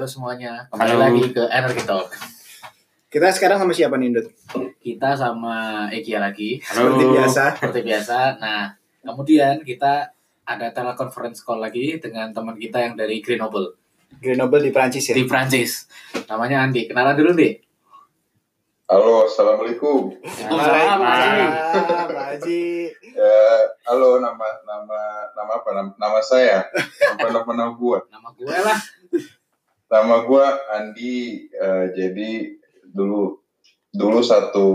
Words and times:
Halo 0.00 0.08
semuanya, 0.08 0.64
kembali 0.72 0.96
Halo. 0.96 1.02
lagi 1.12 1.22
ke 1.28 1.44
Energy 1.52 1.84
Talk. 1.84 2.08
Kita 3.12 3.28
sekarang 3.36 3.60
sama 3.60 3.68
siapa 3.76 4.00
nih, 4.00 4.08
Indut? 4.08 4.32
Kita 4.80 5.12
sama 5.12 5.84
Ekia 5.92 6.24
lagi, 6.24 6.56
Seperti 6.56 7.04
Halo. 7.04 7.20
biasa. 7.20 7.42
seperti 7.60 7.80
biasa. 7.84 8.40
Nah, 8.40 8.72
kemudian 9.04 9.60
kita 9.60 10.08
ada 10.48 10.72
teleconference 10.72 11.44
call 11.44 11.60
lagi 11.60 12.00
dengan 12.00 12.32
teman 12.32 12.56
kita 12.56 12.80
yang 12.80 12.96
dari 12.96 13.20
Grenoble 13.20 13.76
Grenoble 14.24 14.64
di 14.64 14.72
Prancis 14.72 15.04
ya. 15.04 15.12
di 15.12 15.28
Prancis. 15.28 15.84
Namanya 16.32 16.64
Andi. 16.64 16.88
Kenalan 16.88 17.20
dulu, 17.20 17.36
Di. 17.36 17.60
Halo, 18.88 19.28
assalamualaikum. 19.28 20.16
Waalaikumsalam, 20.16 22.08
Pak 22.08 22.24
Haji. 22.40 22.88
Ya, 23.04 23.36
halo 23.84 24.16
nama 24.16 24.48
nama 24.64 25.28
nama 25.36 25.52
apa? 25.60 25.68
Nama, 25.76 25.92
nama 26.00 26.18
saya. 26.24 26.64
Apa 27.12 27.36
nama 27.36 27.52
nama 27.52 27.76
gua? 27.76 28.00
Nama 28.08 28.32
gue 28.32 28.56
lah. 28.64 28.80
Nama 29.90 30.22
gua 30.22 30.54
Andi. 30.78 31.50
eh, 31.50 31.86
jadi 31.98 32.30
dulu 32.94 33.42
dulu 33.90 34.22
satu 34.22 34.68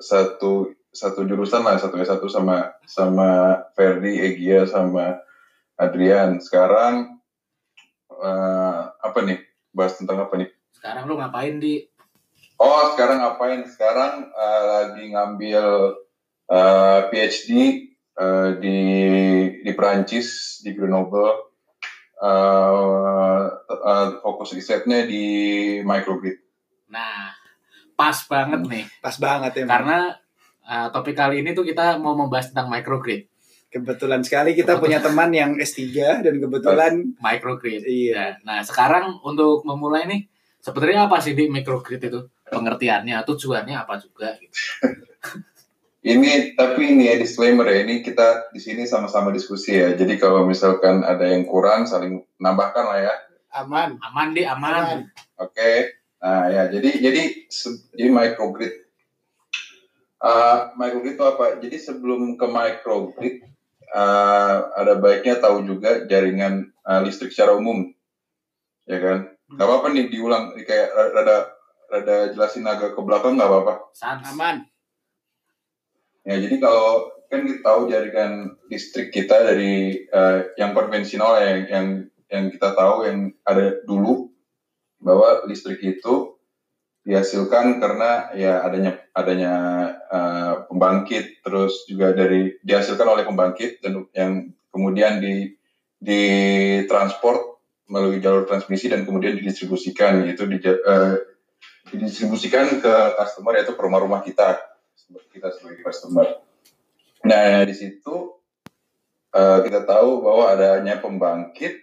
satu 0.00 0.72
satu 0.88 1.20
jurusan 1.28 1.60
lah 1.60 1.76
satu 1.76 2.00
S1 2.00 2.24
sama 2.32 2.72
sama 2.88 3.60
Ferdi, 3.76 4.16
Egia 4.16 4.64
sama 4.64 5.20
Adrian. 5.76 6.40
Sekarang 6.40 7.20
eh, 8.16 8.80
apa 8.88 9.18
nih? 9.28 9.44
Bahas 9.76 10.00
tentang 10.00 10.24
apa 10.24 10.40
nih? 10.40 10.48
Sekarang 10.72 11.04
lu 11.04 11.20
ngapain, 11.20 11.60
Di? 11.60 11.84
Oh, 12.56 12.96
sekarang 12.96 13.20
ngapain? 13.20 13.60
Sekarang 13.68 14.32
eh, 14.32 14.62
lagi 14.72 15.04
ngambil 15.12 15.64
eh, 16.48 17.00
PhD 17.12 17.50
eh, 18.16 18.50
di 18.56 18.78
di 19.60 19.72
Prancis 19.76 20.60
di 20.64 20.72
Grenoble. 20.72 21.52
Eh, 22.22 23.21
eh, 23.68 24.08
fokus 24.20 24.54
risetnya 24.54 25.06
di 25.06 25.24
microgrid. 25.82 26.38
Nah, 26.92 27.32
pas 27.96 28.16
banget 28.28 28.60
nih. 28.66 28.84
Pas 29.00 29.16
banget 29.16 29.52
ya. 29.62 29.64
Karena 29.64 30.12
uh, 30.68 30.88
topik 30.92 31.16
kali 31.16 31.40
ini 31.40 31.56
tuh 31.56 31.66
kita 31.66 31.96
mau 31.98 32.14
membahas 32.14 32.52
tentang 32.52 32.68
microgrid. 32.68 33.26
Kebetulan 33.72 34.20
sekali 34.20 34.52
kita 34.52 34.76
punya 34.76 35.00
teman 35.06 35.32
yang 35.32 35.56
S3 35.56 35.80
dan 36.20 36.34
kebetulan 36.36 37.16
Microgrid. 37.16 37.88
iya. 37.88 38.36
Nah, 38.44 38.60
sekarang 38.60 39.24
untuk 39.24 39.64
memulai 39.64 40.04
nih, 40.04 40.28
sebenarnya 40.60 41.08
apa 41.08 41.24
sih 41.24 41.32
di 41.32 41.48
microgrid 41.48 42.04
itu? 42.04 42.20
Pengertiannya, 42.52 43.24
tujuannya 43.24 43.76
apa 43.80 43.96
juga 43.96 44.36
gitu. 44.36 44.52
Ini 46.02 46.58
tapi 46.58 46.98
ini 46.98 47.06
ya 47.06 47.14
disclaimer 47.14 47.62
ya 47.62 47.86
ini 47.86 48.02
kita 48.02 48.50
di 48.50 48.58
sini 48.58 48.90
sama-sama 48.90 49.30
diskusi 49.30 49.78
ya. 49.78 49.94
Jadi 49.94 50.18
kalau 50.18 50.42
misalkan 50.42 51.06
ada 51.06 51.30
yang 51.30 51.46
kurang 51.46 51.86
saling 51.86 52.26
nambahkan 52.42 52.84
lah 52.90 52.98
ya. 53.06 53.14
Aman. 53.52 54.00
Aman 54.00 54.32
di 54.32 54.48
aman. 54.48 55.12
Oke, 55.36 56.00
nah 56.24 56.48
ya 56.48 56.72
jadi 56.72 56.90
jadi 57.04 57.22
jadi 57.92 58.08
microgrid. 58.08 58.88
Uh, 60.22 60.72
microgrid 60.80 61.20
itu 61.20 61.24
apa? 61.26 61.46
Jadi 61.60 61.76
sebelum 61.76 62.40
ke 62.40 62.46
microgrid 62.48 63.44
uh, 63.92 64.72
ada 64.72 64.96
baiknya 64.96 65.36
tahu 65.42 65.68
juga 65.68 66.08
jaringan 66.08 66.72
uh, 66.86 67.04
listrik 67.04 67.34
secara 67.34 67.58
umum, 67.58 67.92
ya 68.88 68.98
kan? 69.02 69.18
Gak 69.52 69.68
apa-apa 69.68 69.92
nih 69.92 70.08
diulang, 70.08 70.56
kayak 70.64 70.88
rada 71.12 71.52
rada 71.92 72.16
jelasin 72.32 72.64
agak 72.64 72.96
ke 72.96 73.00
belakang 73.04 73.36
nggak 73.36 73.50
apa-apa. 73.52 73.74
Sans. 73.92 74.24
Aman. 74.32 74.64
Ya 76.24 76.40
jadi 76.40 76.56
kalau 76.56 77.12
kan 77.28 77.44
kita 77.44 77.60
tahu 77.60 77.90
jaringan 77.90 78.56
listrik 78.72 79.12
kita 79.12 79.44
dari 79.44 80.06
uh, 80.08 80.48
yang 80.56 80.72
konvensional 80.72 81.36
ya, 81.36 81.52
yang 81.52 81.60
yang 81.68 81.86
yang 82.32 82.48
kita 82.48 82.72
tahu 82.72 83.04
yang 83.04 83.18
ada 83.44 83.84
dulu 83.84 84.32
bahwa 84.96 85.44
listrik 85.44 85.84
itu 85.84 86.40
dihasilkan 87.02 87.82
karena 87.82 88.30
ya 88.32 88.62
adanya 88.62 88.94
adanya 89.10 89.54
uh, 90.06 90.54
pembangkit 90.70 91.42
terus 91.42 91.84
juga 91.90 92.14
dari 92.14 92.56
dihasilkan 92.62 93.04
oleh 93.04 93.26
pembangkit 93.26 93.82
dan 93.82 94.06
yang 94.14 94.54
kemudian 94.70 95.18
di 95.18 95.50
ditransport 95.98 97.58
melalui 97.90 98.22
jalur 98.22 98.46
transmisi 98.46 98.86
dan 98.86 99.02
kemudian 99.02 99.34
didistribusikan 99.34 100.24
itu 100.30 100.46
di, 100.46 100.62
uh, 100.62 101.18
didistribusikan 101.90 102.78
ke 102.78 102.94
customer 103.18 103.58
yaitu 103.58 103.74
ke 103.74 103.82
rumah-rumah 103.82 104.22
kita 104.22 104.62
kita 105.34 105.50
sebagai 105.58 105.82
customer. 105.82 106.38
Nah 107.26 107.66
di 107.66 107.74
situ 107.74 108.38
uh, 109.34 109.58
kita 109.66 109.82
tahu 109.82 110.22
bahwa 110.22 110.54
adanya 110.54 111.02
pembangkit 111.02 111.81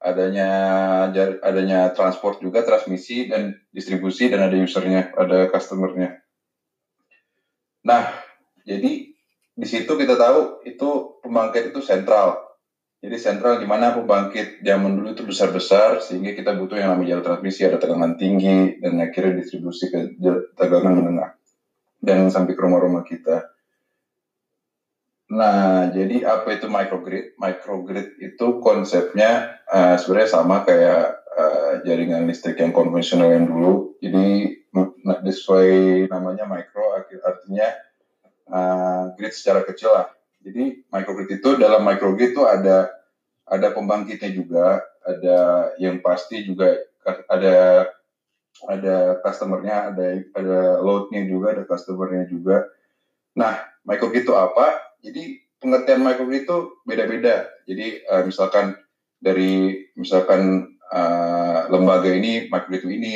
adanya 0.00 0.48
adanya 1.44 1.92
transport 1.92 2.40
juga 2.40 2.64
transmisi 2.64 3.28
dan 3.28 3.52
distribusi 3.68 4.32
dan 4.32 4.48
ada 4.48 4.56
usernya 4.56 5.12
ada 5.12 5.46
customernya. 5.52 6.24
Nah 7.84 8.08
jadi 8.64 9.12
di 9.60 9.66
situ 9.68 9.92
kita 9.92 10.16
tahu 10.16 10.64
itu 10.64 11.20
pembangkit 11.20 11.76
itu 11.76 11.84
sentral. 11.84 12.40
Jadi 13.00 13.16
sentral 13.16 13.60
di 13.60 13.68
mana 13.68 13.96
pembangkit 13.96 14.60
zaman 14.64 14.96
dulu 14.96 15.16
itu 15.16 15.24
besar 15.24 15.52
besar 15.52 16.00
sehingga 16.04 16.36
kita 16.36 16.52
butuh 16.56 16.76
yang 16.76 16.96
namanya 16.96 17.16
jalur 17.16 17.24
transmisi 17.32 17.64
ada 17.64 17.80
tegangan 17.80 18.16
tinggi 18.16 18.76
dan 18.80 19.00
akhirnya 19.00 19.40
distribusi 19.40 19.88
ke 19.88 20.16
tegangan 20.56 21.00
menengah. 21.00 21.30
Dan 22.00 22.32
sampai 22.32 22.56
ke 22.56 22.60
rumah-rumah 22.60 23.04
kita 23.04 23.49
Nah, 25.30 25.86
jadi 25.94 26.26
apa 26.26 26.58
itu 26.58 26.66
microgrid? 26.66 27.38
Microgrid 27.38 28.18
itu 28.18 28.46
konsepnya 28.58 29.62
eh, 29.70 29.94
sebenarnya 29.94 30.30
sama 30.30 30.66
kayak 30.66 31.22
eh, 31.38 31.72
jaringan 31.86 32.26
listrik 32.26 32.58
yang 32.58 32.74
konvensional 32.74 33.30
yang 33.30 33.46
dulu. 33.46 33.94
Jadi 34.02 34.58
sesuai 35.30 36.06
namanya 36.10 36.46
micro 36.50 36.98
arti- 36.98 37.22
artinya 37.22 37.68
eh, 38.50 39.02
grid 39.14 39.30
secara 39.30 39.62
kecil 39.62 39.94
lah. 39.94 40.10
Jadi 40.42 40.82
microgrid 40.90 41.30
itu 41.30 41.54
dalam 41.54 41.86
microgrid 41.86 42.34
itu 42.34 42.42
ada 42.42 42.90
ada 43.46 43.68
pembangkitnya 43.70 44.30
juga, 44.34 44.82
ada 45.06 45.38
yang 45.78 46.02
pasti 46.02 46.42
juga 46.42 46.74
ada 47.30 47.86
ada 48.66 48.96
customernya, 49.22 49.94
ada 49.94 50.06
ada 50.34 50.58
loadnya 50.82 51.22
juga, 51.22 51.54
ada 51.54 51.62
customernya 51.70 52.26
juga. 52.26 52.66
Nah, 53.38 53.62
microgrid 53.86 54.26
itu 54.26 54.34
apa? 54.34 54.89
Jadi 55.00 55.40
pengertian 55.60 56.00
microgrid 56.04 56.44
itu 56.44 56.58
beda-beda. 56.84 57.48
Jadi 57.68 58.04
eh, 58.04 58.22
misalkan 58.24 58.76
dari 59.20 59.84
misalkan 59.96 60.72
eh, 60.92 61.60
lembaga 61.68 62.08
ini 62.12 62.48
microgrid 62.48 62.84
ini, 62.88 63.14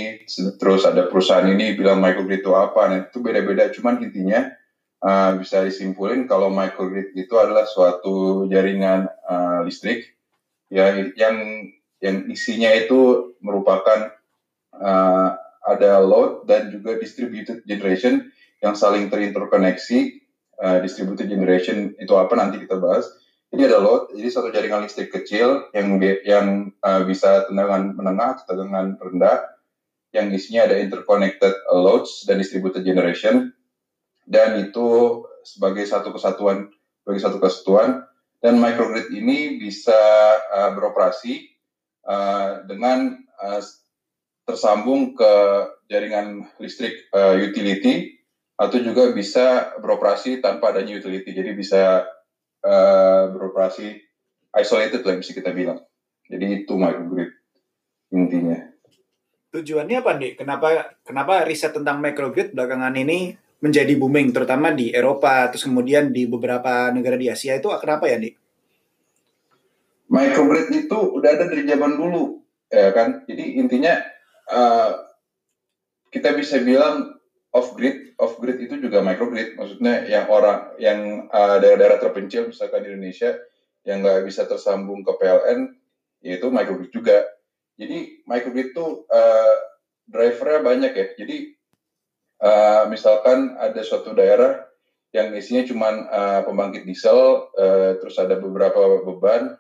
terus 0.61 0.85
ada 0.85 1.09
perusahaan 1.09 1.49
ini 1.49 1.77
bilang 1.77 2.01
microgrid 2.01 2.45
itu 2.45 2.53
apa, 2.53 2.81
nah 2.89 2.99
itu 3.09 3.19
beda-beda. 3.21 3.73
Cuman 3.73 4.01
intinya 4.05 4.49
eh, 5.05 5.31
bisa 5.41 5.65
disimpulin 5.65 6.25
kalau 6.25 6.53
microgrid 6.53 7.17
itu 7.17 7.35
adalah 7.37 7.69
suatu 7.69 8.49
jaringan 8.49 9.09
eh, 9.09 9.61
listrik 9.65 10.15
ya 10.73 10.97
yang 11.17 11.69
yang 12.01 12.29
isinya 12.29 12.73
itu 12.73 13.33
merupakan 13.41 14.13
eh, 14.77 15.29
ada 15.65 16.05
load 16.05 16.45
dan 16.45 16.69
juga 16.69 17.01
distributed 17.01 17.65
generation 17.65 18.29
yang 18.61 18.77
saling 18.77 19.09
terinterkoneksi 19.09 20.24
uh, 20.61 20.79
distributed 20.83 21.27
generation 21.27 21.97
itu 21.99 22.13
apa 22.15 22.35
nanti 22.37 22.63
kita 22.63 22.79
bahas. 22.79 23.07
Jadi 23.55 23.71
ada 23.71 23.79
load, 23.79 24.11
jadi 24.11 24.29
satu 24.35 24.51
jaringan 24.51 24.83
listrik 24.83 25.15
kecil 25.15 25.71
yang 25.71 26.03
yang 26.27 26.75
uh, 26.83 27.07
bisa 27.07 27.47
tegangan 27.47 27.95
menengah 27.95 28.43
atau 28.43 28.51
tegangan 28.51 28.99
rendah 28.99 29.47
yang 30.11 30.31
isinya 30.35 30.67
ada 30.67 30.79
interconnected 30.83 31.55
loads 31.71 32.27
dan 32.27 32.43
distributed 32.43 32.83
generation. 32.83 33.55
Dan 34.27 34.59
itu 34.59 35.23
sebagai 35.47 35.87
satu 35.87 36.11
kesatuan 36.11 36.71
sebagai 37.03 37.21
satu 37.23 37.39
kesatuan. 37.39 38.07
Dan 38.43 38.61
microgrid 38.61 39.09
ini 39.09 39.57
bisa 39.57 39.97
uh, 40.53 40.75
beroperasi 40.77 41.49
uh, 42.05 42.61
dengan 42.69 43.17
uh, 43.41 43.63
tersambung 44.45 45.17
ke 45.17 45.33
jaringan 45.89 46.45
listrik 46.61 47.09
uh, 47.17 47.33
utility 47.41 48.21
atau 48.55 48.79
juga 48.79 49.11
bisa 49.11 49.75
beroperasi 49.83 50.39
tanpa 50.39 50.71
adanya 50.71 50.99
utility. 50.99 51.35
Jadi 51.35 51.51
bisa 51.55 52.07
eh, 52.63 53.23
beroperasi 53.35 53.87
isolated 54.55 55.03
lah 55.03 55.19
bisa 55.19 55.33
kita 55.35 55.51
bilang. 55.51 55.83
Jadi 56.31 56.65
itu 56.65 56.73
microgrid 56.79 57.31
intinya. 58.15 58.59
Tujuannya 59.55 60.03
apa, 60.03 60.13
nih? 60.19 60.33
Kenapa 60.35 60.99
kenapa 61.07 61.47
riset 61.47 61.75
tentang 61.75 62.03
microgrid 62.03 62.55
belakangan 62.55 62.95
ini 62.99 63.39
menjadi 63.63 63.95
booming 63.97 64.35
terutama 64.35 64.75
di 64.75 64.93
Eropa 64.93 65.49
terus 65.49 65.65
kemudian 65.65 66.13
di 66.13 66.29
beberapa 66.29 66.93
negara 66.93 67.17
di 67.17 67.31
Asia 67.31 67.55
itu 67.55 67.71
kenapa 67.79 68.11
ya, 68.11 68.19
Dik? 68.19 68.35
Microgrid 70.11 70.69
itu 70.75 70.99
udah 71.17 71.31
ada 71.39 71.45
dari 71.51 71.65
zaman 71.67 71.97
dulu, 71.97 72.39
ya 72.71 72.91
kan? 72.95 73.25
Jadi 73.27 73.59
intinya 73.59 73.95
eh, 74.51 74.91
kita 76.11 76.35
bisa 76.39 76.63
bilang 76.63 77.14
off 77.55 77.79
grid, 77.79 78.19
off 78.19 78.37
grid 78.43 78.59
itu 78.59 78.83
juga 78.83 78.99
microgrid. 79.01 79.55
Maksudnya 79.55 80.05
yang 80.11 80.27
orang 80.27 80.75
yang 80.83 81.31
eh, 81.31 81.57
daerah-daerah 81.63 82.03
terpencil 82.03 82.51
misalkan 82.51 82.83
di 82.83 82.91
Indonesia 82.91 83.39
yang 83.87 84.03
nggak 84.03 84.27
bisa 84.27 84.45
tersambung 84.51 85.07
ke 85.07 85.13
PLN, 85.15 85.71
yaitu 86.27 86.51
microgrid 86.51 86.91
juga. 86.91 87.23
Jadi 87.77 88.25
microgrid 88.25 88.73
itu 88.73 89.05
uh, 89.11 89.55
drivernya 90.09 90.61
banyak 90.65 90.93
ya. 90.97 91.07
Jadi 91.21 91.37
uh, 92.41 92.89
misalkan 92.89 93.61
ada 93.61 93.77
suatu 93.85 94.17
daerah 94.17 94.65
yang 95.13 95.37
isinya 95.37 95.69
cuma 95.69 95.89
uh, 96.09 96.41
pembangkit 96.49 96.89
diesel, 96.89 97.53
uh, 97.53 98.01
terus 98.01 98.17
ada 98.17 98.41
beberapa 98.41 99.05
beban, 99.05 99.53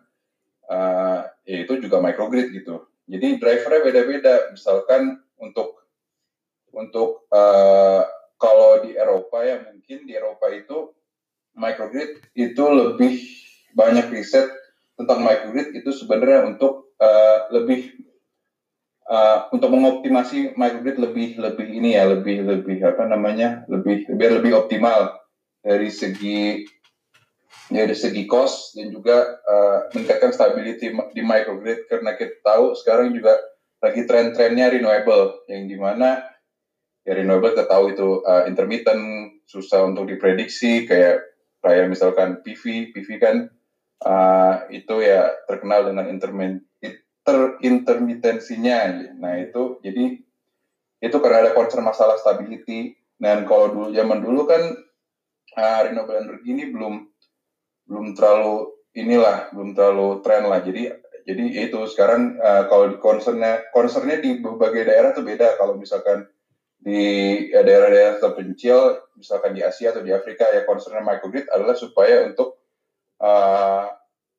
uh, 0.72 1.20
ya 1.44 1.56
itu 1.68 1.84
juga 1.84 2.00
microgrid 2.00 2.48
gitu. 2.56 2.88
Jadi 3.04 3.36
drivernya 3.36 3.80
beda-beda. 3.84 4.34
Misalkan 4.56 5.20
untuk 5.36 5.83
untuk 6.74 7.26
uh, 7.30 8.02
kalau 8.36 8.82
di 8.84 8.98
Eropa 8.98 9.40
ya 9.46 9.62
mungkin 9.62 10.04
di 10.04 10.12
Eropa 10.12 10.50
itu 10.50 10.92
microgrid 11.54 12.20
itu 12.34 12.64
lebih 12.66 13.14
banyak 13.72 14.10
riset 14.10 14.50
tentang 14.98 15.22
microgrid 15.22 15.74
itu 15.74 15.90
sebenarnya 15.94 16.50
untuk 16.54 16.94
uh, 16.98 17.48
lebih 17.54 17.94
uh, 19.06 19.48
untuk 19.54 19.70
mengoptimasi 19.70 20.54
microgrid 20.58 20.98
lebih 20.98 21.28
lebih 21.38 21.66
ini 21.70 21.96
ya 21.98 22.10
lebih 22.10 22.42
lebih 22.42 22.78
apa 22.84 23.06
namanya 23.06 23.62
lebih 23.70 24.10
biar 24.14 24.42
lebih 24.42 24.66
optimal 24.66 25.14
dari 25.64 25.88
segi 25.88 26.68
dari 27.72 27.96
segi 27.96 28.28
cost 28.28 28.76
dan 28.76 28.92
juga 28.92 29.40
uh, 29.40 29.88
meningkatkan 29.96 30.36
stability 30.36 30.92
di 30.92 31.22
microgrid. 31.24 31.88
Karena 31.88 32.12
kita 32.12 32.44
tahu 32.44 32.76
sekarang 32.76 33.16
juga 33.16 33.40
lagi 33.80 34.04
tren-trennya 34.04 34.72
renewable 34.72 35.44
yang 35.48 35.68
di 35.68 35.76
mana 35.76 36.20
ya 37.04 37.12
renewable 37.12 37.52
kita 37.52 37.68
tahu 37.68 37.92
itu 37.92 38.24
uh, 38.24 38.48
intermittent 38.48 39.36
susah 39.44 39.84
untuk 39.84 40.08
diprediksi 40.08 40.88
kayak 40.88 41.20
kayak 41.60 41.92
misalkan 41.92 42.40
PV 42.40 42.92
PV 42.96 43.08
kan 43.20 43.36
uh, 44.04 44.68
itu 44.72 45.04
ya 45.04 45.32
terkenal 45.48 45.88
dengan 45.88 46.08
terintermitensinya. 47.24 48.78
Nah 49.16 49.32
itu 49.40 49.80
jadi 49.80 50.20
itu 51.00 51.16
karena 51.20 51.48
ada 51.48 51.52
concern 51.56 51.84
masalah 51.84 52.20
stability. 52.20 52.96
Dan 53.14 53.48
kalau 53.48 53.72
dulu 53.72 53.88
zaman 53.96 54.20
dulu 54.20 54.44
kan 54.44 54.62
uh, 55.56 55.80
renewable 55.88 56.20
energy 56.20 56.48
ini 56.52 56.68
belum 56.68 57.08
belum 57.88 58.06
terlalu 58.12 58.74
inilah 58.92 59.48
belum 59.56 59.72
terlalu 59.72 60.20
tren 60.20 60.44
lah. 60.44 60.60
Jadi 60.60 60.92
jadi 61.24 61.44
itu 61.64 61.80
sekarang 61.88 62.36
uh, 62.36 62.68
kalau 62.68 63.00
concernnya 63.00 63.64
concernnya 63.72 64.20
di 64.20 64.44
berbagai 64.44 64.84
daerah 64.84 65.16
tuh 65.16 65.24
beda. 65.24 65.56
Kalau 65.56 65.80
misalkan 65.80 66.28
di 66.84 67.00
daerah-daerah 67.48 68.20
terpencil, 68.20 69.08
misalkan 69.16 69.56
di 69.56 69.64
Asia 69.64 69.88
atau 69.88 70.04
di 70.04 70.12
Afrika 70.12 70.52
ya 70.52 70.68
concernnya 70.68 71.00
microgrid 71.00 71.48
adalah 71.48 71.72
supaya 71.72 72.28
untuk 72.28 72.60
daerah 73.16 73.88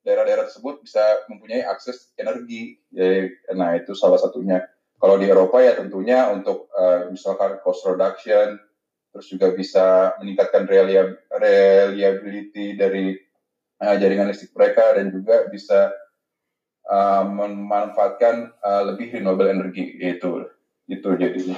daerah-daerah 0.06 0.46
tersebut 0.46 0.86
bisa 0.86 1.02
mempunyai 1.26 1.66
akses 1.66 2.14
energi. 2.14 2.78
Jadi, 2.94 3.50
nah 3.58 3.74
itu 3.74 3.98
salah 3.98 4.22
satunya. 4.22 4.62
Kalau 5.02 5.18
di 5.18 5.26
Eropa 5.26 5.66
ya 5.66 5.74
tentunya 5.74 6.30
untuk 6.30 6.70
uh, 6.78 7.10
misalkan 7.10 7.58
cost 7.66 7.82
reduction, 7.90 8.62
terus 9.10 9.26
juga 9.34 9.58
bisa 9.58 10.14
meningkatkan 10.22 10.70
reliability 10.70 12.78
dari 12.78 13.18
uh, 13.82 13.98
jaringan 13.98 14.30
listrik 14.30 14.54
mereka 14.54 14.94
dan 14.94 15.10
juga 15.10 15.50
bisa 15.50 15.90
uh, 16.86 17.26
memanfaatkan 17.26 18.54
uh, 18.62 18.94
lebih 18.94 19.18
renewable 19.18 19.50
energy 19.50 19.98
itu 19.98 20.46
itu 20.86 21.10
jadinya. 21.18 21.58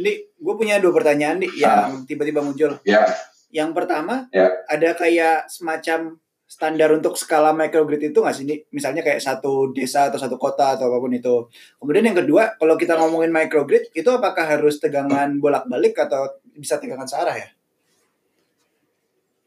Ini 0.00 0.12
gue 0.40 0.54
punya 0.56 0.80
dua 0.80 0.96
pertanyaan 0.96 1.44
nih 1.44 1.52
yang 1.60 2.08
tiba-tiba 2.08 2.40
muncul. 2.40 2.80
Ya. 2.88 3.04
Yang 3.52 3.70
pertama, 3.76 4.30
ya. 4.32 4.48
ada 4.64 4.96
kayak 4.96 5.50
semacam 5.52 6.16
standar 6.50 6.90
untuk 6.90 7.14
skala 7.14 7.54
microgrid 7.54 8.10
itu 8.10 8.18
nggak 8.18 8.34
sih? 8.34 8.46
Misalnya 8.74 9.06
kayak 9.06 9.22
satu 9.22 9.70
desa 9.70 10.10
atau 10.10 10.18
satu 10.18 10.34
kota 10.34 10.74
atau 10.74 10.90
apa 10.90 10.98
pun 10.98 11.14
itu. 11.14 11.46
Kemudian 11.78 12.10
yang 12.10 12.18
kedua, 12.18 12.58
kalau 12.58 12.74
kita 12.74 12.98
ngomongin 12.98 13.30
microgrid, 13.30 13.94
itu 13.94 14.10
apakah 14.10 14.42
harus 14.42 14.82
tegangan 14.82 15.38
bolak-balik 15.38 15.94
atau 15.94 16.26
bisa 16.56 16.82
tegangan 16.82 17.06
searah 17.06 17.38
ya? 17.38 17.48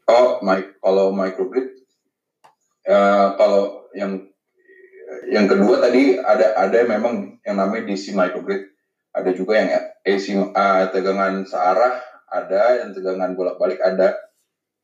Oh, 0.08 0.40
my, 0.40 0.60
kalau 0.80 1.12
microgrid, 1.12 1.80
uh, 2.88 3.36
kalau 3.36 3.88
yang 3.92 4.24
yang 5.28 5.48
kedua 5.48 5.80
tadi 5.80 6.16
ada 6.20 6.56
ada 6.56 6.78
memang 6.84 7.40
yang 7.44 7.56
namanya 7.56 7.88
DC 7.92 8.16
microgrid, 8.16 8.72
ada 9.12 9.30
juga 9.32 9.60
yang 9.60 9.70
AC 10.04 10.36
uh, 10.36 10.84
tegangan 10.92 11.48
searah, 11.48 12.00
ada 12.28 12.84
yang 12.84 12.92
tegangan 12.92 13.32
bolak-balik 13.32 13.80
ada. 13.80 14.12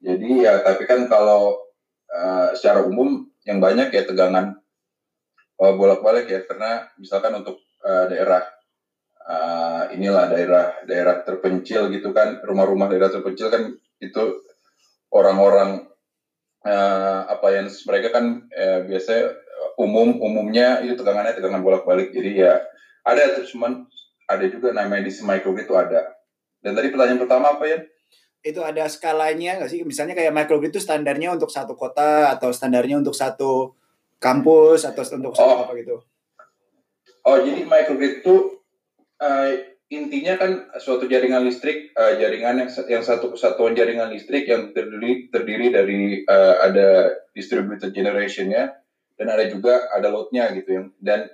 Jadi 0.01 0.49
ya 0.49 0.65
tapi 0.65 0.89
kan 0.89 1.05
kalau 1.13 1.61
uh, 2.09 2.57
secara 2.57 2.89
umum 2.89 3.29
yang 3.45 3.61
banyak 3.61 3.93
ya 3.93 4.09
tegangan 4.09 4.57
uh, 5.61 5.75
bolak-balik 5.77 6.27
ya 6.29 6.41
karena 6.49 6.89
misalkan 6.97 7.37
untuk 7.37 7.61
uh, 7.85 8.09
daerah 8.09 8.49
uh, 9.29 9.93
inilah 9.93 10.33
daerah 10.33 10.81
daerah 10.89 11.21
terpencil 11.21 11.93
gitu 11.93 12.17
kan 12.17 12.41
rumah-rumah 12.41 12.89
daerah 12.89 13.13
terpencil 13.13 13.53
kan 13.53 13.77
itu 14.01 14.23
orang-orang 15.13 15.85
uh, 16.65 17.21
apa 17.29 17.47
yang 17.53 17.67
mereka 17.69 18.09
kan 18.17 18.49
uh, 18.49 18.81
biasanya 18.89 19.37
umum 19.77 20.17
umumnya 20.21 20.81
itu 20.85 20.97
tegangannya 20.97 21.37
tegangan 21.37 21.65
bolak-balik 21.65 22.13
jadi 22.13 22.31
ya 22.33 22.55
ada 23.05 23.41
cuman 23.45 23.89
ada 24.31 24.45
juga 24.47 24.71
namanya 24.71 25.11
di 25.11 25.13
microgrid 25.19 25.67
itu 25.67 25.75
ada 25.75 26.15
dan 26.63 26.79
tadi 26.79 26.95
pertanyaan 26.95 27.19
pertama 27.19 27.59
apa 27.59 27.65
ya 27.67 27.79
itu 28.41 28.61
ada 28.65 28.89
skalanya 28.89 29.61
nggak 29.61 29.71
sih? 29.71 29.81
Misalnya 29.85 30.17
kayak 30.17 30.33
microgrid 30.33 30.73
itu 30.73 30.81
standarnya 30.81 31.37
untuk 31.37 31.53
satu 31.53 31.77
kota 31.77 32.33
atau 32.33 32.49
standarnya 32.49 32.97
untuk 32.97 33.13
satu 33.13 33.77
kampus 34.17 34.89
atau 34.89 35.03
untuk 35.17 35.37
satu 35.37 35.45
oh. 35.45 35.61
apa 35.69 35.73
gitu? 35.77 35.97
Oh, 37.29 37.37
jadi 37.37 37.69
microgrid 37.69 38.25
itu 38.25 38.65
uh, 39.21 39.51
intinya 39.93 40.41
kan 40.41 40.51
suatu 40.81 41.05
jaringan 41.05 41.45
listrik, 41.45 41.93
uh, 41.93 42.17
jaringan 42.17 42.65
yang 42.65 42.71
yang 42.89 43.05
satu 43.05 43.37
kesatuan 43.37 43.77
jaringan 43.77 44.09
listrik 44.09 44.49
yang 44.49 44.73
terdiri 44.73 45.29
terdiri 45.29 45.67
dari 45.69 46.01
uh, 46.25 46.65
ada 46.65 47.21
distributed 47.37 47.93
generationnya 47.93 48.73
dan 49.21 49.27
ada 49.29 49.45
juga 49.53 49.93
ada 49.93 50.09
loadnya 50.09 50.49
gitu 50.57 50.81
yang 50.81 50.87
dan 50.97 51.29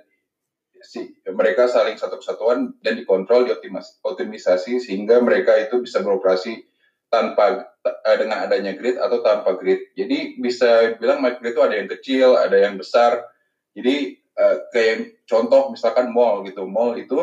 si 0.83 1.17
mereka 1.31 1.69
saling 1.69 1.97
satu 1.97 2.21
kesatuan 2.21 2.75
dan 2.81 2.97
dikontrol 2.97 3.47
dioptimisasi 3.47 4.83
sehingga 4.83 5.21
mereka 5.23 5.57
itu 5.57 5.81
bisa 5.81 6.01
beroperasi 6.01 6.67
tanpa 7.07 7.71
uh, 7.83 8.17
dengan 8.19 8.43
adanya 8.43 8.75
grid 8.75 8.99
atau 8.99 9.23
tanpa 9.23 9.55
grid. 9.55 9.95
Jadi 9.95 10.39
bisa 10.39 10.95
bilang 10.99 11.23
microgrid 11.23 11.55
itu 11.55 11.63
ada 11.63 11.75
yang 11.75 11.89
kecil, 11.89 12.27
ada 12.35 12.57
yang 12.59 12.75
besar. 12.75 13.23
Jadi 13.71 14.19
uh, 14.35 14.55
kayak 14.75 15.23
contoh 15.23 15.71
misalkan 15.71 16.11
mall 16.11 16.43
gitu, 16.43 16.67
mall 16.67 16.99
itu 16.99 17.17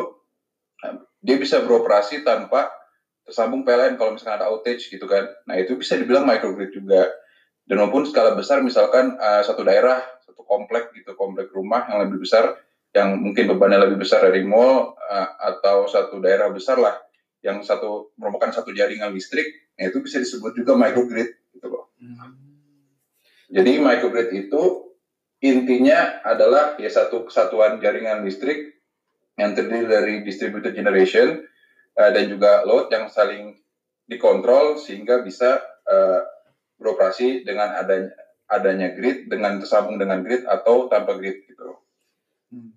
uh, 0.81 0.95
dia 1.21 1.37
bisa 1.37 1.61
beroperasi 1.61 2.25
tanpa 2.25 2.73
tersambung 3.25 3.65
PLN 3.65 3.97
kalau 3.97 4.13
misalkan 4.13 4.41
ada 4.41 4.49
outage 4.53 4.89
gitu 4.89 5.05
kan. 5.05 5.25
Nah 5.49 5.57
itu 5.57 5.77
bisa 5.77 5.97
dibilang 5.97 6.25
microgrid 6.25 6.73
juga. 6.73 7.09
Dan 7.65 7.81
maupun 7.81 8.05
skala 8.05 8.37
besar 8.37 8.61
misalkan 8.61 9.17
uh, 9.17 9.41
satu 9.41 9.65
daerah, 9.65 9.97
satu 10.21 10.45
komplek 10.45 10.93
gitu, 10.93 11.17
komplek 11.17 11.49
rumah 11.49 11.89
yang 11.89 12.05
lebih 12.05 12.21
besar, 12.21 12.61
yang 12.95 13.19
mungkin 13.19 13.51
bebannya 13.51 13.83
lebih 13.83 14.07
besar 14.07 14.23
dari 14.23 14.47
mall 14.47 14.95
uh, 14.95 15.29
atau 15.51 15.83
satu 15.91 16.23
daerah 16.23 16.47
besar 16.47 16.79
lah 16.79 16.95
yang 17.43 17.59
satu 17.61 18.15
merupakan 18.17 18.49
satu 18.49 18.73
jaringan 18.73 19.13
listrik, 19.13 19.45
nah 19.77 19.91
itu 19.91 20.01
bisa 20.01 20.17
disebut 20.17 20.57
juga 20.57 20.73
microgrid 20.73 21.29
gitu 21.53 21.67
loh. 21.69 21.93
Hmm. 22.01 22.33
Jadi 23.51 23.77
microgrid 23.77 24.33
itu 24.33 24.95
intinya 25.43 26.25
adalah 26.25 26.79
ya 26.81 26.89
satu 26.89 27.29
kesatuan 27.29 27.77
jaringan 27.77 28.25
listrik 28.25 28.81
yang 29.37 29.53
terdiri 29.53 29.85
dari 29.85 30.13
distributed 30.25 30.73
generation 30.73 31.45
uh, 31.99 32.09
dan 32.09 32.31
juga 32.31 32.65
load 32.65 32.89
yang 32.89 33.11
saling 33.11 33.59
dikontrol 34.09 34.81
sehingga 34.81 35.21
bisa 35.21 35.61
uh, 35.85 36.25
beroperasi 36.81 37.45
dengan 37.45 37.77
adanya 37.77 38.09
adanya 38.45 38.93
grid 38.93 39.25
dengan 39.29 39.57
tersambung 39.57 39.97
dengan 39.97 40.21
grid 40.21 40.45
atau 40.45 40.85
tanpa 40.89 41.17
grid 41.17 41.45
gitu. 41.49 41.65
Hmm, 41.65 41.84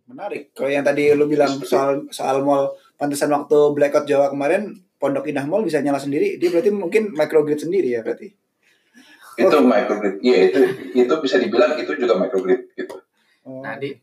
menarik. 0.08 0.54
Kalau 0.56 0.70
yang 0.70 0.84
tadi 0.86 1.12
lu 1.14 1.28
bilang 1.30 1.60
soal 1.62 2.06
soal 2.10 2.42
mall 2.42 2.74
pantesan 2.98 3.30
waktu 3.30 3.58
blackout 3.76 4.06
Jawa 4.08 4.32
kemarin 4.32 4.74
Pondok 4.98 5.30
Indah 5.30 5.46
Mall 5.46 5.62
bisa 5.62 5.78
nyala 5.78 6.02
sendiri, 6.02 6.42
dia 6.42 6.50
berarti 6.50 6.74
mungkin 6.74 7.14
microgrid 7.14 7.62
sendiri 7.62 7.94
ya 7.94 8.02
berarti. 8.02 8.34
Itu 9.38 9.54
oh. 9.54 9.62
microgrid. 9.62 10.18
Iya, 10.18 10.38
itu 10.50 10.60
itu 10.98 11.14
bisa 11.22 11.38
dibilang 11.38 11.78
itu 11.78 11.94
juga 11.94 12.18
microgrid 12.18 12.74
gitu. 12.74 12.98
Oh. 13.46 13.62
Nah, 13.62 13.78
di 13.78 13.94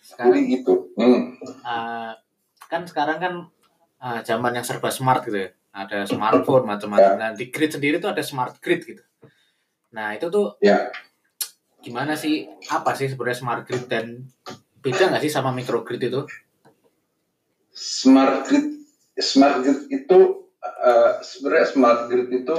sekarang 0.00 0.40
Jadi 0.40 0.42
itu. 0.56 0.74
Hmm. 0.96 1.36
Uh, 1.60 2.12
kan 2.64 2.88
sekarang 2.88 3.18
kan 3.20 3.34
uh, 4.00 4.20
zaman 4.24 4.56
yang 4.56 4.64
serba 4.64 4.88
smart 4.88 5.20
gitu 5.28 5.44
ya. 5.44 5.50
Ada 5.76 6.08
smartphone 6.08 6.64
macam-macam. 6.64 7.12
Ya. 7.14 7.20
Nah, 7.20 7.30
di 7.36 7.52
grid 7.52 7.76
sendiri 7.76 8.00
tuh 8.00 8.08
ada 8.08 8.24
smart 8.24 8.56
grid 8.64 8.88
gitu. 8.88 9.04
Nah, 9.92 10.16
itu 10.16 10.32
tuh 10.32 10.56
ya. 10.64 10.88
gimana 11.84 12.16
sih? 12.16 12.48
Apa 12.72 12.96
sih 12.96 13.12
sebenarnya 13.12 13.38
smart 13.44 13.62
grid 13.68 13.84
dan 13.84 14.24
beda 14.88 15.12
nggak 15.12 15.22
sih 15.22 15.32
sama 15.32 15.52
microgrid 15.52 16.00
itu? 16.00 16.24
smart 17.78 18.50
grid 18.50 18.82
smart 19.22 19.62
grid 19.62 19.86
itu 19.94 20.18
uh, 20.62 21.10
sebenarnya 21.22 21.66
smart 21.70 22.00
grid 22.10 22.28
itu 22.34 22.58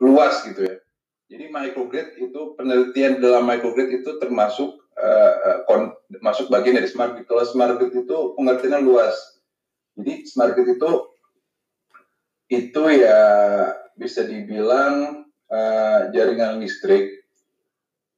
luas 0.00 0.40
gitu 0.48 0.64
ya. 0.64 0.76
Jadi 1.26 1.44
microgrid 1.52 2.16
itu 2.16 2.40
penelitian 2.56 3.20
dalam 3.20 3.44
microgrid 3.44 3.92
itu 3.92 4.16
termasuk 4.16 4.80
uh, 4.96 5.64
kon, 5.68 5.92
masuk 6.24 6.48
bagian 6.48 6.80
dari 6.80 6.88
smart 6.88 7.16
grid. 7.16 7.28
Kalau 7.28 7.44
smart 7.44 7.76
grid 7.76 7.92
itu 7.92 8.16
pengertiannya 8.36 8.80
luas. 8.80 9.16
Jadi 9.96 10.24
smart 10.24 10.56
grid 10.56 10.76
itu 10.80 10.90
itu 12.46 12.82
ya 12.94 13.20
bisa 13.98 14.22
dibilang 14.24 15.26
uh, 15.50 16.00
jaringan 16.14 16.62
listrik 16.62 17.26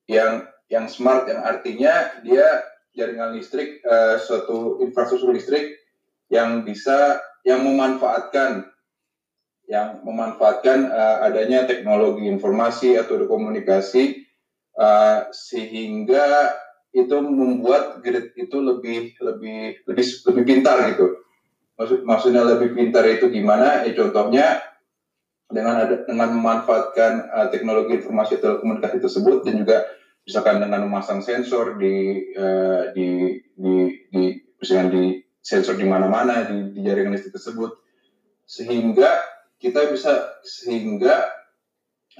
yang 0.04 0.46
yang 0.68 0.84
smart 0.84 1.24
yang 1.32 1.40
artinya 1.40 2.20
dia 2.20 2.44
jaringan 2.96 3.36
listrik 3.36 3.82
uh, 3.84 4.16
suatu 4.20 4.80
infrastruktur 4.84 5.34
listrik 5.34 5.78
yang 6.28 6.62
bisa 6.64 7.20
yang 7.44 7.64
memanfaatkan 7.64 8.68
yang 9.68 10.00
memanfaatkan 10.00 10.88
uh, 10.88 11.28
adanya 11.28 11.68
teknologi 11.68 12.24
informasi 12.24 12.96
atau 12.96 13.28
komunikasi 13.28 14.24
uh, 14.80 15.28
sehingga 15.28 16.56
itu 16.96 17.16
membuat 17.20 18.00
grid 18.00 18.32
itu 18.32 18.56
lebih 18.64 19.12
lebih 19.20 19.84
lebih 19.84 20.04
lebih 20.24 20.42
pintar 20.48 20.76
gitu. 20.96 21.20
Maksud 21.76 22.00
maksudnya 22.02 22.42
lebih 22.48 22.72
pintar 22.74 23.04
itu 23.06 23.28
gimana? 23.28 23.84
Ya 23.84 23.92
contohnya 23.92 24.46
dengan 25.52 25.84
ada 25.84 26.04
dengan 26.08 26.32
memanfaatkan 26.32 27.12
uh, 27.28 27.46
teknologi 27.52 28.00
informasi 28.00 28.40
telekomunikasi 28.40 29.04
tersebut 29.04 29.44
dan 29.44 29.54
juga 29.60 29.84
misalkan 30.28 30.60
dengan 30.60 30.84
memasang 30.84 31.24
sensor 31.24 31.80
di 31.80 32.20
uh, 32.36 32.92
di 32.92 33.40
di 33.56 33.74
di 34.12 34.22
misalkan 34.60 34.92
di 34.92 35.04
sensor 35.40 35.80
di 35.80 35.88
mana-mana 35.88 36.44
di, 36.44 36.76
di 36.76 36.84
jaringan 36.84 37.16
listrik 37.16 37.40
tersebut. 37.40 37.80
Sehingga 38.44 39.08
kita 39.56 39.88
bisa 39.88 40.36
sehingga 40.44 41.24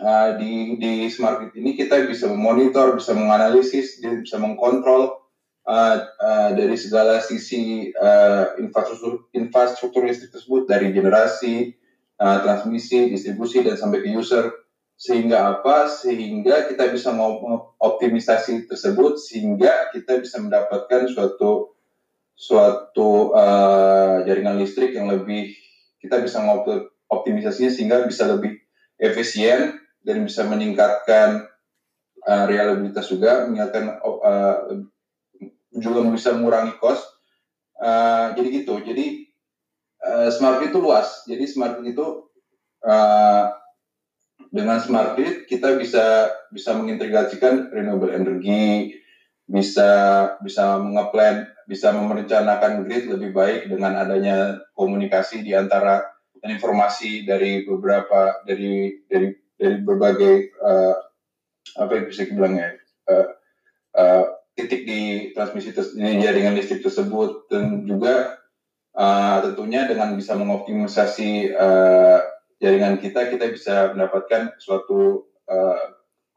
uh, 0.00 0.41
di 0.41 0.81
di 0.81 1.05
smart 1.12 1.53
grid 1.53 1.61
ini 1.61 1.77
kita 1.77 2.00
bisa 2.09 2.33
memonitor, 2.33 2.97
bisa 2.97 3.12
menganalisis, 3.12 4.00
bisa 4.00 4.41
mengkontrol 4.41 5.29
uh, 5.69 5.97
uh, 6.00 6.50
dari 6.57 6.81
segala 6.81 7.21
sisi 7.21 7.93
uh, 7.93 8.57
infrastruktur 8.57 9.29
infrastruktur 9.37 10.09
listrik 10.09 10.33
tersebut 10.33 10.65
dari 10.65 10.97
generasi, 10.97 11.77
uh, 12.25 12.41
transmisi, 12.41 13.12
distribusi 13.12 13.61
dan 13.61 13.77
sampai 13.77 14.00
ke 14.00 14.17
user 14.17 14.49
sehingga 14.99 15.55
apa? 15.55 15.87
Sehingga 15.87 16.67
kita 16.67 16.90
bisa 16.90 17.14
mengoptimisasi 17.14 18.67
tersebut 18.67 19.14
sehingga 19.23 19.95
kita 19.95 20.19
bisa 20.19 20.43
mendapatkan 20.43 21.07
suatu 21.07 21.78
suatu 22.35 23.35
uh, 23.35 24.26
jaringan 24.26 24.59
listrik 24.59 24.95
yang 24.95 25.07
lebih 25.11 25.55
kita 26.02 26.19
bisa 26.23 26.43
mengoptimisasinya 26.43 27.71
sehingga 27.71 27.97
bisa 28.07 28.26
lebih 28.26 28.59
efisien 28.99 29.78
dan 30.02 30.26
bisa 30.26 30.47
meningkatkan 30.47 31.47
uh, 32.26 32.45
reliabilitas 32.47 33.07
juga, 33.07 33.47
meningkatkan 33.47 34.02
uh, 34.02 34.83
juga 35.78 35.99
bisa 36.11 36.35
mengurangi 36.35 36.75
cost. 36.83 37.07
Uh, 37.78 38.35
jadi 38.35 38.62
gitu. 38.62 38.83
Jadi 38.83 39.31
uh, 40.02 40.31
smart 40.35 40.67
itu 40.67 40.78
luas. 40.83 41.23
Jadi 41.31 41.47
smart 41.47 41.78
itu 41.87 42.26
uh, 42.83 43.45
dengan 44.49 44.80
smart 44.80 45.18
grid 45.18 45.45
kita 45.45 45.76
bisa 45.76 46.33
bisa 46.49 46.73
mengintegrasikan 46.73 47.68
renewable 47.68 48.14
energy, 48.14 48.97
bisa 49.45 49.90
bisa 50.40 50.80
mengeplan, 50.80 51.50
bisa 51.68 51.92
merencanakan 51.92 52.87
grid 52.88 53.11
lebih 53.11 53.35
baik 53.35 53.68
dengan 53.68 53.99
adanya 53.99 54.62
komunikasi 54.73 55.45
di 55.45 55.52
antara 55.52 56.07
dan 56.38 56.54
informasi 56.54 57.26
dari 57.26 57.66
beberapa 57.66 58.40
dari 58.47 59.04
dari 59.11 59.35
dari 59.59 59.76
berbagai 59.83 60.35
uh, 60.62 60.97
apa 61.78 61.92
yang 61.99 62.07
bisa 62.07 62.25
dibilang 62.25 62.54
ya 62.57 62.68
uh, 63.11 63.26
uh, 63.99 64.25
titik 64.54 64.87
di 64.87 65.30
transmisi 65.35 65.71
di 65.75 66.23
jaringan 66.23 66.59
listrik 66.59 66.83
tersebut. 66.83 67.47
Dan 67.50 67.87
juga 67.87 68.38
uh, 68.95 69.38
tentunya 69.45 69.87
dengan 69.87 70.14
bisa 70.18 70.35
mengoptimisasi 70.35 71.54
uh, 71.54 72.38
jaringan 72.59 72.99
kita 72.99 73.31
kita 73.31 73.47
bisa 73.50 73.95
mendapatkan 73.95 74.59
suatu 74.59 75.31
uh, 75.47 75.83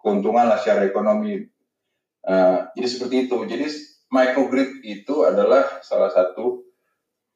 keuntungan 0.01 0.49
lah 0.49 0.61
secara 0.61 0.85
ekonomi. 0.85 1.45
Uh, 2.21 2.69
jadi 2.77 2.87
seperti 2.87 3.15
itu. 3.29 3.37
Jadi 3.49 3.65
microgrid 4.13 4.85
itu 4.85 5.25
adalah 5.25 5.81
salah 5.81 6.13
satu 6.13 6.65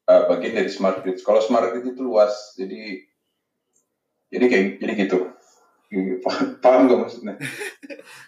uh, 0.06 0.30
bagian 0.30 0.54
dari 0.62 0.70
smart 0.70 1.01
grid. 1.01 1.18
Kalau 1.25 1.42
smart 1.42 1.74
grid 1.74 1.94
itu 1.94 2.01
luas 2.06 2.54
jadi 2.54 3.01
jadi 4.30 4.46
kayak 4.46 4.65
jadi 4.82 4.94
gitu. 5.06 5.20
Paham 6.63 6.89
gak 6.89 7.00
maksudnya? 7.08 7.36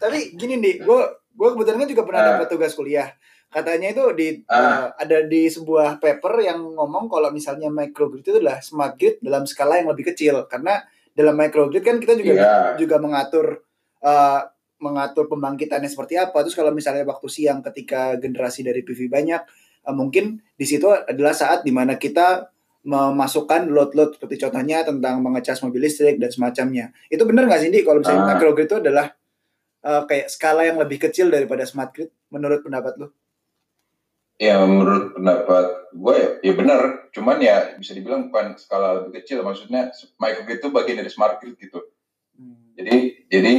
Tapi 0.02 0.38
gini 0.38 0.58
nih 0.58 0.82
gue 0.82 1.00
gue 1.38 1.50
kebetulan 1.54 1.86
kan 1.86 1.90
juga 1.90 2.04
pernah 2.06 2.22
uh, 2.22 2.28
dapat 2.34 2.48
tugas 2.50 2.74
kuliah 2.74 3.14
katanya 3.48 3.96
itu 3.96 4.04
di 4.13 4.27
uh, 4.44 4.56
uh, 4.56 4.86
ada 5.00 5.24
di 5.24 5.48
sebuah 5.48 6.04
paper 6.04 6.34
yang 6.44 6.60
ngomong 6.75 7.08
kalau 7.08 7.32
misalnya 7.32 7.72
microgrid 7.72 8.22
itu 8.22 8.44
adalah 8.44 8.60
smart 8.60 9.00
grid 9.00 9.24
dalam 9.24 9.48
skala 9.48 9.80
yang 9.80 9.88
lebih 9.88 10.12
kecil 10.12 10.46
karena 10.51 10.84
dalam 11.16 11.34
microgrid 11.34 11.82
kan 11.82 11.98
kita 11.98 12.20
juga 12.20 12.34
yeah. 12.36 12.75
juga 12.75 13.00
mengatur 13.00 13.63
uh, 14.04 14.42
mengatur 14.77 15.25
pembangkitannya 15.32 15.89
seperti 15.89 16.20
apa 16.20 16.38
terus 16.44 16.54
kalau 16.54 16.75
misalnya 16.75 17.08
waktu 17.08 17.27
siang 17.32 17.63
ketika 17.66 18.20
generasi 18.20 18.68
dari 18.68 18.84
PV 18.84 19.10
banyak 19.10 19.42
uh, 19.88 19.96
mungkin 19.96 20.44
di 20.60 20.66
situ 20.68 20.92
adalah 20.92 21.32
saat 21.32 21.63
di 21.63 21.72
mana 21.72 21.96
kita 21.96 22.51
memasukkan 22.88 23.68
load-load 23.68 24.16
seperti 24.16 24.48
contohnya 24.48 24.88
tentang 24.88 25.20
mengecas 25.20 25.60
mobil 25.60 25.84
listrik 25.84 26.16
dan 26.24 26.32
semacamnya. 26.32 26.96
Itu 27.12 27.27
benar 27.27 27.44
nggak 27.44 27.60
sih, 27.60 27.68
Di? 27.68 27.84
Kalau 27.84 28.00
misalnya 28.00 28.24
uh. 28.24 28.30
microgrid 28.32 28.72
itu 28.72 28.77
adalah 28.80 29.12
uh, 29.84 30.08
kayak 30.08 30.32
skala 30.32 30.63
yang 30.63 30.80
lebih 30.80 30.96
kecil 31.04 31.27
daripada 31.27 31.68
smart 31.68 31.92
grid, 31.92 32.16
menurut 32.32 32.63
pendapat 32.63 32.96
lo? 32.96 33.12
Ya, 34.38 34.62
menurut 34.62 35.17
pendapat 35.17 35.89
gue 35.98 36.13
ya, 36.13 36.29
ya 36.46 36.53
benar. 36.53 37.10
Cuman 37.10 37.41
ya 37.41 37.74
bisa 37.82 37.98
dibilang 37.98 38.29
bukan 38.29 38.53
skala 38.62 39.01
lebih 39.01 39.22
kecil. 39.22 39.41
Maksudnya 39.41 39.89
microgrid 40.22 40.62
itu 40.62 40.70
bagian 40.70 40.98
dari 41.01 41.10
smart 41.10 41.41
grid 41.41 41.58
gitu. 41.58 41.82
Hmm. 42.38 42.77
Jadi, 42.77 43.25
jadi, 43.34 43.53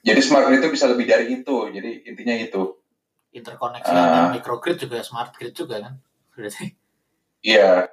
jadi 0.00 0.20
smart 0.24 0.48
grid 0.48 0.64
itu 0.64 0.72
bisa 0.72 0.88
lebih 0.88 1.04
dari 1.04 1.28
itu. 1.28 1.56
Jadi 1.68 2.08
intinya 2.08 2.34
itu. 2.40 2.80
Interkoneksi 3.36 3.92
uh, 3.92 3.96
dengan 3.96 4.32
microgrid 4.32 4.76
juga 4.80 5.04
smart 5.04 5.36
grid 5.36 5.52
juga 5.52 5.84
kan? 5.84 6.00
Berarti. 6.32 6.72
Iya, 7.44 7.92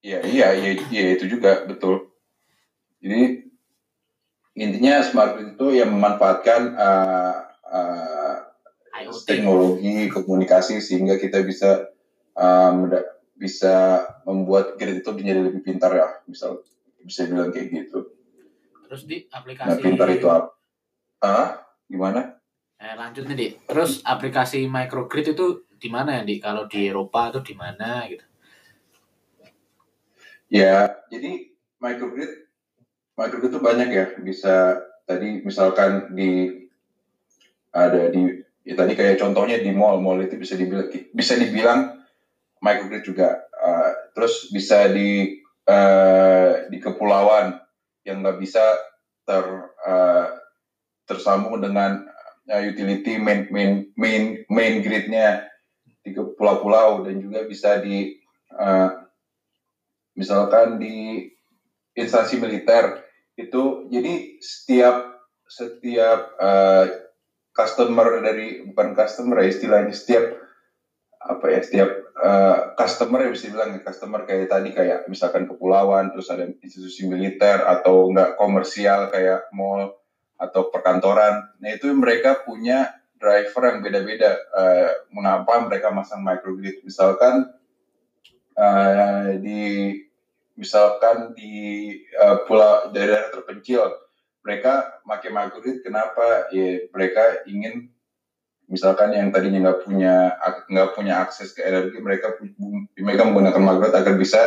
Iya, 0.00 0.24
iya, 0.24 0.48
iya, 0.56 0.70
iya 0.88 1.04
itu 1.12 1.28
juga 1.28 1.68
betul. 1.68 2.08
Jadi 3.04 3.52
intinya 4.56 5.04
smart 5.04 5.36
grid 5.36 5.60
itu 5.60 5.66
yang 5.76 5.92
memanfaatkan 5.92 6.72
uh, 6.72 7.36
uh, 7.68 8.36
teknologi 9.24 10.08
komunikasi 10.10 10.82
sehingga 10.82 11.16
kita 11.16 11.40
bisa 11.46 11.88
um, 12.34 12.90
bisa 13.40 14.04
membuat 14.28 14.76
grid 14.76 15.00
itu 15.00 15.10
menjadi 15.16 15.40
lebih 15.48 15.64
pintar 15.64 15.96
ya, 15.96 16.08
misal 16.28 16.60
bisa 17.00 17.24
bilang 17.24 17.48
kayak 17.48 17.72
gitu. 17.72 18.12
Terus 18.84 19.02
di 19.08 19.24
aplikasi 19.32 19.80
nah, 19.80 19.80
pintar 19.80 20.08
itu 20.12 20.26
apa? 20.28 20.52
Ah, 21.20 21.48
gimana? 21.88 22.36
Eh, 22.80 22.96
lanjut 22.96 23.24
nih, 23.28 23.36
Di. 23.36 23.48
Terus 23.68 24.00
aplikasi 24.04 24.64
microgrid 24.68 25.32
itu 25.32 25.64
di 25.80 25.88
mana 25.88 26.20
ya, 26.20 26.22
Di? 26.24 26.36
Kalau 26.40 26.68
di 26.68 26.88
Eropa 26.88 27.32
itu 27.32 27.40
di 27.40 27.54
mana 27.56 28.04
gitu? 28.08 28.24
Ya, 30.50 30.98
jadi 31.08 31.54
microgrid, 31.78 32.50
microgrid 33.14 33.52
itu 33.52 33.60
banyak 33.62 33.88
ya. 33.88 34.06
Bisa 34.20 34.84
tadi 35.08 35.40
misalkan 35.46 36.12
di 36.12 36.66
ada 37.70 38.10
di 38.10 38.42
ya 38.64 38.74
tadi 38.76 38.92
kayak 38.92 39.16
contohnya 39.20 39.60
di 39.60 39.72
mall, 39.72 40.00
mall 40.00 40.20
itu 40.20 40.36
bisa 40.36 40.54
dibilang 40.56 40.88
bisa 41.12 41.34
dibilang 41.36 41.80
microgrid 42.60 43.04
juga. 43.04 43.40
Uh, 43.60 43.92
terus 44.16 44.48
bisa 44.52 44.88
di 44.88 45.40
uh, 45.68 46.68
di 46.68 46.78
kepulauan 46.80 47.60
yang 48.04 48.24
nggak 48.24 48.40
bisa 48.40 48.62
ter 49.24 49.44
uh, 49.84 50.28
tersambung 51.04 51.60
dengan 51.60 52.04
uh, 52.48 52.62
utility 52.62 53.20
main 53.20 53.48
main 53.52 53.88
main 53.96 54.44
main 54.48 54.74
gridnya 54.80 55.44
di 56.00 56.16
pulau-pulau 56.16 57.04
dan 57.04 57.20
juga 57.20 57.44
bisa 57.44 57.80
di 57.84 58.16
uh, 58.56 58.88
misalkan 60.16 60.80
di 60.80 61.28
instansi 61.92 62.40
militer 62.40 63.04
itu 63.36 63.88
jadi 63.92 64.40
setiap 64.40 65.20
setiap 65.50 66.38
customer 67.54 68.22
dari 68.22 68.62
bukan 68.66 68.94
customer 68.94 69.42
ya 69.42 69.48
istilahnya 69.50 69.94
setiap 69.94 70.38
apa 71.20 71.46
ya 71.52 71.60
setiap 71.60 71.90
uh, 72.16 72.72
customer 72.80 73.28
yang 73.28 73.32
bisa 73.36 73.52
bilang 73.52 73.76
ya 73.76 73.80
customer 73.84 74.24
kayak 74.24 74.48
tadi 74.48 74.72
kayak 74.72 75.04
misalkan 75.04 75.44
kepulauan 75.44 76.08
terus 76.14 76.32
ada 76.32 76.48
institusi 76.48 77.04
militer 77.04 77.60
atau 77.60 78.08
enggak 78.08 78.40
komersial 78.40 79.12
kayak 79.12 79.52
mall 79.52 80.00
atau 80.40 80.72
perkantoran. 80.72 81.52
Nah 81.60 81.70
itu 81.76 81.92
mereka 81.92 82.40
punya 82.40 82.88
driver 83.20 83.68
yang 83.68 83.78
beda-beda. 83.84 84.32
Uh, 84.56 84.90
mengapa 85.12 85.60
mereka 85.68 85.92
masang 85.92 86.24
microgrid? 86.24 86.80
Misalkan 86.80 87.52
uh, 88.56 89.36
di 89.36 89.92
misalkan 90.56 91.36
di 91.36 91.92
uh, 92.16 92.48
pulau 92.48 92.88
daerah 92.96 93.28
terpencil 93.28 93.92
mereka 94.40 95.02
pakai 95.04 95.30
magnet 95.30 95.84
kenapa 95.84 96.48
ya 96.52 96.88
mereka 96.90 97.44
ingin 97.44 97.92
misalkan 98.70 99.12
yang 99.12 99.34
tadinya 99.34 99.68
nggak 99.68 99.80
punya 99.82 100.38
nggak 100.70 100.90
punya 100.94 101.20
akses 101.20 101.52
ke 101.52 101.66
energi 101.66 101.98
mereka 101.98 102.38
mereka 102.96 103.22
menggunakan 103.26 103.60
microgrid 103.60 103.94
agar 103.98 104.14
bisa 104.14 104.40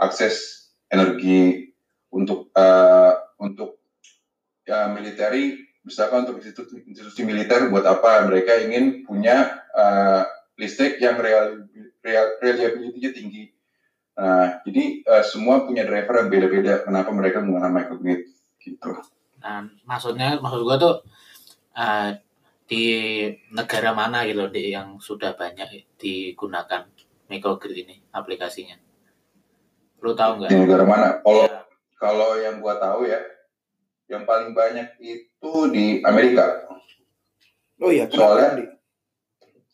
akses 0.00 0.66
energi 0.88 1.70
untuk 2.08 2.48
uh, 2.56 3.12
untuk 3.38 3.78
ya 4.64 4.88
militeri 4.88 5.58
misalkan 5.82 6.24
untuk 6.26 6.38
institusi, 6.38 6.82
institusi 6.86 7.22
militer 7.26 7.66
buat 7.68 7.82
apa 7.82 8.24
mereka 8.26 8.58
ingin 8.62 9.02
punya 9.02 9.62
uh, 9.74 10.22
listrik 10.54 11.02
yang 11.02 11.18
real, 11.18 11.66
real 12.06 12.26
reliability-nya 12.38 13.10
tinggi. 13.10 13.50
Nah, 14.14 14.62
jadi 14.62 15.02
uh, 15.08 15.24
semua 15.26 15.66
punya 15.66 15.82
driver 15.82 16.22
yang 16.22 16.30
beda-beda. 16.30 16.86
Kenapa 16.86 17.10
mereka 17.10 17.42
menggunakan 17.42 17.74
microgrid 17.74 18.22
gitu? 18.62 18.90
Nah, 19.42 19.66
maksudnya 19.84 20.38
maksud 20.38 20.62
gua 20.62 20.76
tuh 20.78 20.94
uh, 21.74 22.14
di 22.70 22.84
negara 23.52 23.92
mana 23.92 24.24
gitu 24.24 24.48
di 24.48 24.72
yang 24.72 24.96
sudah 25.02 25.34
banyak 25.34 25.84
digunakan 25.98 26.86
microgrid 27.26 27.84
ini 27.84 27.96
aplikasinya? 28.14 28.78
Lu 30.00 30.14
tahu 30.14 30.42
nggak? 30.42 30.50
Di 30.50 30.58
negara 30.58 30.84
mana? 30.86 31.08
Kalau 31.20 31.44
ya. 31.46 31.60
kalau 31.98 32.30
yang 32.38 32.62
gua 32.62 32.78
tahu 32.78 33.06
ya, 33.10 33.20
yang 34.10 34.28
paling 34.28 34.52
banyak 34.52 34.98
itu 35.00 35.52
di 35.72 36.04
Amerika. 36.04 36.68
Oh 37.82 37.90
iya, 37.90 38.06
soalnya 38.06 38.78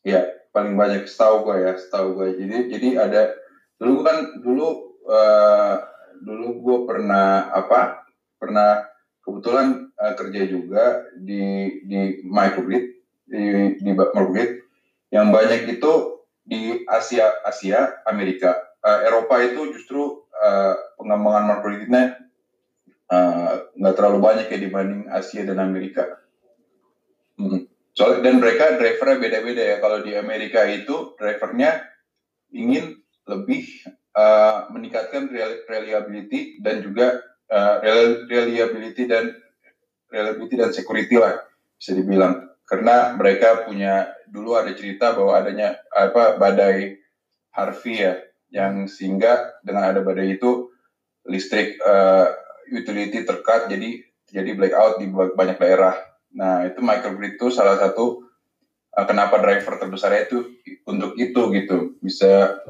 ya 0.01 0.25
paling 0.55 0.75
banyak 0.79 1.05
setahu 1.05 1.45
gue 1.45 1.57
ya, 1.67 1.73
setahu 1.77 2.17
gue. 2.17 2.29
Jadi 2.41 2.57
jadi 2.73 2.89
ada 2.99 3.23
dulu 3.77 4.01
kan 4.01 4.17
dulu 4.41 4.67
uh, 5.07 5.77
dulu 6.23 6.47
gue 6.63 6.79
pernah 6.89 7.53
apa? 7.53 7.98
Pernah 8.39 8.87
kebetulan 9.27 9.93
uh, 9.99 10.15
kerja 10.15 10.43
juga 10.49 11.05
di 11.19 11.77
di 11.85 12.25
microgrid 12.25 12.85
di 13.29 13.45
di 13.77 13.91
microgrid 13.93 14.65
yang 15.13 15.29
banyak 15.29 15.69
itu 15.69 16.25
di 16.49 16.87
Asia 16.89 17.29
Asia 17.45 18.01
Amerika 18.09 18.57
uh, 18.81 19.05
Eropa 19.05 19.37
itu 19.45 19.77
justru 19.77 20.25
uh, 20.33 20.75
pengembangan 20.97 21.45
microgridnya 21.59 22.03
nggak 23.73 23.95
uh, 23.95 23.97
terlalu 23.97 24.19
banyak 24.21 24.47
ya 24.53 24.59
dibanding 24.61 25.09
Asia 25.09 25.45
dan 25.49 25.61
Amerika. 25.65 26.21
Hmm. 27.41 27.65
Soalnya 27.97 28.31
dan 28.31 28.37
mereka 28.39 28.77
drivernya 28.77 29.17
beda-beda 29.19 29.63
ya. 29.65 29.77
Kalau 29.81 30.05
di 30.05 30.13
Amerika 30.13 30.63
itu 30.69 31.17
drivernya 31.17 31.83
ingin 32.53 33.01
lebih 33.25 33.65
uh, 34.13 34.69
meningkatkan 34.71 35.33
reliability 35.67 36.61
dan 36.61 36.85
juga 36.85 37.21
uh, 37.53 37.81
reliability 38.29 39.09
dan 39.09 39.33
reliability 40.09 40.57
dan 40.57 40.71
security 40.73 41.17
lah 41.17 41.41
bisa 41.77 41.93
dibilang. 41.97 42.49
Karena 42.69 43.17
mereka 43.17 43.65
punya 43.65 44.13
dulu 44.29 44.53
ada 44.57 44.77
cerita 44.77 45.17
bahwa 45.17 45.41
adanya 45.41 45.81
apa 45.89 46.37
badai 46.37 47.01
Harvey 47.57 48.05
ya 48.05 48.21
yang 48.53 48.85
sehingga 48.89 49.61
dengan 49.65 49.89
ada 49.89 50.05
badai 50.05 50.37
itu 50.37 50.69
listrik 51.29 51.81
uh, 51.81 52.29
utility 52.69 53.25
terkat 53.25 53.73
jadi 53.73 54.05
jadi 54.29 54.53
blackout 54.53 55.01
di 55.01 55.09
banyak 55.09 55.57
daerah. 55.57 55.97
Nah 56.37 56.69
itu 56.69 56.85
microgrid 56.85 57.41
itu 57.41 57.49
salah 57.49 57.81
satu 57.81 58.29
uh, 58.93 59.07
kenapa 59.09 59.41
driver 59.41 59.81
terbesarnya 59.81 60.29
itu 60.29 60.39
untuk 60.85 61.17
itu 61.17 61.41
gitu. 61.57 61.97
Bisa 62.05 62.61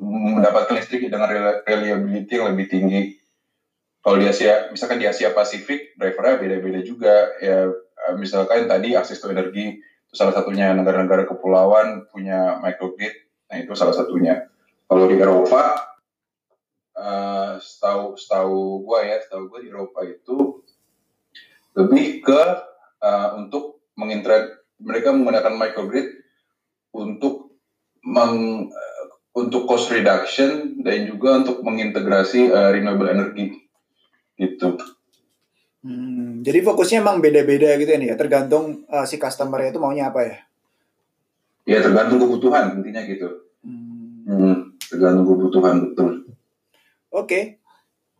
mendapatkan 0.00 0.78
listrik 0.78 1.04
dengan 1.12 1.28
reliability 1.68 2.32
yang 2.32 2.48
lebih 2.56 2.66
tinggi 2.70 3.17
kalau 3.98 4.16
di 4.16 4.26
Asia, 4.30 4.70
misalkan 4.70 5.02
di 5.02 5.06
Asia 5.10 5.34
Pasifik, 5.34 5.98
drivernya 5.98 6.38
beda-beda 6.38 6.80
juga. 6.86 7.34
Ya, 7.42 7.68
eh, 7.68 8.14
misalkan 8.14 8.70
tadi 8.70 8.94
akses 8.94 9.18
to 9.18 9.28
energi, 9.28 9.82
itu 9.82 10.14
salah 10.14 10.32
satunya 10.32 10.72
negara-negara 10.72 11.28
kepulauan 11.28 12.08
punya 12.08 12.56
microgrid, 12.62 13.12
nah 13.50 13.60
itu 13.60 13.74
salah 13.76 13.92
satunya. 13.92 14.48
Kalau 14.88 15.04
di 15.04 15.20
Eropa, 15.20 15.76
uh, 16.96 17.60
setahu 17.60 18.16
setahu 18.16 18.88
gue 18.88 19.00
ya, 19.04 19.20
setahu 19.20 19.52
gue 19.52 19.60
di 19.66 19.68
Eropa 19.68 20.00
itu 20.08 20.64
lebih 21.76 22.24
ke 22.24 22.42
uh, 23.04 23.36
untuk 23.36 23.84
mengintegrasi 24.00 24.56
mereka 24.80 25.12
menggunakan 25.12 25.58
microgrid 25.60 26.08
untuk 26.96 27.52
meng, 28.00 28.70
untuk 29.36 29.68
cost 29.68 29.92
reduction 29.92 30.80
dan 30.80 31.04
juga 31.04 31.44
untuk 31.44 31.60
mengintegrasi 31.60 32.48
uh, 32.48 32.72
renewable 32.72 33.12
energy 33.12 33.67
gitu. 34.38 34.78
Hmm, 35.78 36.42
jadi 36.42 36.58
fokusnya 36.62 37.02
emang 37.02 37.22
beda-beda 37.22 37.74
gitu 37.78 37.90
ya 37.90 37.98
nih 37.98 38.08
ya, 38.14 38.16
tergantung 38.18 38.82
uh, 38.90 39.06
si 39.06 39.14
customer 39.18 39.62
itu 39.66 39.78
maunya 39.78 40.10
apa 40.10 40.20
ya? 40.26 40.36
Ya 41.68 41.78
tergantung 41.84 42.18
kebutuhan 42.18 42.80
intinya 42.80 43.02
gitu. 43.06 43.46
Hmm. 43.62 44.26
Hmm, 44.26 44.56
tergantung 44.78 45.26
kebutuhan 45.26 45.92
betul. 45.92 46.26
Oke, 47.08 47.24
okay. 47.24 47.42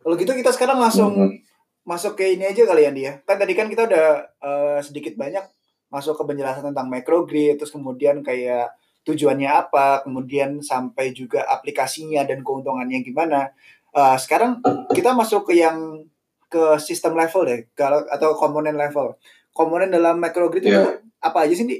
kalau 0.01 0.15
gitu 0.15 0.31
kita 0.33 0.51
sekarang 0.55 0.79
langsung 0.79 1.11
hmm. 1.15 1.43
masuk 1.83 2.15
ke 2.15 2.35
ini 2.35 2.47
aja 2.47 2.63
kali 2.63 2.87
ya 2.87 2.91
dia. 2.95 3.11
Kan 3.27 3.37
tadi 3.37 3.53
kan 3.57 3.67
kita 3.67 3.85
udah 3.89 4.07
uh, 4.39 4.79
sedikit 4.79 5.19
banyak 5.19 5.43
masuk 5.89 6.15
ke 6.15 6.23
penjelasan 6.25 6.71
tentang 6.71 6.87
microgrid, 6.87 7.57
terus 7.59 7.73
kemudian 7.73 8.21
kayak 8.21 8.71
tujuannya 9.03 9.49
apa, 9.49 10.05
kemudian 10.05 10.61
sampai 10.61 11.11
juga 11.11 11.43
aplikasinya 11.49 12.23
dan 12.23 12.45
keuntungannya 12.45 13.01
gimana. 13.01 13.51
Uh, 13.89 14.17
sekarang 14.21 14.61
kita 14.93 15.17
masuk 15.17 15.49
ke 15.49 15.57
yang 15.57 16.05
ke 16.49 16.77
sistem 16.81 17.13
level 17.13 17.45
deh, 17.45 17.69
kalau 17.77 18.01
atau 18.09 18.33
komponen 18.37 18.77
level. 18.77 19.17
Komponen 19.53 19.93
dalam 19.93 20.17
microgrid 20.17 20.65
yeah. 20.65 20.81
itu 20.81 20.81
apa 21.21 21.45
aja 21.45 21.53
sih, 21.53 21.65
Di? 21.65 21.77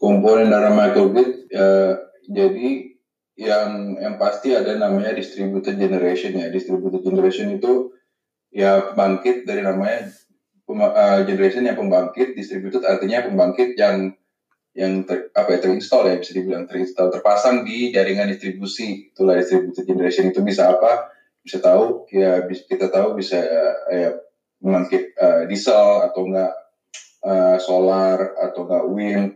Komponen 0.00 0.48
dalam 0.48 0.74
microgrid 0.74 1.48
ya, 1.52 1.94
jadi 2.28 2.92
yang 3.36 3.96
yang 3.96 4.14
pasti 4.20 4.52
ada 4.52 4.76
namanya 4.76 5.16
distributed 5.16 5.76
generation 5.76 6.36
ya. 6.36 6.48
Distributed 6.52 7.00
generation 7.04 7.56
itu 7.56 7.92
ya 8.52 8.92
pembangkit 8.92 9.48
dari 9.48 9.64
namanya 9.64 10.12
uh, 10.68 11.20
generation 11.24 11.64
yang 11.64 11.76
pembangkit, 11.76 12.36
distributed 12.36 12.84
artinya 12.84 13.24
pembangkit 13.24 13.76
yang 13.80 14.12
yang 14.72 15.04
ter, 15.04 15.28
apa 15.36 15.52
ya 15.52 15.58
terinstall 15.60 16.08
ya 16.08 16.16
bisa 16.16 16.32
dibilang 16.32 16.64
terinstall. 16.64 17.12
Terpasang 17.12 17.64
di 17.64 17.92
jaringan 17.92 18.32
distribusi. 18.32 19.12
Itulah 19.12 19.36
distributed 19.36 19.84
generation 19.84 20.32
itu 20.32 20.40
bisa 20.40 20.72
apa? 20.72 21.12
Bisa 21.44 21.60
tahu 21.60 22.08
ya 22.08 22.46
bisa 22.48 22.64
kita 22.64 22.88
tahu 22.88 23.18
bisa 23.18 23.36
ya 23.92 24.16
membangkit 24.62 25.12
uh, 25.18 25.42
diesel 25.44 26.06
atau 26.08 26.22
enggak 26.24 26.52
uh, 27.26 27.56
solar 27.60 28.32
atau 28.40 28.64
enggak 28.64 28.84
wind 28.88 29.26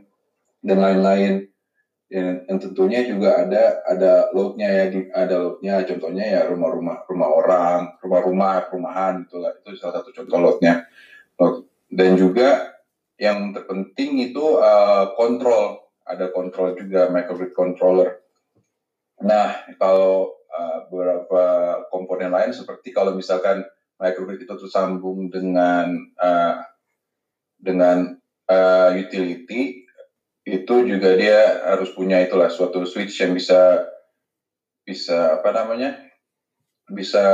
dan 0.65 0.79
lain-lain. 0.81 1.35
Dan, 2.07 2.47
dan 2.47 2.63
tentunya 2.63 3.03
juga 3.03 3.43
ada 3.43 3.83
ada 3.83 4.31
loadnya 4.31 4.71
ya 4.71 4.85
ada 5.11 5.37
loadnya. 5.43 5.83
Contohnya 5.85 6.25
ya 6.25 6.41
rumah-rumah 6.47 7.03
rumah 7.11 7.29
orang 7.29 7.81
rumah-rumah 8.01 8.71
perumahan 8.71 9.27
itulah. 9.27 9.53
Itu 9.59 9.75
salah 9.77 10.01
satu 10.01 10.15
contoh 10.15 10.39
loadnya. 10.39 10.87
Dan 11.91 12.15
juga 12.15 12.76
yang 13.17 13.53
terpenting 13.53 14.21
itu 14.21 14.61
uh, 14.61 15.13
kontrol. 15.17 15.89
Ada 16.07 16.31
kontrol 16.31 16.79
juga 16.79 17.11
microgrid 17.11 17.53
controller. 17.57 18.23
Nah 19.25 19.67
kalau 19.81 20.37
uh, 20.53 20.87
beberapa 20.87 21.45
komponen 21.91 22.31
lain 22.31 22.53
seperti 22.53 22.93
kalau 22.93 23.17
misalkan 23.17 23.65
microgrid 23.97 24.45
itu 24.45 24.55
tersambung 24.55 25.33
dengan 25.33 25.91
uh, 26.21 26.63
dengan 27.57 28.15
uh, 28.47 28.91
utility 28.95 29.89
itu 30.47 30.75
juga 30.87 31.19
dia 31.19 31.67
harus 31.67 31.91
punya 31.91 32.23
itulah 32.23 32.47
suatu 32.47 32.87
switch 32.87 33.19
yang 33.19 33.35
bisa 33.35 33.83
bisa 34.87 35.43
apa 35.43 35.51
namanya? 35.51 35.99
Bisa 36.87 37.25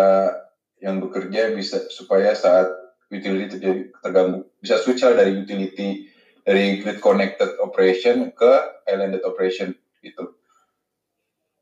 yang 0.80 0.96
bekerja 0.98 1.52
bisa 1.52 1.84
supaya 1.92 2.32
saat 2.32 2.81
utility 3.12 3.60
terjadi 3.60 3.92
terganggu 4.00 4.48
bisa 4.64 4.80
switch 4.80 5.04
lah 5.04 5.12
dari 5.12 5.36
utility 5.36 6.08
dari 6.42 6.80
grid 6.80 6.98
connected 6.98 7.60
operation 7.60 8.32
ke 8.32 8.52
islanded 8.88 9.22
operation 9.22 9.76
gitu. 10.00 10.34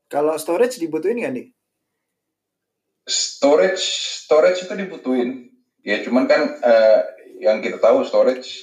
Kalau 0.07 0.39
storage 0.39 0.79
dibutuhin 0.79 1.21
nggak 1.21 1.35
nih? 1.35 1.47
Storage 3.11 3.85
storage 4.25 4.65
itu 4.65 4.75
dibutuhin. 4.79 5.51
Ya 5.83 6.01
cuman 6.07 6.31
kan 6.31 6.63
uh, 6.63 7.01
yang 7.43 7.61
kita 7.61 7.83
tahu 7.83 8.07
storage 8.07 8.63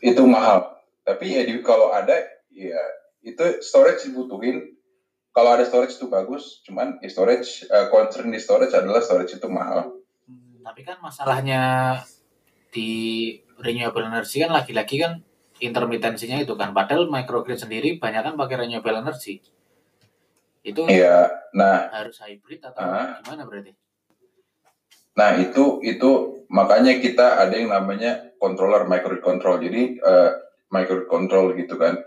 itu 0.00 0.22
mahal. 0.24 0.80
Tapi 1.06 1.36
ya 1.36 1.42
di, 1.46 1.60
kalau 1.60 1.92
ada 1.92 2.16
ya 2.54 2.80
itu 3.26 3.60
storage 3.60 4.06
dibutuhin. 4.06 4.78
Kalau 5.36 5.52
ada 5.52 5.68
storage 5.68 6.00
itu 6.00 6.08
bagus. 6.08 6.64
Cuman 6.64 6.96
storage 7.04 7.68
uh, 7.68 7.92
concern 7.92 8.32
di 8.32 8.40
storage 8.40 8.72
adalah 8.72 9.04
storage 9.04 9.36
itu 9.36 9.46
mahal 9.52 10.05
tapi 10.66 10.82
kan 10.82 10.98
masalahnya 10.98 11.62
di 12.74 12.90
renewable 13.62 14.02
energy 14.02 14.42
kan 14.42 14.50
lagi-lagi 14.50 14.98
kan 14.98 15.22
intermitensinya 15.62 16.42
itu 16.42 16.58
kan 16.58 16.74
padahal 16.74 17.06
microgrid 17.06 17.56
sendiri 17.62 18.02
banyak 18.02 18.26
kan 18.26 18.34
pakai 18.34 18.66
renewable 18.66 18.98
energy 18.98 19.38
itu 20.66 20.82
iya 20.90 21.30
nah 21.54 21.86
harus 21.94 22.18
hybrid 22.18 22.58
atau 22.66 22.82
uh, 22.82 23.22
gimana 23.22 23.46
berarti 23.46 23.72
nah 25.14 25.38
itu 25.38 25.80
itu 25.86 26.42
makanya 26.50 26.98
kita 27.00 27.40
ada 27.40 27.54
yang 27.56 27.72
namanya 27.72 28.26
controller 28.38 28.86
microgrid 28.86 29.22
control. 29.24 29.56
Jadi 29.62 29.98
uh, 30.00 30.30
microgrid 30.70 31.08
control 31.10 31.46
gitu 31.58 31.74
kan. 31.76 31.98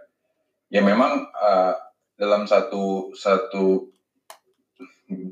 Ya 0.69 0.86
memang 0.86 1.28
uh, 1.34 1.74
dalam 2.15 2.45
satu 2.45 3.15
satu 3.17 3.89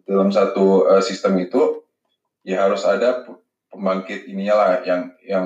dalam 0.07 0.33
satu 0.33 0.89
uh, 0.89 1.03
sistem 1.03 1.37
itu 1.37 1.85
ya 2.47 2.63
harus 2.63 2.87
ada 2.87 3.27
pembangkit 3.67 4.31
ininya 4.31 4.55
lah 4.55 4.69
yang 4.87 5.11
yang 5.27 5.45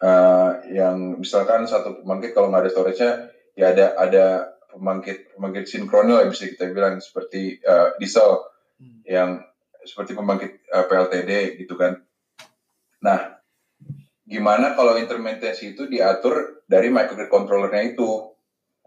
uh, 0.00 0.50
yang 0.72 1.20
misalkan 1.20 1.68
satu 1.68 2.00
pembangkit 2.00 2.32
kalau 2.32 2.48
nggak 2.48 2.64
ada 2.64 2.72
storage-nya 2.72 3.12
ya 3.52 3.76
ada 3.76 3.86
ada 4.00 4.24
pembangkit 4.72 5.36
pembangkit 5.36 5.68
sinkronil 5.68 6.24
bisa 6.32 6.48
kita 6.48 6.72
bilang 6.72 7.04
seperti 7.04 7.60
uh, 7.68 7.92
diesel 8.00 8.48
hmm. 8.80 9.04
yang 9.04 9.44
seperti 9.84 10.16
pembangkit 10.16 10.64
uh, 10.72 10.88
PLTD 10.88 11.60
gitu 11.60 11.76
kan. 11.76 12.00
Nah, 13.04 13.36
gimana 14.24 14.72
kalau 14.72 14.96
intermittency 14.96 15.76
itu 15.76 15.84
diatur 15.84 16.64
dari 16.64 16.88
microgrid 16.88 17.28
controllernya 17.28 17.92
itu? 17.92 18.32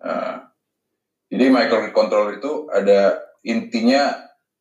Uh, 0.01 0.49
jadi 1.29 1.47
microgrid 1.47 1.93
controller 1.93 2.41
itu 2.41 2.67
ada 2.73 3.21
intinya 3.45 4.17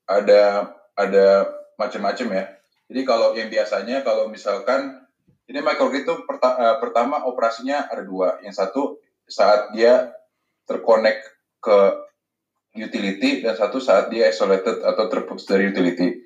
ada 0.06 0.72
ada 0.94 1.59
macam-macam 1.80 2.28
ya. 2.36 2.44
Jadi 2.92 3.00
kalau 3.08 3.32
yang 3.32 3.48
biasanya 3.48 4.04
kalau 4.04 4.28
misalkan 4.28 5.00
ini 5.48 5.64
microgrid 5.64 6.04
itu 6.04 6.14
perta 6.28 6.54
uh, 6.60 6.76
pertama 6.76 7.24
operasinya 7.24 7.88
ada 7.88 8.04
dua. 8.04 8.36
Yang 8.44 8.60
satu 8.60 8.82
saat 9.24 9.72
dia 9.72 10.12
terkonek 10.68 11.24
ke 11.64 11.78
utility 12.76 13.42
dan 13.42 13.56
satu 13.56 13.80
saat 13.80 14.12
dia 14.12 14.28
isolated 14.28 14.84
atau 14.84 15.04
terputus 15.08 15.48
dari 15.48 15.72
utility. 15.72 16.20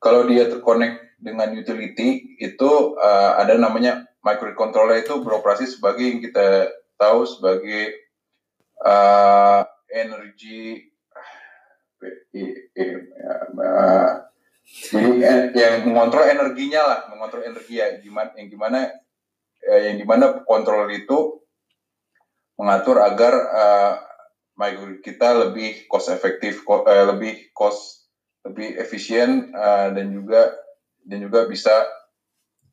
Kalau 0.00 0.24
dia 0.24 0.48
terkonek 0.48 1.18
dengan 1.20 1.52
utility 1.54 2.38
itu 2.40 2.96
uh, 2.98 3.38
ada 3.38 3.54
namanya 3.54 4.06
microcontroller 4.26 5.02
itu 5.06 5.22
beroperasi 5.22 5.70
sebagai 5.70 6.02
yang 6.02 6.18
kita 6.18 6.74
tahu 6.98 7.22
sebagai 7.22 8.10
uh, 8.82 9.62
energi 9.90 10.90
uh, 13.62 14.12
jadi 14.66 15.54
yang 15.54 15.86
mengontrol 15.86 16.26
energinya 16.26 16.82
lah, 16.82 16.98
mengontrol 17.14 17.46
energi 17.46 17.78
ya, 17.78 18.02
gimana 18.02 18.34
yang 18.34 18.48
gimana 18.50 18.78
eh, 19.62 19.80
yang 19.90 19.96
gimana 20.02 20.42
kontrol 20.42 20.90
itu 20.90 21.38
mengatur 22.58 22.98
agar 22.98 23.34
uh, 23.52 23.94
kita 25.04 25.28
lebih 25.46 25.86
cost 25.86 26.10
efektif, 26.10 26.66
lebih 26.66 27.52
cost 27.54 28.10
lebih 28.42 28.74
efisien 28.80 29.54
uh, 29.54 29.92
dan 29.94 30.10
juga 30.10 30.50
dan 31.06 31.18
juga 31.22 31.46
bisa 31.46 31.86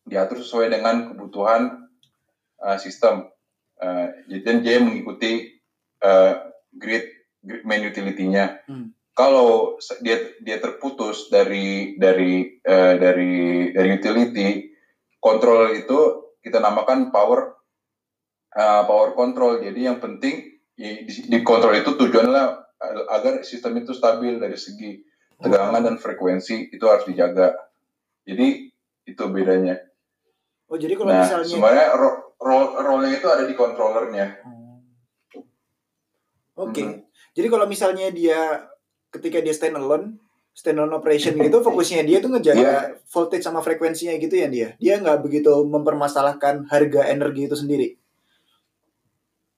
diatur 0.08 0.42
sesuai 0.42 0.74
dengan 0.74 1.14
kebutuhan 1.14 1.92
uh, 2.64 2.78
sistem. 2.82 3.30
Uh, 3.78 4.08
dan 4.26 4.64
dia 4.64 4.80
mengikuti 4.80 5.60
uh, 6.02 6.42
grid 6.74 7.06
grid 7.44 7.62
main 7.68 7.84
utility-nya. 7.86 8.66
Hmm 8.66 8.96
kalau 9.14 9.78
dia 10.02 10.34
dia 10.42 10.58
terputus 10.58 11.30
dari 11.30 11.96
dari 12.02 12.58
uh, 12.66 12.94
dari 12.98 13.70
dari 13.70 13.90
utility 13.94 14.74
kontrol 15.22 15.70
itu 15.78 16.34
kita 16.42 16.58
namakan 16.58 17.14
power 17.14 17.54
uh, 18.58 18.84
power 18.90 19.14
control 19.14 19.62
jadi 19.62 19.94
yang 19.94 20.02
penting 20.02 20.58
di, 20.74 21.06
di 21.06 21.40
kontrol 21.46 21.78
itu 21.78 21.94
tujuannya 21.94 22.44
agar 23.08 23.46
sistem 23.46 23.80
itu 23.80 23.94
stabil 23.94 24.42
dari 24.42 24.58
segi 24.58 25.00
tegangan 25.40 25.86
dan 25.86 25.96
frekuensi 26.02 26.74
itu 26.74 26.86
harus 26.90 27.06
dijaga 27.06 27.54
jadi 28.26 28.74
itu 29.06 29.24
bedanya 29.30 29.78
oh 30.68 30.78
jadi 30.82 30.98
kalau 30.98 31.14
nah, 31.14 31.22
misalnya 31.22 31.48
sebenarnya 31.48 31.88
role 32.42 32.70
role-nya 32.82 33.12
itu 33.22 33.28
ada 33.30 33.44
di 33.46 33.56
controllernya 33.56 34.42
oh. 34.42 34.82
oke 36.66 36.74
okay. 36.74 36.86
hmm. 36.90 37.00
jadi 37.38 37.48
kalau 37.54 37.66
misalnya 37.70 38.10
dia 38.10 38.73
ketika 39.14 39.40
dia 39.40 39.54
stand 39.54 39.78
alone 39.78 40.18
stand 40.58 40.82
alone 40.82 40.98
operation 40.98 41.38
gitu 41.38 41.62
fokusnya 41.66 42.04
dia 42.04 42.18
tuh 42.20 42.34
ngejaga 42.34 42.60
yeah. 42.60 42.84
voltage 43.08 43.46
sama 43.46 43.62
frekuensinya 43.62 44.18
gitu 44.18 44.36
ya 44.36 44.50
dia 44.50 44.68
dia 44.82 44.98
nggak 44.98 45.22
begitu 45.22 45.54
mempermasalahkan 45.70 46.66
harga 46.68 47.08
energi 47.08 47.46
itu 47.46 47.56
sendiri 47.56 47.88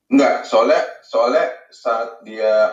Enggak, 0.06 0.46
soalnya 0.46 0.82
soalnya 1.02 1.46
saat 1.74 2.22
dia 2.22 2.70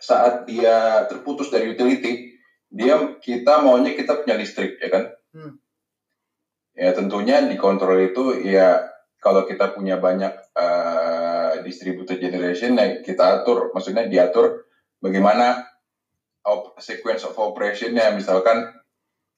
saat 0.00 0.48
dia 0.48 1.04
terputus 1.06 1.52
dari 1.52 1.76
utility, 1.76 2.34
dia 2.72 2.98
kita 3.20 3.60
maunya 3.60 3.92
kita 3.92 4.24
punya 4.24 4.40
listrik 4.40 4.80
ya 4.80 4.88
kan? 4.88 5.04
Hmm. 5.36 5.54
Ya 6.72 6.96
tentunya 6.96 7.44
di 7.44 7.60
kontrol 7.60 8.00
itu 8.00 8.40
ya 8.48 8.80
kalau 9.20 9.44
kita 9.44 9.76
punya 9.76 10.00
banyak 10.00 10.34
uh, 10.56 11.62
distributed 11.62 12.18
generation, 12.18 12.80
ya 12.80 13.04
kita 13.04 13.44
atur, 13.44 13.70
maksudnya 13.76 14.08
diatur 14.08 14.66
bagaimana 14.98 15.68
sequence 16.78 17.22
of 17.26 17.34
operation-nya. 17.38 18.14
Misalkan 18.14 18.70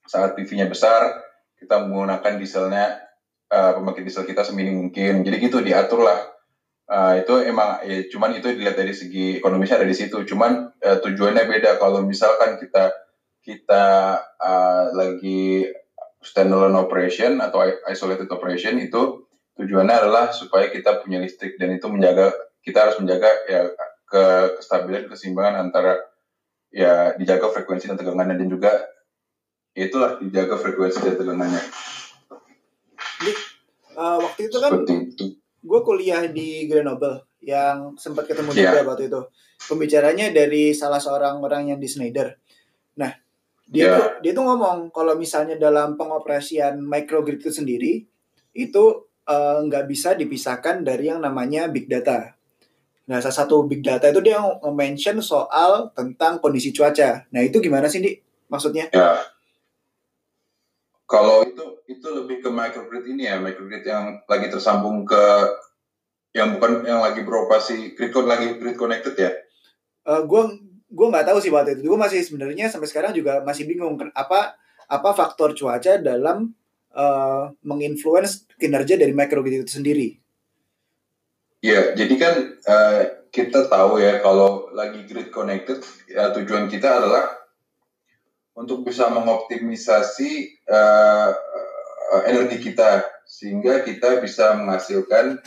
saat 0.04 0.36
PV-nya 0.36 0.68
besar 0.68 1.24
kita 1.56 1.80
menggunakan 1.84 2.36
dieselnya 2.36 3.00
uh, 3.48 3.72
pembangkit 3.80 4.04
diesel 4.04 4.28
kita 4.28 4.44
seminim 4.44 4.88
mungkin. 4.88 5.24
Jadi 5.24 5.36
gitu 5.40 5.64
diatur 5.64 6.04
lah 6.04 6.20
uh, 6.90 7.14
itu 7.16 7.34
emang 7.44 7.80
ya 7.84 8.04
cuman 8.12 8.36
itu 8.36 8.52
dilihat 8.52 8.76
dari 8.76 8.92
segi 8.92 9.40
ekonomisnya 9.40 9.80
ada 9.80 9.88
di 9.88 9.96
situ. 9.96 10.24
Cuman 10.24 10.72
uh, 10.80 10.98
tujuannya 11.00 11.44
beda. 11.48 11.80
Kalau 11.80 12.04
misalkan 12.04 12.60
kita 12.60 12.92
kita 13.44 13.84
uh, 14.40 14.86
lagi 14.96 15.68
standalone 16.24 16.80
operation 16.80 17.36
atau 17.44 17.60
isolated 17.92 18.28
operation 18.32 18.80
itu 18.80 19.28
tujuannya 19.60 19.92
adalah 19.92 20.32
supaya 20.32 20.72
kita 20.72 21.04
punya 21.04 21.20
listrik. 21.20 21.60
Dan 21.60 21.76
itu 21.76 21.88
menjaga 21.88 22.32
kita 22.64 22.88
harus 22.88 22.96
menjaga 22.96 23.28
ya 23.44 23.68
ke 24.08 24.24
kestabilan 24.60 25.08
keseimbangan 25.08 25.68
antara 25.68 26.00
ya 26.74 27.14
dijaga 27.14 27.54
frekuensi 27.54 27.86
dan 27.86 27.94
tegangannya 27.94 28.34
dan 28.34 28.50
juga 28.50 28.72
itulah 29.78 30.18
dijaga 30.18 30.58
frekuensi 30.58 30.98
dan 31.06 31.14
tegangannya. 31.14 31.62
Jadi, 33.22 33.32
uh, 33.94 34.18
waktu 34.18 34.40
itu 34.50 34.58
kan 34.58 34.72
gue 35.64 35.80
kuliah 35.86 36.26
di 36.26 36.66
Grenoble 36.66 37.22
yang 37.46 37.94
sempat 37.94 38.26
ketemu 38.26 38.50
yeah. 38.52 38.74
juga 38.74 38.80
waktu 38.90 39.06
itu. 39.06 39.22
Pembicaranya 39.70 40.34
dari 40.34 40.74
salah 40.74 40.98
seorang 40.98 41.38
orang 41.40 41.70
yang 41.70 41.78
di 41.78 41.86
Schneider. 41.86 42.34
Nah, 42.98 43.14
dia 43.70 43.84
yeah. 43.86 43.96
tuh, 43.96 44.08
dia 44.20 44.32
tuh 44.34 44.44
ngomong 44.44 44.90
kalau 44.90 45.14
misalnya 45.14 45.54
dalam 45.56 45.94
pengoperasian 45.94 46.82
microgrid 46.82 47.40
itu 47.40 47.54
sendiri 47.54 47.92
itu 48.54 48.84
eh, 49.24 49.58
nggak 49.64 49.84
uh, 49.84 49.88
bisa 49.88 50.12
dipisahkan 50.18 50.84
dari 50.84 51.08
yang 51.08 51.22
namanya 51.22 51.70
big 51.70 51.88
data. 51.88 52.33
Nah, 53.04 53.20
salah 53.20 53.36
satu 53.44 53.68
big 53.68 53.84
data 53.84 54.08
itu 54.08 54.24
dia 54.24 54.40
mention 54.72 55.20
soal 55.20 55.92
tentang 55.92 56.40
kondisi 56.40 56.72
cuaca. 56.72 57.28
Nah, 57.28 57.40
itu 57.44 57.60
gimana 57.60 57.84
sih, 57.84 58.00
Di? 58.00 58.16
Maksudnya? 58.48 58.88
Ya. 58.92 59.20
Kalau 61.04 61.44
itu 61.44 61.84
itu 61.84 62.08
lebih 62.08 62.40
ke 62.40 62.48
microgrid 62.48 63.04
ini 63.04 63.28
ya, 63.28 63.36
microgrid 63.36 63.84
yang 63.84 64.24
lagi 64.24 64.48
tersambung 64.48 65.04
ke 65.04 65.24
yang 66.34 66.56
bukan 66.56 66.82
yang 66.82 67.04
lagi 67.04 67.22
beroperasi 67.22 67.92
grid 67.94 68.10
lagi 68.24 68.56
grid 68.56 68.74
connected 68.74 69.14
ya. 69.14 69.30
Uh, 70.08 70.24
gue 70.24 70.42
gue 70.90 71.06
nggak 71.12 71.28
tahu 71.28 71.38
sih 71.44 71.52
waktu 71.52 71.78
itu. 71.78 71.92
Gue 71.92 72.00
masih 72.00 72.24
sebenarnya 72.24 72.72
sampai 72.72 72.88
sekarang 72.88 73.12
juga 73.12 73.44
masih 73.44 73.68
bingung 73.68 74.00
apa 74.16 74.56
apa 74.88 75.10
faktor 75.12 75.52
cuaca 75.52 76.00
dalam 76.00 76.56
uh, 76.96 77.52
menginfluence 77.60 78.48
kinerja 78.56 78.96
dari 78.96 79.12
microgrid 79.12 79.62
itu 79.62 79.76
sendiri. 79.76 80.23
Ya, 81.64 81.96
jadi 81.96 82.14
kan 82.20 82.34
uh, 82.60 83.00
kita 83.32 83.72
tahu 83.72 83.96
ya 83.96 84.20
kalau 84.20 84.68
lagi 84.76 85.08
grid 85.08 85.32
connected, 85.32 85.80
ya 86.12 86.28
tujuan 86.36 86.68
kita 86.68 87.00
adalah 87.00 87.24
untuk 88.52 88.84
bisa 88.84 89.08
mengoptimisasi 89.08 90.60
uh, 90.68 91.32
energi 92.28 92.60
kita 92.68 93.08
sehingga 93.24 93.80
kita 93.80 94.20
bisa 94.20 94.52
menghasilkan 94.60 95.40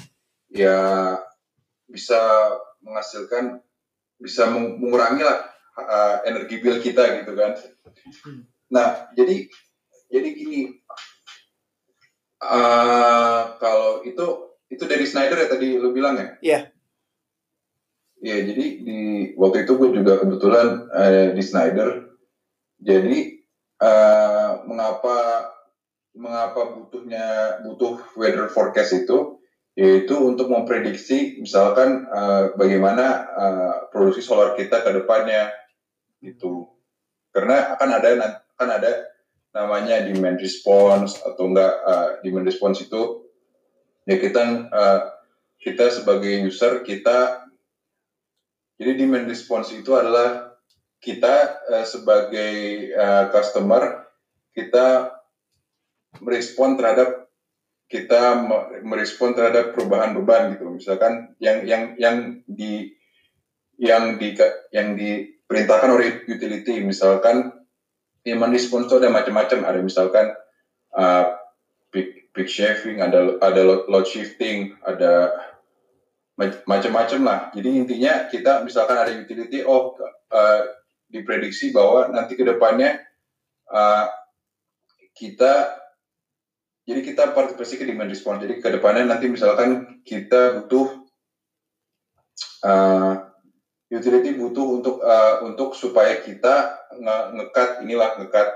ya 0.50 1.14
bisa 1.86 2.18
menghasilkan 2.82 3.62
bisa 4.18 4.50
mengurangi 4.50 5.22
lah 5.22 5.46
uh, 5.78 6.26
energi 6.26 6.58
bill 6.66 6.82
kita 6.82 7.22
gitu 7.22 7.38
kan. 7.38 7.62
Nah, 8.74 9.14
jadi 9.14 9.46
jadi 10.10 10.30
gini 10.34 10.82
uh, 12.42 13.54
kalau 13.62 14.02
itu 14.02 14.47
itu 14.68 14.84
dari 14.84 15.06
Snyder 15.08 15.38
ya 15.40 15.48
tadi 15.48 15.80
lu 15.80 15.96
bilang 15.96 16.16
ya? 16.20 16.24
Iya. 16.24 16.32
Yeah. 16.42 16.64
Iya, 18.18 18.50
jadi 18.50 18.66
di 18.82 19.00
waktu 19.38 19.64
itu 19.64 19.78
gue 19.78 19.90
juga 20.02 20.18
kebetulan 20.18 20.90
uh, 20.90 21.28
di 21.38 21.44
Snyder. 21.46 22.18
Jadi 22.82 23.46
uh, 23.78 24.66
mengapa 24.66 25.50
mengapa 26.18 26.74
butuhnya 26.74 27.62
butuh 27.62 28.02
weather 28.18 28.50
forecast 28.50 29.06
itu 29.06 29.38
yaitu 29.78 30.18
untuk 30.18 30.50
memprediksi 30.50 31.38
misalkan 31.38 32.10
uh, 32.10 32.58
bagaimana 32.58 33.06
uh, 33.38 33.76
produksi 33.94 34.26
solar 34.26 34.58
kita 34.58 34.82
ke 34.82 34.90
depannya 34.98 35.54
gitu. 36.26 36.74
Karena 37.30 37.78
akan 37.78 37.90
ada 38.02 38.42
akan 38.58 38.70
ada 38.82 38.92
namanya 39.54 40.02
demand 40.02 40.42
response 40.42 41.22
atau 41.22 41.54
enggak 41.54 41.74
uh, 41.86 42.18
demand 42.26 42.50
response 42.50 42.82
itu 42.82 43.27
ya 44.08 44.16
kita 44.18 44.72
uh, 44.72 45.00
kita 45.60 45.92
sebagai 45.92 46.48
user 46.48 46.82
kita 46.88 47.44
jadi 48.80 48.96
demand 48.96 49.28
response 49.28 49.76
itu 49.76 49.92
adalah 49.94 50.56
kita 51.04 51.60
uh, 51.70 51.86
sebagai 51.86 52.54
uh, 52.96 53.30
customer 53.30 54.08
kita 54.56 55.14
merespon 56.24 56.80
terhadap 56.80 57.28
kita 57.88 58.44
merespon 58.84 59.32
terhadap 59.32 59.72
perubahan 59.72 60.12
beban 60.12 60.52
gitu. 60.56 60.68
Misalkan 60.68 61.38
yang 61.40 61.64
yang 61.64 61.96
yang 61.96 62.18
di 62.44 62.92
yang 63.80 64.20
di 64.20 64.36
yang 64.76 64.98
diperintahkan 65.00 65.90
oleh 65.96 66.28
utility 66.28 66.84
misalkan 66.84 67.54
demand 68.28 68.52
response 68.52 68.92
itu 68.92 69.00
ada 69.00 69.08
macam-macam. 69.08 69.60
Ada 69.64 69.80
misalkan 69.80 70.36
uh, 71.00 71.37
big 72.38 72.46
shaving 72.46 73.02
ada 73.02 73.42
ada 73.42 73.62
load 73.90 74.06
shifting 74.06 74.78
ada 74.86 75.34
macam-macam 76.38 77.22
lah. 77.26 77.40
Jadi 77.50 77.70
intinya 77.82 78.30
kita 78.30 78.62
misalkan 78.62 78.94
ada 78.94 79.10
utility 79.10 79.66
oh 79.66 79.98
uh, 80.30 80.62
diprediksi 81.10 81.74
bahwa 81.74 82.14
nanti 82.14 82.38
ke 82.38 82.46
depannya 82.46 83.02
uh, 83.74 84.06
kita 85.18 85.82
jadi 86.88 87.02
kita 87.04 87.34
partisipasi 87.34 87.82
ke 87.82 87.90
demand 87.90 88.14
response. 88.14 88.46
Jadi 88.46 88.62
ke 88.62 88.70
depannya 88.70 89.10
nanti 89.10 89.28
misalkan 89.28 90.00
kita 90.06 90.62
butuh 90.62 90.88
uh, 92.64 93.14
utility 93.90 94.38
butuh 94.38 94.68
untuk 94.78 95.02
uh, 95.02 95.42
untuk 95.42 95.74
supaya 95.74 96.22
kita 96.22 96.86
nge 96.96 97.18
ngekat 97.34 97.70
inilah 97.82 98.14
ngekat 98.22 98.48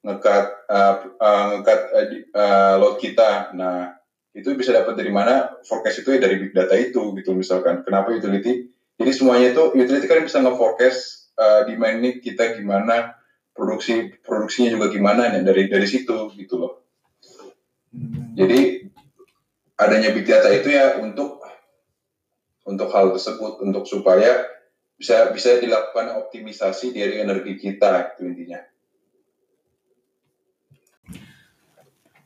ngekat 0.00 0.44
uh, 0.68 0.94
uh, 1.20 1.44
ngekat 1.60 1.80
uh, 1.92 2.06
uh, 2.32 2.74
load 2.80 2.96
kita. 3.00 3.52
Nah 3.52 4.00
itu 4.32 4.54
bisa 4.54 4.70
dapat 4.72 4.94
dari 4.94 5.10
mana 5.10 5.58
forecast 5.66 6.06
itu 6.06 6.16
ya 6.16 6.20
dari 6.22 6.38
big 6.40 6.52
data 6.56 6.72
itu 6.78 7.12
gitu 7.18 7.36
misalkan. 7.36 7.82
Kenapa 7.84 8.14
utility? 8.14 8.70
Jadi 9.00 9.10
semuanya 9.16 9.56
itu 9.56 9.72
utility 9.72 10.06
kan 10.06 10.20
bisa 10.24 10.44
nge-forecast 10.44 11.32
uh, 11.40 11.64
demand 11.64 12.20
kita 12.20 12.56
gimana, 12.56 13.16
produksi 13.56 14.12
produksinya 14.20 14.76
juga 14.76 14.92
gimana 14.92 15.32
ya 15.32 15.40
dari 15.40 15.68
dari 15.68 15.86
situ 15.88 16.32
gitu 16.36 16.54
loh. 16.60 16.84
Jadi 18.36 18.86
adanya 19.80 20.12
big 20.12 20.28
data 20.28 20.52
itu 20.52 20.68
ya 20.70 21.00
untuk 21.00 21.40
untuk 22.68 22.88
hal 22.92 23.10
tersebut 23.16 23.64
untuk 23.64 23.88
supaya 23.88 24.46
bisa 24.94 25.32
bisa 25.32 25.56
dilakukan 25.58 26.20
optimisasi 26.20 26.92
dari 26.92 27.24
energi 27.24 27.56
kita 27.56 28.14
itu 28.14 28.28
intinya. 28.28 28.60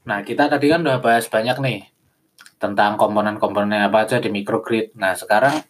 Nah 0.04 0.20
kita 0.24 0.48
tadi 0.48 0.68
kan 0.68 0.84
udah 0.84 1.00
bahas 1.00 1.28
banyak 1.28 1.56
nih 1.60 1.80
tentang 2.60 2.96
komponen-komponen 2.96 3.88
apa 3.88 4.08
aja 4.08 4.20
di 4.20 4.32
microgrid. 4.32 4.96
Nah 4.96 5.12
sekarang 5.16 5.60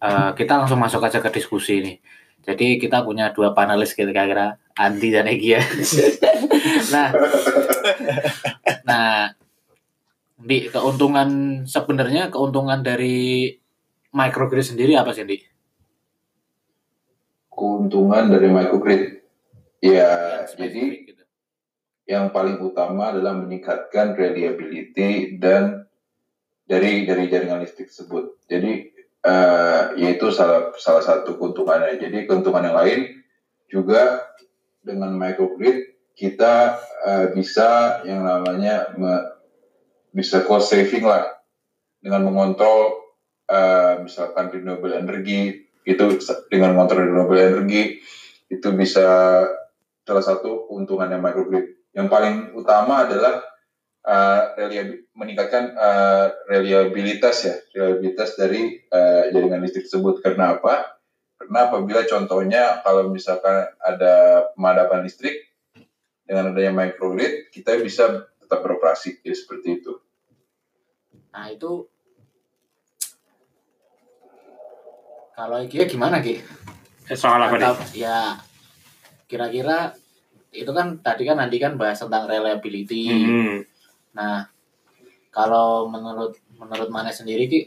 uh, 0.00 0.30
kita 0.36 0.64
langsung 0.64 0.80
masuk 0.80 1.04
aja 1.04 1.20
ke 1.20 1.28
diskusi 1.32 1.80
nih. 1.80 1.96
Jadi 2.42 2.82
kita 2.82 3.06
punya 3.06 3.30
dua 3.30 3.54
panelis 3.54 3.94
kira-kira 3.94 4.58
Andi 4.74 5.08
dan 5.14 5.30
Egi 5.30 5.54
ya. 5.54 5.62
nah, 6.94 7.08
nah 8.82 9.30
di 10.42 10.66
keuntungan 10.66 11.62
sebenarnya 11.68 12.34
keuntungan 12.34 12.82
dari 12.82 13.46
microgrid 14.10 14.66
sendiri 14.66 14.98
apa 14.98 15.14
sih, 15.14 15.22
Di? 15.22 15.52
keuntungan 17.52 18.32
dari 18.32 18.48
microgrid? 18.48 19.02
Ya, 19.84 20.10
ya 20.56 20.66
jadi. 20.66 21.11
Yang 22.12 22.28
paling 22.28 22.60
utama 22.60 23.08
adalah 23.08 23.32
meningkatkan 23.32 24.12
reliability 24.12 25.40
dan 25.40 25.88
dari 26.68 27.08
dari 27.08 27.32
jaringan 27.32 27.64
listrik 27.64 27.88
tersebut. 27.88 28.36
Jadi 28.52 28.92
uh, 29.24 29.96
yaitu 29.96 30.28
salah 30.28 30.76
salah 30.76 31.00
satu 31.00 31.40
keuntungannya. 31.40 31.96
Jadi 31.96 32.28
keuntungan 32.28 32.68
yang 32.68 32.76
lain 32.76 33.00
juga 33.72 34.28
dengan 34.84 35.16
microgrid 35.16 35.96
kita 36.12 36.76
uh, 37.08 37.26
bisa 37.32 38.04
yang 38.04 38.28
namanya 38.28 38.92
me, 39.00 39.32
bisa 40.12 40.44
cost 40.44 40.68
saving 40.68 41.08
lah 41.08 41.24
dengan 42.04 42.28
mengontrol 42.28 43.08
uh, 43.48 44.04
misalkan 44.04 44.52
renewable 44.52 44.92
energy 44.92 45.64
itu 45.88 46.20
dengan 46.52 46.76
motor 46.76 47.00
renewable 47.00 47.40
energy 47.40 48.04
itu 48.52 48.68
bisa 48.76 49.08
salah 50.04 50.24
satu 50.24 50.68
keuntungannya 50.68 51.16
microgrid. 51.16 51.81
Yang 51.92 52.08
paling 52.08 52.36
utama 52.56 53.04
adalah 53.04 53.44
uh, 54.08 54.56
meningkatkan 55.12 55.76
uh, 55.76 56.32
reliabilitas 56.48 57.36
ya, 57.44 57.56
reliabilitas 57.76 58.34
dari 58.36 58.80
uh, 58.88 59.28
jaringan 59.28 59.60
listrik 59.60 59.86
tersebut. 59.86 60.24
Karena 60.24 60.56
apa? 60.56 60.98
Karena 61.36 61.68
apabila 61.68 62.00
contohnya 62.08 62.80
kalau 62.80 63.12
misalkan 63.12 63.68
ada 63.82 64.46
pemadaman 64.56 65.04
listrik 65.04 65.52
dengan 66.24 66.54
adanya 66.54 66.72
microgrid, 66.72 67.50
kita 67.52 67.76
bisa 67.82 68.30
tetap 68.40 68.62
beroperasi, 68.62 69.20
ya 69.20 69.34
seperti 69.34 69.82
itu. 69.82 69.92
Nah 71.32 71.48
itu 71.48 71.92
Kalau 75.32 75.58
Iki 75.64 75.88
gimana 75.96 76.20
Ki? 76.20 76.38
Eh, 77.08 77.16
soal 77.16 77.40
apa 77.40 77.56
nih? 77.56 78.04
Ya 78.04 78.36
kira-kira 79.26 79.96
itu 80.52 80.70
kan 80.70 81.00
tadi 81.00 81.24
kan 81.24 81.40
nanti 81.40 81.56
kan 81.56 81.80
bahas 81.80 81.98
tentang 81.98 82.28
reliability. 82.28 83.08
Hmm. 83.08 83.64
Nah, 84.12 84.46
kalau 85.32 85.88
menurut 85.88 86.36
menurut 86.60 86.88
mana 86.92 87.08
sendiri 87.08 87.48
Ki? 87.48 87.60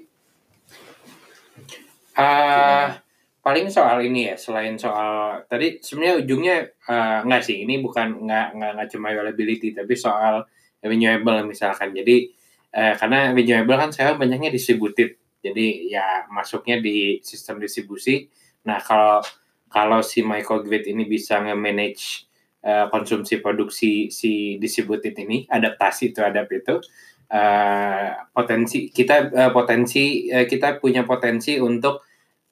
Uh, 2.16 2.96
paling 3.44 3.68
soal 3.68 4.00
ini 4.06 4.32
ya 4.32 4.40
selain 4.40 4.80
soal 4.80 5.44
tadi 5.52 5.84
sebenarnya 5.84 6.16
ujungnya 6.24 6.58
uh, 6.88 7.28
enggak 7.28 7.44
sih 7.44 7.68
ini 7.68 7.84
bukan 7.84 8.24
enggak 8.24 8.56
enggak 8.56 8.88
cuma 8.88 9.12
reliability 9.12 9.76
tapi 9.76 9.94
soal 10.00 10.48
renewable 10.80 11.44
misalkan 11.44 11.92
jadi 11.92 12.32
uh, 12.72 12.94
karena 12.96 13.36
renewable 13.36 13.76
kan 13.76 13.92
saya 13.92 14.16
banyaknya 14.16 14.48
distributed 14.48 15.20
jadi 15.46 15.68
ya 15.94 16.08
masuknya 16.34 16.82
di 16.82 17.22
sistem 17.22 17.62
distribusi. 17.62 18.26
Nah 18.66 18.82
kalau 18.82 19.22
kalau 19.70 20.02
si 20.02 20.26
microgrid 20.26 20.90
ini 20.90 21.06
bisa 21.06 21.38
nge-manage 21.38 22.26
uh, 22.66 22.90
konsumsi 22.90 23.40
produksi 23.40 24.10
si 24.10 24.58
distributed 24.58 25.14
ini, 25.22 25.46
adaptasi 25.46 26.12
terhadap 26.12 26.50
itu, 26.50 26.82
uh, 27.30 28.08
potensi 28.34 28.90
kita 28.90 29.30
uh, 29.30 29.52
potensi 29.54 30.28
uh, 30.34 30.50
kita 30.50 30.82
punya 30.82 31.06
potensi 31.06 31.62
untuk 31.62 32.02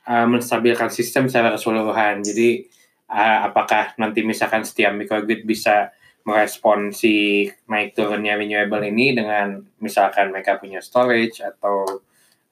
uh, 0.06 0.28
menstabilkan 0.30 0.94
sistem 0.94 1.26
secara 1.26 1.58
keseluruhan. 1.58 2.22
Jadi 2.22 2.70
uh, 3.10 3.50
apakah 3.50 3.98
nanti 3.98 4.22
misalkan 4.22 4.62
setiap 4.62 4.94
microgrid 4.94 5.44
bisa 5.44 5.92
merespon 6.24 6.96
si 6.96 7.44
naik 7.68 8.00
turunnya 8.00 8.40
renewable 8.40 8.80
ini 8.88 9.12
dengan 9.12 9.60
misalkan 9.84 10.32
mereka 10.32 10.56
punya 10.56 10.80
storage 10.80 11.44
atau 11.44 12.00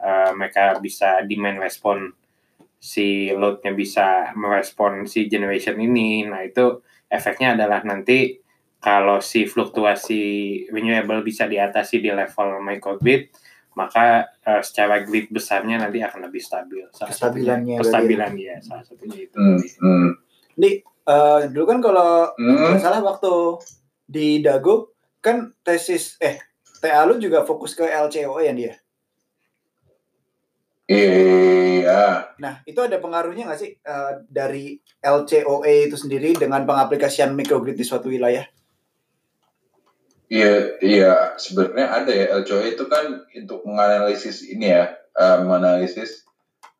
uh, 0.03 0.31
mereka 0.35 0.75
bisa 0.83 1.23
demand 1.23 1.63
respon 1.63 2.11
si 2.81 3.29
loadnya 3.31 3.71
bisa 3.71 4.35
merespon 4.35 5.07
si 5.07 5.29
generation 5.31 5.79
ini. 5.79 6.27
Nah 6.27 6.43
itu 6.43 6.83
efeknya 7.11 7.59
adalah 7.59 7.83
nanti 7.83 8.39
kalau 8.81 9.21
si 9.21 9.45
fluktuasi 9.45 10.23
renewable 10.73 11.21
bisa 11.21 11.45
diatasi 11.45 12.01
di 12.01 12.09
level 12.09 12.63
microgrid, 12.65 13.29
maka 13.77 14.25
uh, 14.41 14.65
secara 14.65 15.05
grid 15.05 15.29
besarnya 15.29 15.77
nanti 15.77 16.01
akan 16.01 16.25
lebih 16.25 16.41
stabil. 16.41 16.89
Salah 16.89 17.13
Kestabilannya. 17.13 17.77
Kestabilan 17.77 18.33
ya, 18.41 18.57
salah 18.65 18.81
satunya 18.81 19.29
itu. 19.29 19.37
Hmm, 19.37 19.61
hmm. 19.61 20.09
Nih, 20.57 20.81
uh, 21.05 21.45
dulu 21.53 21.65
kan 21.69 21.79
kalau 21.83 22.33
hmm. 22.33 22.81
salah 22.81 23.05
waktu 23.05 23.61
di 24.09 24.41
Dago 24.41 24.97
kan 25.21 25.53
tesis 25.61 26.17
eh 26.17 26.41
TA 26.81 27.05
lu 27.05 27.21
juga 27.21 27.45
fokus 27.45 27.77
ke 27.77 27.85
LCOE 27.85 28.49
ya 28.49 28.53
dia? 28.57 28.73
Iya. 30.91 32.35
Nah, 32.35 32.53
itu 32.67 32.79
ada 32.83 32.99
pengaruhnya 32.99 33.47
nggak 33.47 33.61
sih 33.63 33.71
uh, 33.87 34.27
dari 34.27 34.75
LCOE 34.99 35.87
itu 35.87 35.95
sendiri 35.95 36.35
dengan 36.35 36.67
pengaplikasian 36.67 37.31
microgrid 37.31 37.79
di 37.79 37.87
suatu 37.87 38.11
wilayah? 38.11 38.43
Iya, 40.27 40.83
iya. 40.83 41.13
Sebenarnya 41.39 41.87
ada 41.95 42.11
ya 42.11 42.25
LCOE 42.43 42.75
itu 42.75 42.91
kan 42.91 43.23
untuk 43.23 43.63
menganalisis 43.63 44.43
ini 44.51 44.67
ya, 44.75 44.91
uh, 45.15 45.47
menganalisis 45.47 46.27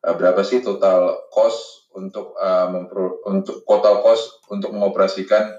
uh, 0.04 0.12
berapa 0.12 0.44
sih 0.44 0.60
total 0.60 1.28
cost 1.32 1.88
untuk 1.96 2.36
uh, 2.36 2.68
mempro, 2.68 3.24
untuk 3.24 3.64
total 3.64 4.04
cost 4.04 4.44
untuk 4.52 4.76
mengoperasikan 4.76 5.56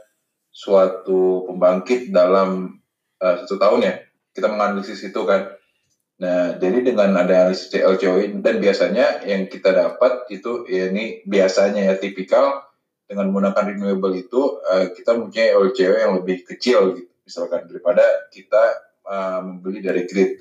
suatu 0.53 1.49
pembangkit 1.49 2.13
dalam 2.13 2.81
uh, 3.17 3.35
satu 3.41 3.57
tahun 3.57 3.81
ya. 3.81 3.93
Kita 4.29 4.45
menganalisis 4.45 5.01
itu 5.01 5.21
kan. 5.25 5.49
Nah, 6.21 6.61
jadi 6.61 6.93
dengan 6.93 7.17
ada 7.17 7.49
analisis 7.49 7.73
LCO 7.73 8.21
ini 8.21 8.37
dan 8.45 8.61
biasanya 8.61 9.25
yang 9.25 9.49
kita 9.49 9.73
dapat 9.73 10.29
itu 10.29 10.69
ya 10.69 10.93
ini 10.93 11.25
biasanya 11.25 11.89
ya 11.89 11.95
tipikal 11.97 12.69
dengan 13.09 13.33
menggunakan 13.33 13.73
renewable 13.73 14.13
itu 14.13 14.61
uh, 14.61 14.93
kita 14.93 15.17
mempunyai 15.17 15.57
LCO 15.57 15.93
yang 15.97 16.13
lebih 16.21 16.45
kecil 16.45 16.93
gitu 16.93 17.11
misalkan 17.25 17.65
daripada 17.65 18.29
kita 18.29 18.63
uh, 19.09 19.41
membeli 19.41 19.81
dari 19.81 20.05
grid. 20.05 20.37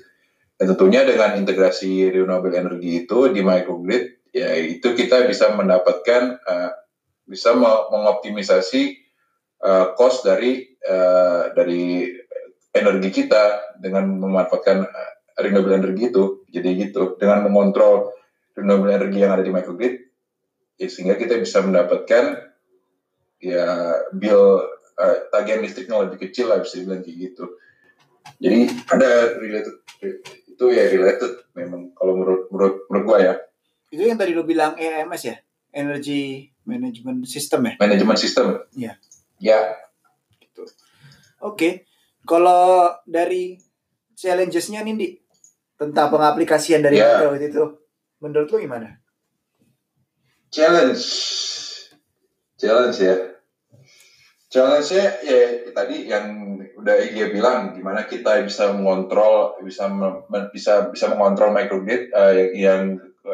Dan 0.53 0.77
tentunya 0.77 1.01
dengan 1.03 1.41
integrasi 1.41 2.13
renewable 2.13 2.53
energy 2.53 3.03
itu 3.03 3.33
di 3.33 3.41
microgrid 3.41 4.29
ya 4.29 4.53
itu 4.57 4.93
kita 4.93 5.25
bisa 5.25 5.57
mendapatkan 5.57 6.37
uh, 6.37 6.71
bisa 7.25 7.57
mengoptimisasi 7.89 9.01
uh, 9.65 9.97
cost 9.97 10.21
dari 10.21 10.63
uh, 10.85 11.49
dari 11.57 12.09
energi 12.73 13.09
kita 13.09 13.77
dengan 13.77 14.17
memanfaatkan 14.17 14.85
renewable 15.39 15.73
energy 15.73 16.09
itu 16.13 16.45
jadi 16.49 16.69
gitu 16.89 17.17
dengan 17.17 17.49
mengontrol 17.49 18.13
renewable 18.53 18.93
energy 18.93 19.21
yang 19.25 19.33
ada 19.33 19.41
di 19.41 19.49
microgrid 19.49 20.05
ya, 20.77 20.87
sehingga 20.89 21.17
kita 21.17 21.41
bisa 21.41 21.61
mendapatkan 21.65 22.53
ya 23.41 23.97
bill 24.13 24.61
uh, 24.97 25.17
tagihan 25.33 25.61
listriknya 25.65 26.05
lebih 26.05 26.29
kecil 26.29 26.53
lah 26.53 26.61
bisa 26.61 26.79
dibilang 26.79 27.01
kayak 27.01 27.17
gitu. 27.31 27.45
Jadi 28.39 28.59
ada 28.87 29.35
related 29.35 29.75
itu 30.47 30.65
ya 30.71 30.83
related 30.87 31.49
memang 31.57 31.91
kalau 31.97 32.13
menurut 32.15 32.47
menurut 32.53 32.75
menurut 32.87 33.05
gua 33.05 33.17
ya. 33.19 33.33
Itu 33.91 34.03
yang 34.05 34.17
tadi 34.17 34.31
lo 34.33 34.47
bilang 34.47 34.73
EMS 34.79 35.21
ya, 35.27 35.35
Energy 35.73 36.49
Management 36.65 37.27
System 37.27 37.67
ya? 37.67 37.73
Management 37.77 38.19
System. 38.21 38.45
Iya. 38.73 38.95
Ya. 39.37 39.59
Gitu. 40.39 40.63
Oke, 41.43 41.85
kalau 42.23 42.95
dari 43.03 43.59
challenges-nya 44.15 44.81
nih 44.87 44.95
di 44.95 45.07
tentang 45.79 46.07
pengaplikasian 46.13 46.81
dari 46.85 47.01
ya. 47.01 47.29
itu, 47.37 47.63
menurut 48.21 48.49
lo 48.49 48.57
gimana? 48.61 48.89
Challenge, 50.53 51.01
challenge 52.61 52.97
ya 53.01 53.33
challenge-nya 54.53 55.05
ya 55.25 55.41
tadi 55.73 56.05
yang 56.05 56.25
udah 56.77 56.95
Iya 57.09 57.33
bilang 57.33 57.73
gimana 57.73 58.05
kita 58.05 58.45
bisa 58.45 58.69
mengontrol 58.69 59.57
bisa 59.65 59.89
bisa 60.53 60.93
bisa 60.93 61.05
mengontrol 61.09 61.49
microgrid 61.49 62.13
uh, 62.13 62.29
yang 62.37 62.53
yang 62.53 62.81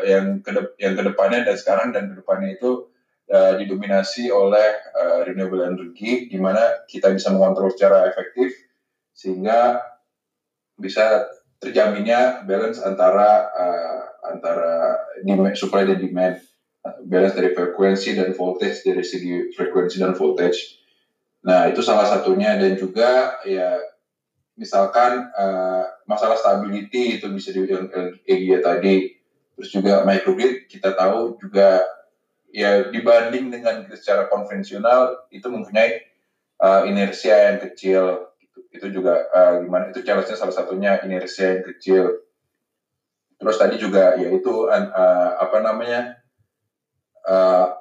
yang 0.08 0.26
ke 0.40 0.52
yang 0.80 0.96
ke 0.96 1.04
depannya 1.04 1.44
dan 1.44 1.56
sekarang 1.60 1.92
dan 1.92 2.16
ke 2.16 2.24
depannya 2.24 2.56
itu 2.56 2.88
uh, 3.36 3.60
didominasi 3.60 4.32
oleh 4.32 4.80
uh, 4.96 5.28
renewable 5.28 5.68
energy 5.68 6.32
gimana 6.32 6.88
kita 6.88 7.12
bisa 7.12 7.36
mengontrol 7.36 7.68
secara 7.76 8.08
efektif 8.08 8.56
sehingga 9.12 9.84
bisa 10.80 11.28
terjaminnya 11.60 12.48
balance 12.48 12.80
antara 12.82 13.52
uh, 13.52 14.02
antara 14.32 14.96
demand, 15.24 15.56
supply 15.56 15.84
dan 15.84 16.00
demand 16.00 16.40
balance 17.06 17.36
dari 17.36 17.52
frekuensi 17.52 18.16
dan 18.16 18.32
voltage 18.32 18.82
dari 18.88 19.04
segi 19.04 19.52
frekuensi 19.52 20.00
dan 20.00 20.16
voltage 20.16 20.80
Nah, 21.40 21.72
itu 21.72 21.80
salah 21.80 22.04
satunya 22.04 22.60
dan 22.60 22.76
juga 22.76 23.40
ya 23.48 23.80
misalkan 24.60 25.32
uh, 25.32 25.88
masalah 26.04 26.36
stability 26.36 27.20
itu 27.20 27.32
bisa 27.32 27.56
dibilang 27.56 27.88
EGA 28.28 28.60
tadi. 28.60 29.16
Terus 29.56 29.70
juga 29.72 30.04
microgrid 30.04 30.68
kita 30.68 30.96
tahu 30.96 31.40
juga 31.40 31.84
ya 32.52 32.92
dibanding 32.92 33.52
dengan 33.52 33.88
secara 33.92 34.28
konvensional 34.28 35.28
itu 35.32 35.48
mempunyai 35.48 36.04
uh, 36.60 36.84
inersia 36.88 37.52
yang 37.52 37.60
kecil. 37.64 38.29
Itu, 38.68 38.92
juga 38.92 39.28
uh, 39.32 39.64
gimana 39.64 39.92
itu 39.96 40.04
challenge-nya 40.04 40.36
salah 40.36 40.56
satunya 40.56 41.00
inersia 41.02 41.56
yang 41.60 41.64
kecil. 41.64 42.28
Terus 43.40 43.56
tadi 43.56 43.80
juga 43.80 44.20
yaitu 44.20 44.68
uh, 44.68 45.32
apa 45.40 45.58
namanya 45.64 46.20
uh, 47.24 47.80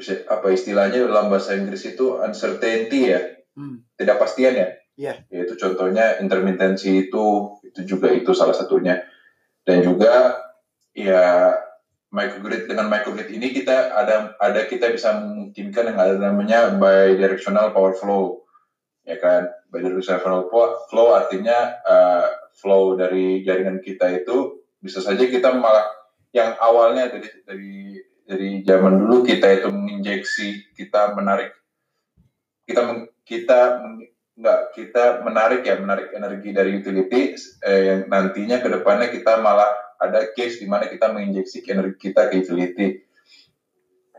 bisa 0.00 0.24
apa 0.32 0.48
istilahnya 0.54 1.04
dalam 1.04 1.28
bahasa 1.28 1.52
Inggris 1.52 1.84
itu 1.84 2.16
uncertainty 2.22 3.12
ya 3.12 3.20
hmm. 3.58 3.98
tidak 4.00 4.16
pastian 4.16 4.56
ya 4.56 4.68
yeah. 4.96 5.16
yaitu 5.28 5.58
contohnya 5.60 6.16
intermitensi 6.22 7.10
itu 7.10 7.58
itu 7.66 7.80
juga 7.84 8.08
itu 8.14 8.32
salah 8.32 8.56
satunya 8.56 9.04
dan 9.68 9.84
juga 9.84 10.40
ya 10.96 11.52
microgrid 12.10 12.66
dengan 12.66 12.90
microgrid 12.90 13.28
ini 13.30 13.52
kita 13.52 13.92
ada 13.94 14.34
ada 14.40 14.66
kita 14.66 14.90
bisa 14.90 15.14
memungkinkan 15.20 15.94
yang 15.94 15.98
ada 15.98 16.14
namanya 16.18 16.74
bidirectional 16.74 17.70
power 17.70 17.94
flow 17.94 18.39
ya 19.10 19.18
kan? 19.18 19.50
Bidirectional 19.74 20.46
flow 20.86 21.08
artinya 21.14 21.82
uh, 21.82 22.26
flow 22.54 22.94
dari 22.94 23.42
jaringan 23.42 23.82
kita 23.82 24.22
itu 24.22 24.62
bisa 24.78 25.02
saja 25.02 25.26
kita 25.26 25.52
malah 25.58 25.84
yang 26.30 26.54
awalnya 26.62 27.10
dari 27.10 27.28
dari 27.42 27.74
dari 28.24 28.50
zaman 28.62 29.02
dulu 29.02 29.26
kita 29.26 29.50
itu 29.50 29.68
menginjeksi 29.74 30.78
kita 30.78 31.18
menarik 31.18 31.50
kita 32.64 33.10
kita 33.26 33.58
nggak 34.40 34.60
kita 34.72 35.04
menarik 35.26 35.66
ya 35.66 35.76
menarik 35.76 36.14
energi 36.14 36.50
dari 36.54 36.70
utility 36.78 37.34
eh, 37.66 37.80
yang 37.90 38.00
nantinya 38.08 38.62
ke 38.62 38.68
depannya 38.70 39.10
kita 39.10 39.42
malah 39.42 39.68
ada 40.00 40.32
case 40.32 40.64
di 40.64 40.66
mana 40.70 40.88
kita 40.88 41.12
menginjeksi 41.12 41.60
energi 41.68 42.08
kita 42.08 42.32
ke 42.32 42.40
utility. 42.40 43.04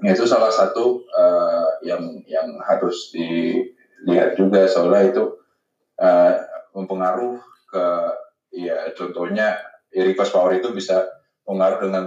Itu 0.02 0.26
salah 0.26 0.50
satu 0.50 1.06
uh, 1.14 1.82
yang 1.86 2.26
yang 2.26 2.58
harus 2.66 3.14
dilihat 4.06 4.38
juga 4.38 4.66
soalnya 4.66 5.14
itu 5.14 5.24
uh, 6.02 6.34
mempengaruh 6.74 7.38
ke 7.70 7.86
ya 8.52 8.92
contohnya 8.98 9.56
ya 9.92 10.04
request 10.04 10.34
power 10.36 10.52
itu 10.56 10.72
bisa 10.76 11.08
pengaruh 11.48 11.80
dengan 11.84 12.06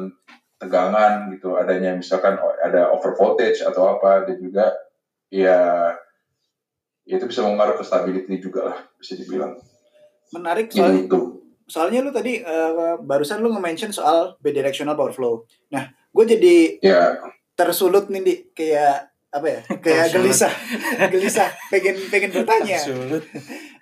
tegangan 0.61 1.29
gitu 1.35 1.57
adanya 1.59 1.97
misalkan 1.97 2.39
ada 2.39 2.89
over 2.95 3.13
voltage 3.17 3.61
atau 3.61 3.99
apa 3.99 4.25
dan 4.25 4.39
juga 4.41 4.73
ya, 5.29 5.93
itu 7.05 7.25
bisa 7.29 7.45
mengaruh 7.45 7.77
ke 7.77 7.85
stability 7.85 8.41
juga 8.41 8.73
lah 8.73 8.79
bisa 8.97 9.19
dibilang 9.19 9.61
menarik 10.33 10.73
soalnya 10.73 11.05
itu. 11.05 11.21
soalnya 11.69 12.01
lu 12.05 12.13
tadi 12.13 12.41
uh, 12.41 12.97
barusan 13.01 13.45
lu 13.45 13.53
nge-mention 13.53 13.93
soal 13.93 14.41
bidirectional 14.41 14.97
power 14.97 15.13
flow 15.13 15.45
nah 15.69 15.93
gue 15.93 16.25
jadi 16.25 16.57
ya. 16.81 17.21
tersulut 17.59 18.09
nih 18.09 18.23
di 18.23 18.35
kayak 18.57 19.14
apa 19.35 19.47
ya 19.51 19.61
kayak 19.83 20.15
gelisah 20.15 20.53
gelisah 21.13 21.51
pengen 21.67 21.99
pengen 22.07 22.31
bertanya 22.31 22.79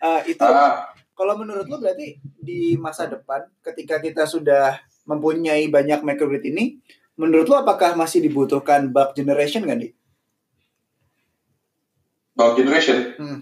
uh, 0.01 0.21
itu 0.33 0.41
ah. 0.41 0.89
kalau 1.13 1.37
menurut 1.37 1.69
lu 1.69 1.77
berarti 1.77 2.17
di 2.41 2.81
masa 2.81 3.05
depan 3.05 3.45
ketika 3.61 4.01
kita 4.01 4.25
sudah 4.25 4.81
mempunyai 5.07 5.67
banyak 5.67 6.03
microgrid 6.07 6.45
ini, 6.47 6.79
menurut 7.19 7.47
lo 7.51 7.57
apakah 7.63 7.99
masih 7.99 8.23
dibutuhkan 8.23 8.91
bulk 8.91 9.15
generation 9.19 9.67
kan, 9.67 9.83
Di? 9.83 9.91
Bulk 12.33 12.55
generation? 12.57 12.99
Hmm. 13.19 13.41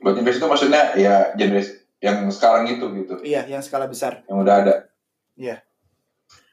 Bulk 0.00 0.14
generation 0.20 0.40
itu 0.40 0.48
maksudnya 0.50 0.82
ya 0.96 1.14
generasi 1.36 1.84
yang 2.00 2.28
sekarang 2.28 2.68
itu 2.68 2.84
gitu. 3.00 3.14
Iya, 3.24 3.48
yang 3.48 3.64
skala 3.64 3.88
besar. 3.88 4.24
Yang 4.28 4.38
udah 4.44 4.54
ada. 4.60 4.74
Iya. 5.40 5.56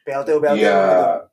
PLTU 0.08 0.39
PLTU 0.39 0.63
iya. 0.63 0.80
gitu. 0.80 1.31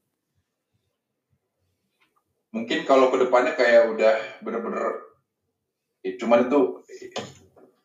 Mungkin 2.55 2.89
kalau 2.89 3.13
ke 3.13 3.21
depannya 3.21 3.53
kayak 3.53 3.93
udah 3.93 4.15
bener-bener 4.41 5.05
ya 5.99 6.15
cuman 6.15 6.47
itu 6.47 6.61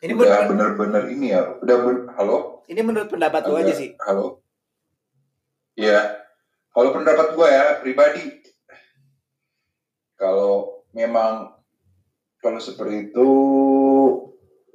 ini 0.04 0.12
udah 0.20 0.52
bener-bener 0.52 1.04
ini 1.16 1.32
ya, 1.32 1.56
udah 1.64 1.76
ber, 1.80 1.96
halo? 2.20 2.60
Ini 2.68 2.84
menurut 2.84 3.08
pendapat 3.08 3.48
gue 3.48 3.56
aja 3.64 3.72
sih. 3.72 3.96
Halo. 4.04 4.44
Iya. 5.80 6.28
Kalau 6.76 6.92
pendapat 6.92 7.40
gue 7.40 7.48
ya 7.48 7.66
pribadi, 7.80 8.24
kalau 10.20 10.84
memang 10.92 11.56
kalau 12.44 12.60
seperti 12.60 13.16
itu 13.16 13.30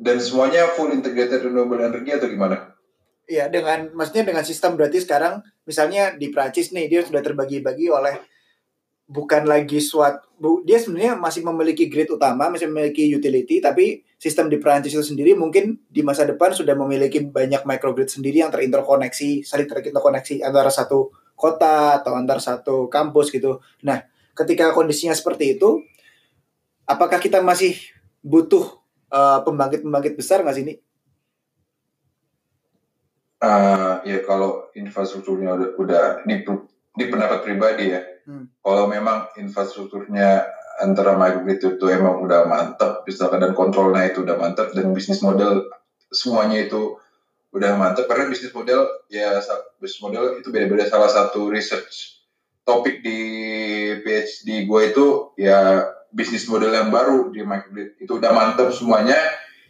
dan 0.00 0.16
semuanya 0.16 0.72
full 0.72 0.96
integrated 0.96 1.44
renewable 1.44 1.84
energy 1.84 2.08
atau 2.08 2.32
gimana? 2.32 2.72
Iya, 3.28 3.52
dengan 3.52 3.92
maksudnya 3.92 4.32
dengan 4.32 4.48
sistem 4.48 4.80
berarti 4.80 5.04
sekarang 5.04 5.44
misalnya 5.68 6.16
di 6.16 6.32
Prancis 6.32 6.72
nih 6.72 6.88
dia 6.88 7.04
sudah 7.04 7.20
terbagi-bagi 7.20 7.92
oleh 7.92 8.16
bukan 9.08 9.48
lagi 9.48 9.80
suatu 9.80 10.28
dia 10.62 10.78
sebenarnya 10.78 11.16
masih 11.18 11.42
memiliki 11.42 11.88
grid 11.88 12.12
utama, 12.12 12.52
masih 12.52 12.68
memiliki 12.70 13.08
utility, 13.08 13.58
tapi 13.58 14.04
sistem 14.20 14.46
di 14.46 14.60
Perancis 14.60 14.94
itu 14.94 15.02
sendiri 15.02 15.34
mungkin 15.34 15.80
di 15.88 16.04
masa 16.04 16.28
depan 16.28 16.54
sudah 16.54 16.76
memiliki 16.76 17.24
banyak 17.24 17.64
microgrid 17.64 18.06
sendiri 18.06 18.44
yang 18.44 18.52
terinterkoneksi, 18.52 19.42
saling 19.42 19.66
terinterkoneksi 19.66 20.44
antara 20.44 20.70
satu 20.70 21.10
kota 21.34 21.98
atau 21.98 22.14
antar 22.14 22.38
satu 22.38 22.86
kampus 22.86 23.32
gitu. 23.34 23.58
Nah, 23.82 24.04
ketika 24.36 24.70
kondisinya 24.70 25.16
seperti 25.16 25.58
itu, 25.58 25.82
apakah 26.86 27.18
kita 27.18 27.42
masih 27.42 27.74
butuh 28.20 28.78
pembangkit 29.08 29.82
pembangkit-pembangkit 29.82 30.14
besar 30.20 30.44
nggak 30.44 30.54
sih 30.54 30.64
ini? 30.68 30.74
Uh, 33.38 34.02
ya 34.02 34.18
kalau 34.26 34.66
infrastrukturnya 34.74 35.54
udah, 35.54 35.68
udah 35.78 36.04
di, 36.26 36.42
di 36.98 37.04
pendapat 37.06 37.46
pribadi 37.46 37.94
ya, 37.94 38.02
Hmm. 38.28 38.44
Kalau 38.60 38.84
memang 38.92 39.32
infrastrukturnya 39.40 40.44
antara 40.84 41.16
microgrid 41.16 41.64
itu 41.64 41.86
emang 41.88 42.20
udah 42.20 42.44
mantap, 42.44 43.00
misalkan 43.08 43.40
dan 43.40 43.56
kontrolnya 43.56 44.04
itu 44.04 44.20
udah 44.20 44.36
mantap 44.36 44.68
dan 44.76 44.92
bisnis 44.92 45.24
model 45.24 45.64
semuanya 46.12 46.60
itu 46.68 47.00
udah 47.56 47.80
mantap 47.80 48.04
karena 48.04 48.28
bisnis 48.28 48.52
model 48.52 48.84
ya 49.08 49.40
bisnis 49.80 50.04
model 50.04 50.36
itu 50.44 50.52
beda-beda. 50.52 50.84
Salah 50.84 51.08
satu 51.08 51.48
research 51.48 52.20
topik 52.68 53.00
di 53.00 53.18
PhD 54.04 54.68
gue 54.68 54.80
itu 54.92 55.32
ya 55.40 55.88
bisnis 56.12 56.44
model 56.52 56.76
yang 56.76 56.92
baru 56.92 57.32
di 57.32 57.40
microgrid 57.40 57.96
itu 57.96 58.12
udah 58.20 58.28
mantep 58.36 58.68
semuanya 58.76 59.16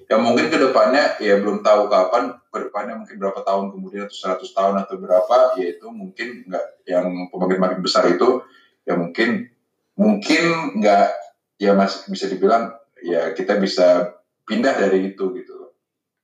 ya 0.06 0.16
mungkin 0.22 0.46
ke 0.46 0.56
depannya 0.60 1.18
ya 1.18 1.42
belum 1.42 1.66
tahu 1.66 1.90
kapan 1.90 2.38
ke 2.38 2.58
depannya 2.70 2.94
mungkin 3.02 3.16
berapa 3.18 3.40
tahun 3.42 3.74
kemudian 3.74 4.06
atau 4.06 4.38
100 4.38 4.56
tahun 4.56 4.74
atau 4.86 4.94
berapa 5.02 5.36
yaitu 5.58 5.86
mungkin 5.90 6.46
nggak 6.46 6.64
yang 6.86 7.06
pembangkit-pembangkit 7.34 7.80
besar 7.82 8.06
itu 8.06 8.46
ya 8.86 8.94
mungkin 8.94 9.50
mungkin 9.98 10.78
nggak 10.78 11.06
ya 11.58 11.74
masih 11.74 12.08
bisa 12.08 12.30
dibilang 12.30 12.78
ya 13.02 13.34
kita 13.34 13.58
bisa 13.58 14.18
pindah 14.48 14.74
dari 14.80 15.12
itu 15.12 15.24
gitu 15.36 15.52
loh. 15.52 15.70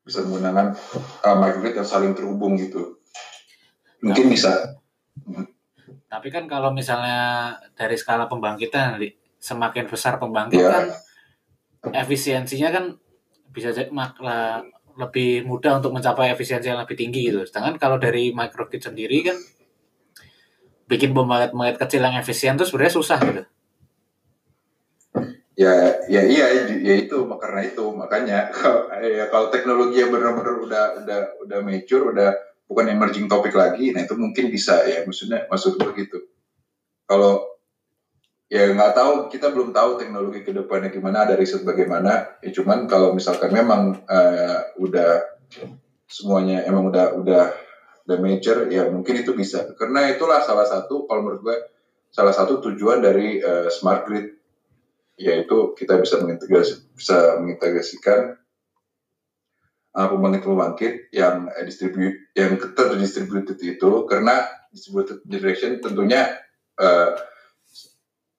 Bisa 0.01 0.25
menggunakan 0.25 0.73
uh, 1.21 1.37
microgrid 1.37 1.77
yang 1.77 1.89
saling 1.89 2.17
terhubung 2.17 2.57
gitu. 2.57 2.97
Mungkin 4.01 4.33
bisa. 4.33 4.81
Tapi 6.09 6.29
kan 6.33 6.49
kalau 6.49 6.73
misalnya 6.73 7.53
dari 7.77 7.97
skala 8.01 8.25
pembangkitan 8.31 8.97
semakin 9.37 9.85
besar 9.89 10.17
pembangkit 10.17 10.57
Iya. 10.57 10.73
kan 10.73 10.87
efisiensinya 11.93 12.73
kan 12.73 12.85
bisa 13.55 13.71
jadi 13.71 13.89
mak- 13.95 14.19
lah- 14.19 14.67
lebih 14.95 15.43
mudah 15.47 15.79
untuk 15.83 15.91
mencapai 15.91 16.31
efisiensi 16.31 16.71
yang 16.71 16.79
lebih 16.83 16.95
tinggi 16.95 17.31
gitu. 17.31 17.43
Sedangkan 17.47 17.79
kalau 17.79 17.99
dari 17.99 18.31
microgrid 18.31 18.83
sendiri 18.83 19.27
kan 19.27 19.39
bikin 20.87 21.17
pembangkit-pembangkit 21.17 21.79
kecil 21.81 22.01
yang 22.05 22.15
efisien 22.19 22.55
tuh 22.61 22.67
sebenarnya 22.69 22.95
susah 22.95 23.19
gitu. 23.25 23.43
ya 25.55 25.71
ya 26.11 26.23
iya 26.27 26.67
ya 26.83 26.95
itu 26.99 27.15
karena 27.39 27.63
itu 27.63 27.85
makanya 27.95 28.51
kalau 28.51 28.91
ya 28.99 29.31
kalau 29.31 29.55
teknologi 29.55 30.03
yang 30.03 30.11
benar-benar 30.11 30.59
udah 30.59 30.85
udah 30.99 31.19
udah 31.47 31.59
mature 31.63 32.11
udah 32.11 32.35
bukan 32.67 32.91
emerging 32.91 33.31
topik 33.31 33.55
lagi 33.55 33.95
nah 33.95 34.03
itu 34.03 34.19
mungkin 34.19 34.51
bisa 34.51 34.83
ya 34.83 35.07
maksudnya 35.07 35.47
maksud 35.47 35.79
gue 35.79 35.95
gitu 35.95 36.27
kalau 37.07 37.54
ya 38.49 38.71
nggak 38.73 38.93
tahu. 38.97 39.13
Kita 39.33 39.51
belum 39.53 39.73
tahu 39.73 40.01
teknologi 40.01 40.45
ke 40.45 40.53
depannya 40.53 40.93
gimana 40.93 41.25
ada 41.29 41.35
riset 41.37 41.65
bagaimana. 41.65 42.41
Ya 42.45 42.51
cuman 42.53 42.87
kalau 42.89 43.13
misalkan 43.17 43.53
memang 43.53 44.05
eh, 44.09 44.59
udah 44.81 45.23
semuanya 46.09 46.63
emang 46.69 46.93
udah 46.93 47.17
udah 47.19 47.45
udah 48.05 48.17
mature 48.21 48.69
ya 48.69 48.89
mungkin 48.89 49.21
itu 49.21 49.33
bisa. 49.33 49.73
Karena 49.77 50.09
itulah 50.13 50.45
salah 50.45 50.69
satu 50.69 51.09
kalau 51.09 51.21
menurut 51.25 51.41
gue 51.43 51.57
salah 52.15 52.33
satu 52.33 52.61
tujuan 52.61 53.01
dari 53.01 53.41
eh, 53.41 53.69
smart 53.73 54.07
grid. 54.09 54.29
Yaitu 55.15 55.79
kita 55.79 55.95
bisa 56.03 56.19
mengintegrasi 56.19 56.91
bisa 56.99 57.39
mengintegrasikan 57.39 58.35
uh, 59.95 60.09
pembangkit-pembangkit 60.11 61.15
yang 61.15 61.47
uh, 61.47 61.63
distribu 61.63 62.11
yang 62.35 62.59
terdistributed 62.59 63.59
itu. 63.63 63.91
Karena 64.11 64.43
distributed 64.75 65.23
generation 65.23 65.79
tentunya 65.79 66.35
uh, 66.83 67.15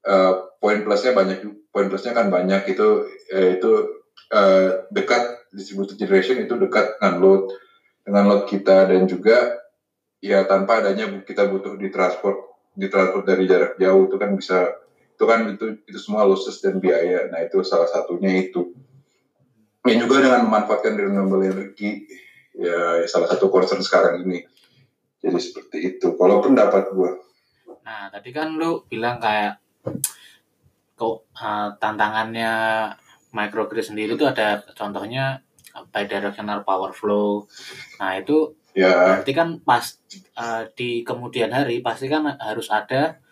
uh, 0.05 0.33
poin 0.61 0.81
plusnya 0.85 1.11
banyak 1.11 1.69
poin 1.69 1.89
plusnya 1.91 2.15
kan 2.15 2.31
banyak 2.31 2.65
itu 2.71 3.09
eh, 3.33 3.59
itu 3.59 3.71
uh, 4.31 4.87
dekat 4.89 5.49
distributed 5.51 5.99
generation 5.99 6.41
itu 6.41 6.55
dekat 6.55 6.97
dengan 6.97 7.21
load 7.21 7.43
dengan 8.05 8.23
load 8.29 8.43
kita 8.47 8.87
dan 8.89 9.09
juga 9.09 9.59
ya 10.23 10.45
tanpa 10.47 10.81
adanya 10.81 11.09
kita 11.21 11.49
butuh 11.49 11.77
ditransport 11.77 12.37
ditransport 12.77 13.25
dari 13.27 13.45
jarak 13.45 13.77
jauh 13.79 14.07
itu 14.07 14.15
kan 14.19 14.31
bisa 14.35 14.85
itu 15.15 15.23
kan 15.23 15.47
itu 15.47 15.65
itu 15.87 15.99
semua 15.99 16.27
losses 16.27 16.59
dan 16.59 16.83
biaya. 16.83 17.31
Nah 17.31 17.47
itu 17.47 17.63
salah 17.63 17.87
satunya 17.87 18.35
itu. 18.35 18.75
Yang 19.87 20.11
juga 20.11 20.27
dengan 20.27 20.43
memanfaatkan 20.43 20.97
renewable 20.97 21.45
energy 21.45 22.03
ya, 22.51 22.99
ya 22.99 23.07
salah 23.07 23.31
satu 23.31 23.47
concern 23.47 23.79
sekarang 23.79 24.27
ini. 24.27 24.43
Jadi 25.23 25.39
seperti 25.39 25.77
itu. 25.95 26.19
Kalau 26.19 26.43
pendapat 26.43 26.91
gua. 26.91 27.15
Nah, 27.85 28.11
tadi 28.11 28.33
kan 28.35 28.59
lu 28.59 28.83
bilang 28.91 29.23
kayak 29.23 29.61
kok 30.95 31.17
uh, 31.35 31.69
tantangannya 31.77 32.53
microgrid 33.35 33.83
sendiri 33.83 34.15
itu 34.15 34.23
ada 34.23 34.63
contohnya 34.73 35.43
bidirectional 35.91 36.63
power 36.63 36.95
flow. 36.95 37.43
Nah, 37.99 38.15
itu 38.15 38.55
ya 38.75 38.91
berarti 38.91 39.31
kan 39.31 39.63
pas 39.63 39.99
uh, 40.35 40.67
di 40.75 41.03
kemudian 41.07 41.51
hari 41.51 41.79
pasti 41.79 42.11
kan 42.11 42.35
harus 42.39 42.67
ada 42.67 43.23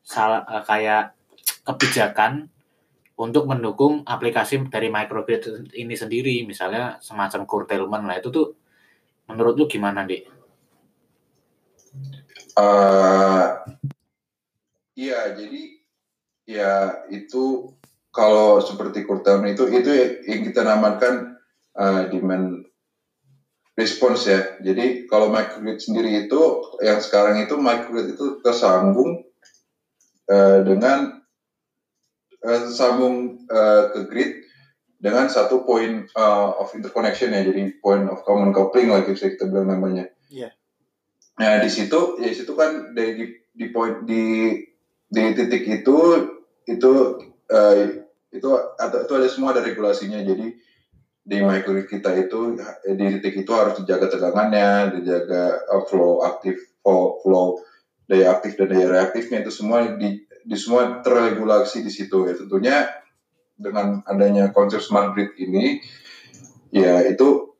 salah 0.00 0.44
uh, 0.48 0.64
kayak 0.64 1.12
kebijakan 1.64 2.48
untuk 3.16 3.48
mendukung 3.48 4.04
aplikasi 4.04 4.68
dari 4.68 4.92
microgrid 4.92 5.72
ini 5.72 5.96
sendiri 5.96 6.44
misalnya 6.44 7.00
semacam 7.00 7.48
curtailment 7.48 8.04
lah 8.04 8.20
itu 8.20 8.28
tuh 8.28 8.46
menurut 9.26 9.56
lu 9.56 9.64
gimana 9.64 10.04
dik? 10.04 10.28
eh, 12.56 13.48
iya 15.00 15.32
jadi 15.32 15.75
ya 16.46 17.04
itu 17.10 17.74
kalau 18.14 18.62
seperti 18.64 19.04
curtailment 19.04 19.52
itu 19.52 19.68
itu 19.68 19.90
yang 20.24 20.40
kita 20.46 20.64
namakan 20.64 21.36
eh, 21.76 22.02
demand 22.08 22.64
response 23.76 24.24
ya. 24.24 24.40
Jadi 24.64 25.04
kalau 25.04 25.28
microgrid 25.28 25.84
sendiri 25.84 26.24
itu 26.24 26.40
yang 26.80 27.02
sekarang 27.04 27.44
itu 27.44 27.60
microgrid 27.60 28.16
itu 28.16 28.40
tersambung 28.40 29.20
eh, 30.32 30.58
dengan 30.64 31.20
eh, 32.40 32.60
tersambung 32.72 33.44
eh, 33.44 33.82
ke 33.92 34.00
grid 34.08 34.32
dengan 34.96 35.28
satu 35.28 35.68
point 35.68 36.08
eh, 36.08 36.48
of 36.56 36.72
interconnection 36.72 37.36
ya. 37.36 37.44
Jadi 37.44 37.76
point 37.84 38.08
of 38.08 38.24
common 38.24 38.56
coupling 38.56 38.88
lah 38.88 39.04
bisa 39.04 39.28
kita 39.28 39.44
bilang 39.44 39.76
namanya. 39.76 40.08
Iya. 40.32 40.56
Nah 41.36 41.60
di 41.60 41.68
situ 41.68 42.16
ya 42.16 42.32
di 42.32 42.36
situ 42.38 42.56
kan 42.56 42.96
dari 42.96 43.12
di, 43.12 43.26
di 43.52 43.66
point 43.68 44.08
di 44.08 44.56
di 45.06 45.22
titik 45.36 45.68
itu 45.68 45.96
itu 46.66 46.92
eh, 47.46 48.04
itu 48.34 48.50
atau 48.76 48.98
itu 49.06 49.12
ada 49.14 49.28
semua 49.30 49.54
ada 49.54 49.62
regulasinya. 49.62 50.18
Jadi 50.20 50.46
di 51.26 51.38
microgrid 51.42 51.90
kita 51.90 52.14
itu 52.14 52.54
di 52.94 53.06
titik 53.18 53.42
itu 53.42 53.52
harus 53.54 53.82
dijaga 53.82 54.10
tegangannya, 54.10 55.00
dijaga 55.00 55.42
eh, 55.62 55.82
flow 55.86 56.26
aktif, 56.26 56.58
flow, 56.82 57.22
flow 57.22 57.62
daya 58.06 58.34
aktif 58.38 58.58
dan 58.58 58.70
daya 58.70 58.86
reaktifnya. 58.90 59.46
Itu 59.46 59.52
semua 59.54 59.94
di, 59.94 60.26
di 60.26 60.56
semua 60.58 61.02
terregulasi 61.02 61.86
di 61.86 61.90
situ. 61.90 62.26
Ya 62.26 62.34
tentunya 62.34 62.76
dengan 63.56 64.04
adanya 64.04 64.52
konsep 64.52 64.84
smart 64.84 65.16
grid 65.16 65.32
ini 65.40 65.80
ya 66.68 67.08
itu 67.08 67.56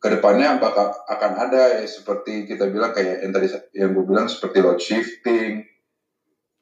ke 0.00 0.08
depannya 0.08 0.56
apakah 0.56 0.92
akan 1.04 1.32
ada 1.36 1.82
ya 1.82 1.86
seperti 1.88 2.48
kita 2.48 2.72
bilang 2.72 2.96
kayak 2.96 3.26
yang 3.26 3.32
tadi 3.32 3.48
yang 3.76 3.92
gue 3.92 4.04
bilang 4.08 4.28
seperti 4.28 4.58
load 4.64 4.80
shifting 4.80 5.68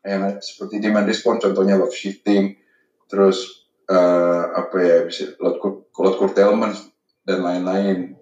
yang 0.04 0.38
seperti 0.38 0.78
demand 0.84 1.08
response 1.08 1.42
contohnya 1.48 1.80
load 1.80 1.92
shifting 1.92 2.60
terus 3.08 3.66
eh, 3.88 4.44
apa 4.52 4.76
ya 4.80 4.98
bisa 5.08 5.32
load, 5.40 5.60
load 5.96 6.16
curtailment 6.20 6.76
dan 7.24 7.40
lain-lain 7.40 8.20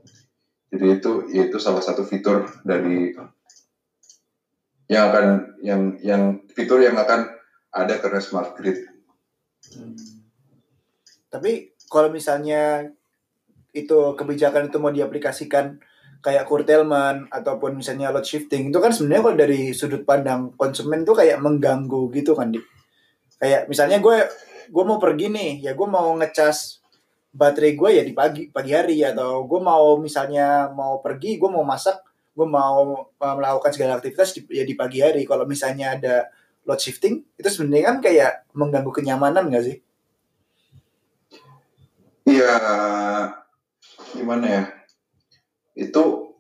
jadi 0.73 1.03
itu 1.03 1.29
itu 1.35 1.57
salah 1.59 1.85
satu 1.85 2.07
fitur 2.07 2.49
dari 2.63 3.13
yang 4.89 5.11
akan 5.11 5.27
yang 5.61 5.83
yang 6.01 6.23
fitur 6.55 6.81
yang 6.81 6.95
akan 6.97 7.29
ada 7.75 7.99
karena 7.99 8.21
smart 8.23 8.55
grid 8.55 8.93
Hmm. 9.71 9.95
Tapi 11.31 11.73
kalau 11.87 12.11
misalnya 12.11 12.93
itu 13.73 13.97
kebijakan 14.19 14.69
itu 14.69 14.77
mau 14.83 14.93
diaplikasikan 14.93 15.81
kayak 16.23 16.47
curtailment 16.47 17.27
ataupun 17.35 17.83
misalnya 17.83 18.15
load 18.15 18.23
shifting 18.23 18.71
itu 18.71 18.79
kan 18.79 18.95
sebenarnya 18.95 19.23
kalau 19.27 19.37
dari 19.37 19.61
sudut 19.75 20.07
pandang 20.07 20.55
konsumen 20.55 21.03
tuh 21.03 21.19
kayak 21.19 21.43
mengganggu 21.43 22.09
gitu 22.15 22.39
kan 22.39 22.55
di 22.55 22.63
kayak 23.43 23.67
misalnya 23.67 23.99
gue 23.99 24.17
gue 24.71 24.85
mau 24.87 25.03
pergi 25.03 25.27
nih 25.35 25.67
ya 25.67 25.75
gue 25.75 25.89
mau 25.91 26.15
ngecas 26.15 26.79
baterai 27.35 27.75
gue 27.75 27.91
ya 27.91 28.03
di 28.07 28.15
pagi 28.15 28.43
pagi 28.55 28.71
hari 28.71 29.03
atau 29.03 29.43
gue 29.51 29.61
mau 29.61 29.99
misalnya 29.99 30.71
mau 30.71 31.03
pergi 31.03 31.43
gue 31.43 31.51
mau 31.51 31.67
masak 31.67 31.99
gue 32.33 32.49
mau 32.49 33.11
uh, 33.11 33.35
melakukan 33.37 33.75
segala 33.75 33.99
aktivitas 33.99 34.39
di, 34.39 34.41
ya 34.49 34.65
di 34.65 34.79
pagi 34.79 35.03
hari 35.03 35.27
kalau 35.27 35.43
misalnya 35.45 35.99
ada 35.99 36.15
load 36.63 36.79
shifting 36.79 37.27
itu 37.35 37.49
sebenarnya 37.51 37.85
kan 37.93 37.97
kayak 37.99 38.33
mengganggu 38.55 38.93
kenyamanan 38.95 39.51
gak 39.51 39.65
sih? 39.67 39.77
Iya, 42.23 42.55
gimana 44.15 44.47
ya? 44.47 44.63
Itu 45.73 46.37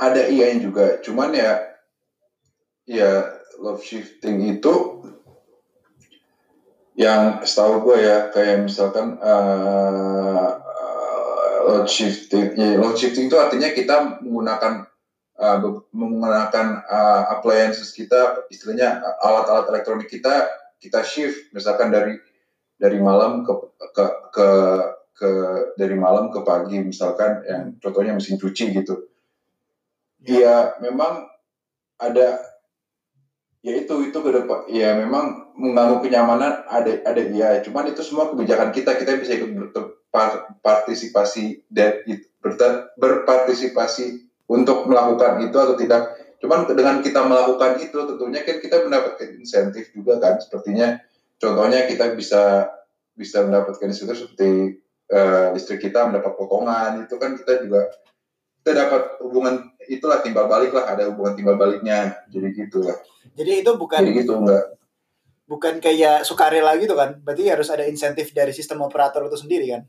ada 0.00 0.24
iya 0.30 0.54
juga, 0.56 0.96
cuman 1.04 1.36
ya, 1.36 1.60
ya 2.88 3.28
love 3.60 3.84
shifting 3.84 4.40
itu 4.56 5.04
yang 6.96 7.40
setahu 7.44 7.84
gue 7.84 7.96
ya 8.04 8.28
kayak 8.32 8.64
misalkan 8.64 9.16
eh, 9.20 10.50
eh, 10.56 11.56
load 11.68 11.88
shifting, 11.88 12.56
ya 12.56 12.76
load 12.80 12.96
shifting 12.96 13.28
itu 13.28 13.36
artinya 13.36 13.72
kita 13.72 14.20
menggunakan 14.24 14.84
be- 15.36 15.84
menggunakan 15.92 16.66
eh, 16.84 17.22
appliances 17.36 17.92
kita, 17.92 18.44
istilahnya 18.48 19.00
alat-alat 19.20 19.68
elektronik 19.68 20.08
kita 20.08 20.48
kita 20.80 21.04
shift, 21.04 21.52
misalkan 21.52 21.92
dari 21.92 22.16
dari 22.80 22.96
malam 22.96 23.44
ke 23.44 23.52
ke 23.92 24.04
ke 24.32 24.48
ke 25.20 25.32
dari 25.76 25.92
malam 26.00 26.32
ke 26.32 26.40
pagi 26.40 26.80
misalkan 26.80 27.44
yang 27.44 27.76
contohnya 27.76 28.16
mesin 28.16 28.40
cuci 28.40 28.72
gitu. 28.72 29.04
Iya 30.24 30.80
memang 30.80 31.28
ada 32.00 32.40
ya 33.60 33.72
itu 33.76 34.08
itu 34.08 34.16
ke 34.16 34.30
depan. 34.32 34.64
Ya 34.72 34.96
memang 34.96 35.52
mengganggu 35.60 36.00
kenyamanan 36.00 36.64
ada 36.64 37.04
ada 37.04 37.20
iya 37.20 37.60
cuman 37.60 37.92
itu 37.92 38.00
semua 38.00 38.32
kebijakan 38.32 38.72
kita 38.72 38.96
kita 38.96 39.20
bisa 39.20 39.36
ikut 39.36 39.52
berpartisipasi 40.08 41.68
dan 41.68 42.00
berpartisipasi 42.96 44.24
untuk 44.48 44.88
melakukan 44.88 45.44
itu 45.44 45.56
atau 45.60 45.76
tidak. 45.76 46.16
Cuman 46.40 46.64
dengan 46.64 47.04
kita 47.04 47.28
melakukan 47.28 47.76
itu 47.84 47.92
tentunya 48.08 48.40
kan 48.40 48.56
kita 48.56 48.76
mendapatkan 48.88 49.36
insentif 49.36 49.92
juga 49.92 50.16
kan. 50.16 50.40
Sepertinya 50.40 50.96
contohnya 51.36 51.84
kita 51.84 52.16
bisa 52.16 52.72
bisa 53.12 53.44
mendapatkan 53.44 53.92
insentif 53.92 54.16
seperti 54.16 54.80
uh, 55.12 55.52
listrik 55.52 55.82
kita 55.82 56.06
mendapat 56.08 56.32
potongan 56.38 57.04
itu 57.04 57.14
kan 57.18 57.34
kita 57.36 57.66
juga 57.66 57.90
kita 58.60 58.70
dapat 58.76 59.02
hubungan 59.24 59.72
itulah 59.90 60.22
timbal 60.22 60.46
balik 60.46 60.70
lah 60.72 60.90
ada 60.90 61.10
hubungan 61.10 61.34
timbal 61.34 61.56
baliknya 61.58 62.22
jadi 62.30 62.48
gitu 62.54 62.86
lah 62.86 62.98
jadi 63.34 63.62
itu 63.62 63.70
bukan 63.78 64.00
Jadi 64.02 64.16
gitu 64.24 64.32
enggak. 64.36 64.64
Bukan 65.50 65.82
kayak 65.82 66.22
sukarela 66.22 66.78
gitu 66.78 66.94
kan? 66.94 67.18
Berarti 67.24 67.50
harus 67.50 67.68
ada 67.72 67.82
insentif 67.86 68.30
dari 68.30 68.54
sistem 68.54 68.86
operator 68.86 69.26
itu 69.26 69.38
sendiri 69.38 69.66
kan? 69.74 69.82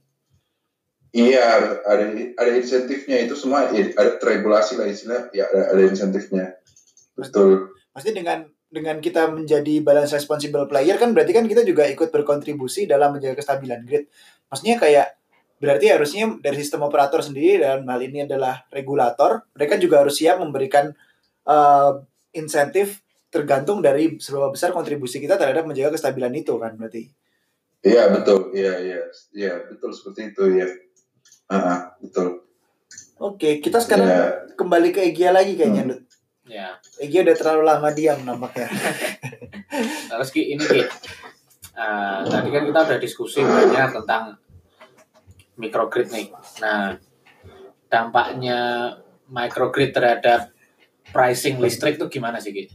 Iya, 1.12 1.44
ada 1.84 2.08
ada 2.40 2.52
insentifnya 2.56 3.20
itu 3.20 3.36
semua 3.36 3.68
ya, 3.76 3.92
ada 4.00 4.16
regulasi 4.16 4.80
lah 4.80 4.88
istilah 4.88 5.28
ya 5.36 5.44
ada, 5.52 5.76
ada 5.76 5.82
insentifnya. 5.84 6.56
Betul. 7.20 7.76
Pasti 7.92 8.16
dengan 8.16 8.48
dengan 8.72 9.04
kita 9.04 9.28
menjadi 9.28 9.84
balance 9.84 10.16
responsible 10.16 10.64
player 10.66 10.96
kan 10.96 11.12
berarti 11.12 11.36
kan 11.36 11.44
kita 11.44 11.68
juga 11.68 11.84
ikut 11.92 12.08
berkontribusi 12.08 12.88
dalam 12.88 13.20
menjaga 13.20 13.44
kestabilan 13.44 13.84
grid. 13.84 14.08
Maksudnya 14.48 14.80
kayak 14.80 15.08
berarti 15.62 15.92
harusnya 15.92 16.40
dari 16.40 16.58
sistem 16.58 16.88
operator 16.88 17.20
sendiri 17.22 17.62
dan 17.62 17.84
hal 17.86 18.02
ini 18.02 18.26
adalah 18.26 18.64
regulator, 18.72 19.46
mereka 19.54 19.76
juga 19.78 20.02
harus 20.02 20.18
siap 20.18 20.40
memberikan 20.40 20.90
uh, 21.46 22.02
insentif 22.32 23.04
tergantung 23.30 23.84
dari 23.84 24.18
seberapa 24.18 24.50
besar 24.52 24.72
kontribusi 24.72 25.20
kita 25.20 25.36
terhadap 25.36 25.68
menjaga 25.68 26.00
kestabilan 26.00 26.32
itu 26.34 26.56
kan 26.56 26.74
berarti. 26.80 27.12
Iya 27.84 28.10
betul, 28.14 28.56
iya 28.56 28.74
iya, 28.80 29.02
iya 29.36 29.54
betul 29.68 29.92
seperti 29.92 30.32
itu 30.32 30.44
ya. 30.64 30.68
Uh, 31.52 31.92
betul. 32.00 32.28
Oke, 33.22 33.62
kita 33.62 33.78
sekarang 33.78 34.10
ya. 34.10 34.26
kembali 34.58 34.90
ke 34.90 35.06
Egia 35.14 35.30
lagi 35.30 35.54
kayaknya, 35.54 35.94
hmm. 35.94 36.10
Ya. 36.46 36.82
Egia 36.98 37.22
udah 37.22 37.36
terlalu 37.38 37.62
lama 37.66 37.90
diam 37.94 38.20
nampaknya. 38.26 38.70
Terus 40.10 40.30
Ki, 40.34 40.54
ini 40.58 40.66
Ki. 40.66 40.82
Uh, 41.72 42.22
tadi 42.28 42.50
kan 42.52 42.64
kita 42.68 42.80
udah 42.86 43.00
diskusi 43.00 43.40
banyak 43.42 44.02
tentang 44.02 44.38
microgrid 45.56 46.12
nih. 46.12 46.28
Nah, 46.60 46.98
dampaknya 47.88 48.92
microgrid 49.32 49.96
terhadap 49.96 50.52
pricing 51.14 51.62
listrik 51.62 51.96
itu 51.96 52.08
gimana 52.10 52.42
sih, 52.42 52.52
Ki? 52.52 52.66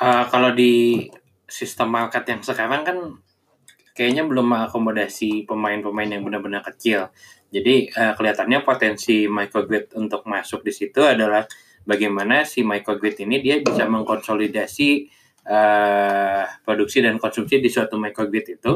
uh, 0.00 0.24
kalau 0.28 0.52
di 0.52 1.06
sistem 1.46 1.94
market 1.94 2.26
yang 2.26 2.42
sekarang 2.42 2.82
kan 2.84 2.98
kayaknya 3.96 4.28
belum 4.28 4.52
mengakomodasi 4.52 5.48
pemain-pemain 5.48 6.10
yang 6.10 6.22
benar-benar 6.26 6.60
kecil. 6.60 7.08
Jadi 7.48 7.88
uh, 7.96 8.12
kelihatannya 8.12 8.60
potensi 8.66 9.24
microgrid 9.24 9.96
untuk 9.96 10.26
masuk 10.28 10.60
di 10.66 10.72
situ 10.74 11.00
adalah 11.00 11.46
bagaimana 11.86 12.42
si 12.42 12.66
microgrid 12.66 13.22
ini 13.22 13.38
dia 13.38 13.62
bisa 13.62 13.86
mengkonsolidasi 13.86 15.08
uh, 15.46 16.44
produksi 16.66 17.00
dan 17.00 17.16
konsumsi 17.22 17.62
di 17.62 17.70
suatu 17.70 17.96
microgrid 17.96 18.58
itu, 18.58 18.72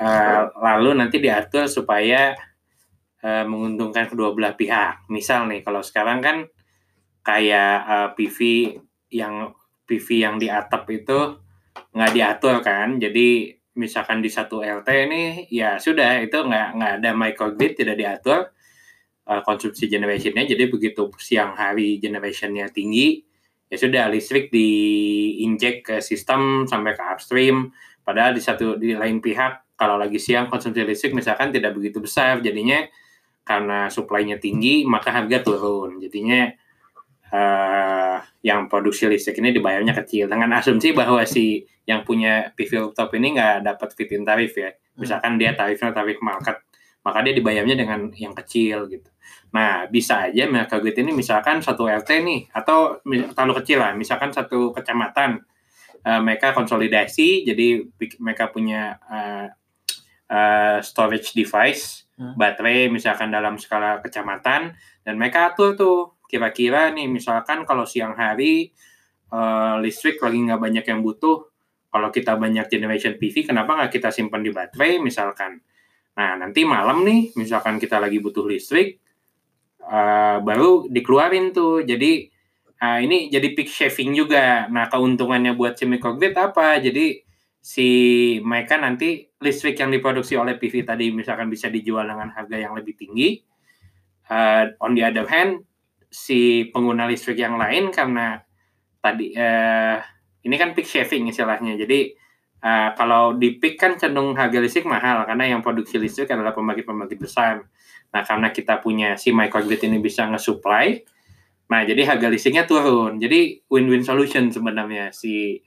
uh, 0.00 0.42
lalu 0.58 0.96
nanti 0.96 1.20
diatur 1.20 1.68
supaya 1.68 2.32
uh, 3.22 3.44
menguntungkan 3.44 4.08
kedua 4.08 4.32
belah 4.32 4.56
pihak. 4.56 5.06
Misal 5.12 5.46
nih 5.46 5.60
kalau 5.60 5.84
sekarang 5.84 6.24
kan 6.24 6.36
kayak 7.20 7.76
uh, 7.84 8.08
PV 8.16 8.38
yang 9.12 9.52
PV 9.84 10.06
yang 10.16 10.36
di 10.40 10.48
atap 10.48 10.88
itu 10.88 11.36
nggak 11.92 12.12
diatur 12.16 12.64
kan. 12.64 12.96
Jadi 12.96 13.52
misalkan 13.78 14.18
di 14.18 14.32
satu 14.32 14.58
LT 14.64 14.88
ini 15.06 15.22
ya 15.54 15.78
sudah 15.78 16.18
itu 16.18 16.34
nggak 16.34 16.68
nggak 16.74 16.92
ada 16.98 17.10
microgrid 17.14 17.78
tidak 17.78 17.94
diatur 17.94 18.50
uh, 19.28 19.44
konsumsi 19.44 19.86
generationnya 19.86 20.48
jadi 20.48 20.72
begitu 20.72 21.12
siang 21.20 21.52
hari 21.52 22.00
generationnya 22.00 22.72
tinggi 22.72 23.28
ya 23.68 23.76
sudah 23.76 24.08
listrik 24.08 24.48
diinjek 24.48 25.84
ke 25.84 25.96
sistem 26.00 26.64
sampai 26.64 26.96
ke 26.96 27.04
upstream. 27.04 27.70
Padahal 28.00 28.32
di 28.32 28.40
satu 28.40 28.80
di 28.80 28.96
lain 28.96 29.20
pihak 29.20 29.76
kalau 29.76 30.00
lagi 30.00 30.16
siang 30.16 30.48
konsumsi 30.48 30.80
listrik 30.82 31.12
misalkan 31.12 31.52
tidak 31.52 31.76
begitu 31.76 32.00
besar 32.00 32.40
jadinya 32.40 32.82
karena 33.44 33.92
suplainya 33.92 34.40
tinggi 34.40 34.88
maka 34.88 35.12
harga 35.12 35.44
turun. 35.44 36.00
Jadinya 36.00 36.48
uh, 37.28 38.18
yang 38.40 38.72
produksi 38.72 39.04
listrik 39.04 39.36
ini 39.44 39.52
dibayarnya 39.52 39.92
kecil. 40.04 40.32
Dengan 40.32 40.56
asumsi 40.56 40.96
bahwa 40.96 41.20
si 41.28 41.68
yang 41.84 42.04
punya 42.04 42.52
PV 42.56 42.88
rooftop 42.88 43.12
ini 43.16 43.36
nggak 43.36 43.68
dapat 43.68 43.88
fit-in 43.92 44.24
tarif 44.24 44.56
ya. 44.56 44.72
Misalkan 44.96 45.36
dia 45.36 45.52
tarifnya 45.52 45.92
tarif 45.92 46.16
market 46.24 46.64
maka 47.08 47.24
dia 47.24 47.32
dibayarnya 47.32 47.72
dengan 47.72 48.12
yang 48.12 48.36
kecil 48.36 48.84
gitu 48.92 49.08
nah 49.48 49.88
bisa 49.88 50.28
aja 50.28 50.44
mereka 50.44 50.76
gitu 50.84 51.00
ini 51.00 51.16
misalkan 51.16 51.64
satu 51.64 51.88
RT 51.88 52.20
nih 52.20 52.52
atau 52.52 53.00
terlalu 53.32 53.64
kecil 53.64 53.80
lah 53.80 53.96
misalkan 53.96 54.28
satu 54.28 54.76
kecamatan 54.76 55.40
uh, 56.04 56.20
mereka 56.20 56.52
konsolidasi 56.52 57.48
jadi 57.48 57.88
mereka 58.20 58.52
punya 58.52 59.00
uh, 59.08 59.48
uh, 60.28 60.78
storage 60.84 61.32
device 61.32 62.04
hmm. 62.20 62.36
baterai 62.36 62.92
misalkan 62.92 63.32
dalam 63.32 63.56
skala 63.56 64.04
kecamatan 64.04 64.76
dan 65.00 65.14
mereka 65.16 65.48
atur 65.48 65.72
tuh 65.72 66.20
kira-kira 66.28 66.92
nih 66.92 67.08
misalkan 67.08 67.64
kalau 67.64 67.88
siang 67.88 68.12
hari 68.12 68.68
uh, 69.32 69.80
listrik 69.80 70.20
lagi 70.20 70.44
nggak 70.44 70.60
banyak 70.60 70.84
yang 70.84 71.00
butuh 71.00 71.48
kalau 71.88 72.12
kita 72.12 72.36
banyak 72.36 72.68
generation 72.68 73.16
PV 73.16 73.48
kenapa 73.48 73.72
nggak 73.80 73.96
kita 73.96 74.12
simpan 74.12 74.44
di 74.44 74.52
baterai 74.52 75.00
misalkan 75.00 75.64
nah 76.18 76.34
nanti 76.34 76.66
malam 76.66 77.06
nih 77.06 77.30
misalkan 77.38 77.78
kita 77.78 78.02
lagi 78.02 78.18
butuh 78.18 78.42
listrik 78.42 78.98
uh, 79.88 80.36
baru 80.44 80.86
dikeluarin 80.86 81.50
tuh. 81.50 81.82
Jadi 81.82 82.28
uh, 82.84 82.98
ini 83.00 83.32
jadi 83.32 83.48
peak 83.56 83.68
shaving 83.68 84.14
juga. 84.14 84.68
Nah 84.68 84.86
keuntungannya 84.92 85.56
buat 85.56 85.80
si 85.80 85.88
microgrid 85.88 86.36
apa? 86.36 86.78
Jadi 86.78 87.24
si 87.58 87.88
mereka 88.44 88.78
nanti 88.78 89.26
listrik 89.42 89.80
yang 89.80 89.90
diproduksi 89.92 90.38
oleh 90.38 90.56
PV 90.56 90.86
tadi 90.86 91.10
misalkan 91.10 91.50
bisa 91.50 91.68
dijual 91.68 92.06
dengan 92.06 92.30
harga 92.32 92.56
yang 92.56 92.76
lebih 92.76 92.94
tinggi. 92.94 93.40
Uh, 94.28 94.76
on 94.84 94.92
the 94.92 95.00
other 95.00 95.24
hand 95.24 95.64
si 96.12 96.68
pengguna 96.68 97.08
listrik 97.08 97.40
yang 97.40 97.56
lain 97.56 97.88
karena 97.88 98.44
tadi 99.00 99.32
uh, 99.32 99.96
ini 100.44 100.54
kan 100.60 100.76
peak 100.76 100.86
shaving 100.86 101.32
istilahnya. 101.32 101.74
Jadi 101.80 102.12
uh, 102.62 102.90
kalau 102.94 103.34
di 103.34 103.58
peak 103.58 103.78
kan 103.78 103.94
cenderung 103.98 104.34
harga 104.34 104.58
listrik 104.58 104.86
mahal 104.86 105.26
karena 105.26 105.56
yang 105.56 105.60
produksi 105.60 105.98
listrik 105.98 106.30
adalah 106.30 106.54
pembangkit-pembangkit 106.54 107.18
besar. 107.18 107.66
Nah, 108.08 108.22
karena 108.24 108.48
kita 108.48 108.80
punya 108.80 109.20
si 109.20 109.36
microgrid 109.36 109.84
ini 109.84 110.00
bisa 110.00 110.24
nge-supply, 110.32 110.96
nah 111.68 111.84
jadi 111.84 112.08
harga 112.08 112.32
listriknya 112.32 112.64
turun. 112.64 113.20
Jadi 113.20 113.68
win-win 113.68 114.00
solution 114.00 114.48
sebenarnya 114.48 115.12
si 115.12 115.60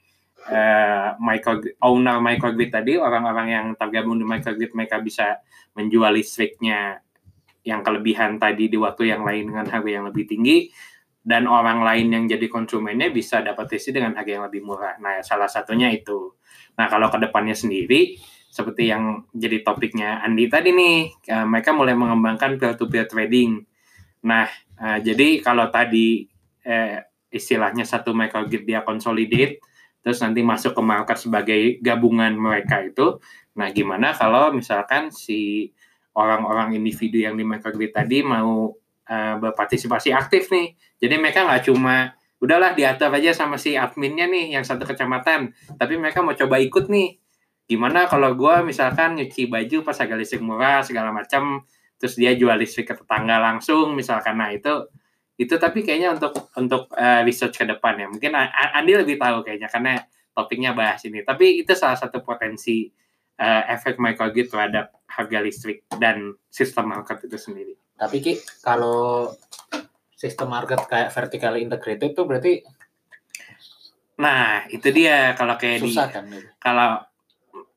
uh, 0.50 1.14
microgrid, 1.22 1.78
owner 1.78 2.18
microgrid 2.18 2.74
tadi, 2.74 2.98
orang-orang 2.98 3.46
yang 3.46 3.66
tergabung 3.78 4.18
di 4.18 4.26
microgrid 4.26 4.74
mereka 4.74 4.98
bisa 4.98 5.38
menjual 5.78 6.10
listriknya 6.10 6.98
yang 7.62 7.86
kelebihan 7.86 8.42
tadi 8.42 8.66
di 8.66 8.74
waktu 8.74 9.14
yang 9.14 9.22
lain 9.22 9.54
dengan 9.54 9.66
harga 9.70 9.90
yang 9.90 10.04
lebih 10.10 10.26
tinggi 10.26 10.66
dan 11.22 11.46
orang 11.46 11.86
lain 11.86 12.10
yang 12.10 12.24
jadi 12.26 12.50
konsumennya 12.50 13.14
bisa 13.14 13.38
dapat 13.46 13.78
isi 13.78 13.94
dengan 13.94 14.18
harga 14.18 14.30
yang 14.42 14.44
lebih 14.50 14.66
murah. 14.66 14.98
Nah, 14.98 15.22
salah 15.22 15.46
satunya 15.46 15.86
itu. 15.94 16.34
Nah, 16.78 16.86
kalau 16.88 17.12
ke 17.12 17.18
depannya 17.20 17.56
sendiri 17.56 18.16
seperti 18.52 18.92
yang 18.92 19.24
jadi 19.32 19.64
topiknya 19.64 20.20
Andi 20.20 20.44
tadi 20.48 20.76
nih, 20.76 21.08
uh, 21.32 21.46
mereka 21.48 21.72
mulai 21.72 21.96
mengembangkan 21.96 22.60
peer-to-peer 22.60 23.08
trading. 23.08 23.64
Nah, 24.28 24.44
uh, 24.76 24.98
jadi 25.00 25.40
kalau 25.40 25.72
tadi 25.72 26.28
uh, 26.68 27.00
istilahnya 27.32 27.88
satu 27.88 28.12
microgrid 28.12 28.68
dia 28.68 28.84
consolidate, 28.84 29.64
terus 30.04 30.20
nanti 30.20 30.44
masuk 30.44 30.76
ke 30.76 30.82
market 30.84 31.16
sebagai 31.16 31.80
gabungan 31.80 32.36
mereka 32.36 32.84
itu, 32.84 33.16
nah 33.56 33.72
gimana 33.72 34.12
kalau 34.12 34.52
misalkan 34.52 35.08
si 35.08 35.72
orang-orang 36.12 36.76
individu 36.76 37.24
yang 37.24 37.40
di 37.40 37.44
microgrid 37.44 37.92
tadi 37.96 38.20
mau 38.20 38.76
uh, 39.08 39.34
berpartisipasi 39.40 40.12
aktif 40.12 40.52
nih. 40.52 40.76
Jadi 41.00 41.14
mereka 41.16 41.48
nggak 41.48 41.72
cuma 41.72 42.12
udahlah 42.42 42.74
diatur 42.74 43.14
aja 43.14 43.30
sama 43.30 43.54
si 43.54 43.78
adminnya 43.78 44.26
nih 44.26 44.58
yang 44.58 44.66
satu 44.66 44.82
kecamatan, 44.82 45.54
tapi 45.78 45.94
mereka 45.94 46.26
mau 46.26 46.34
coba 46.34 46.58
ikut 46.58 46.90
nih. 46.90 47.22
Gimana 47.70 48.10
kalau 48.10 48.34
gue 48.34 48.66
misalkan 48.66 49.14
nyuci 49.14 49.46
baju 49.46 49.86
pas 49.86 49.94
agak 50.02 50.18
listrik 50.18 50.42
murah 50.42 50.82
segala 50.82 51.14
macam, 51.14 51.62
terus 52.02 52.18
dia 52.18 52.34
jual 52.34 52.58
listrik 52.58 52.90
ke 52.90 52.94
tetangga 52.98 53.38
langsung 53.38 53.94
misalkan, 53.94 54.42
nah 54.42 54.50
itu 54.50 54.90
itu 55.38 55.54
tapi 55.56 55.80
kayaknya 55.86 56.18
untuk 56.18 56.50
untuk 56.58 56.90
uh, 56.98 57.22
research 57.24 57.62
ke 57.62 57.64
depan 57.64 57.96
ya. 57.96 58.06
Mungkin 58.10 58.34
Andi 58.76 58.92
lebih 58.98 59.16
tahu 59.16 59.46
kayaknya 59.46 59.70
karena 59.70 60.02
topiknya 60.34 60.76
bahas 60.76 61.00
ini. 61.06 61.24
Tapi 61.24 61.64
itu 61.64 61.72
salah 61.72 61.96
satu 61.96 62.20
potensi 62.20 62.90
uh, 63.40 63.62
efek 63.70 63.96
microgrid 63.96 64.50
terhadap 64.52 64.92
harga 65.08 65.38
listrik 65.40 65.88
dan 65.96 66.36
sistem 66.52 66.92
market 66.92 67.24
itu 67.24 67.38
sendiri. 67.38 67.74
Tapi 67.96 68.16
Ki, 68.18 68.34
kalau 68.60 69.30
sistem 70.22 70.54
market 70.54 70.86
kayak 70.86 71.10
vertically 71.10 71.66
integrated 71.66 72.14
itu 72.14 72.22
berarti 72.22 72.62
Nah, 74.22 74.68
itu 74.70 74.92
dia 74.94 75.32
kalau 75.34 75.58
kayak 75.58 75.82
di 75.82 75.90
kan 75.96 76.26
kalau 76.62 77.02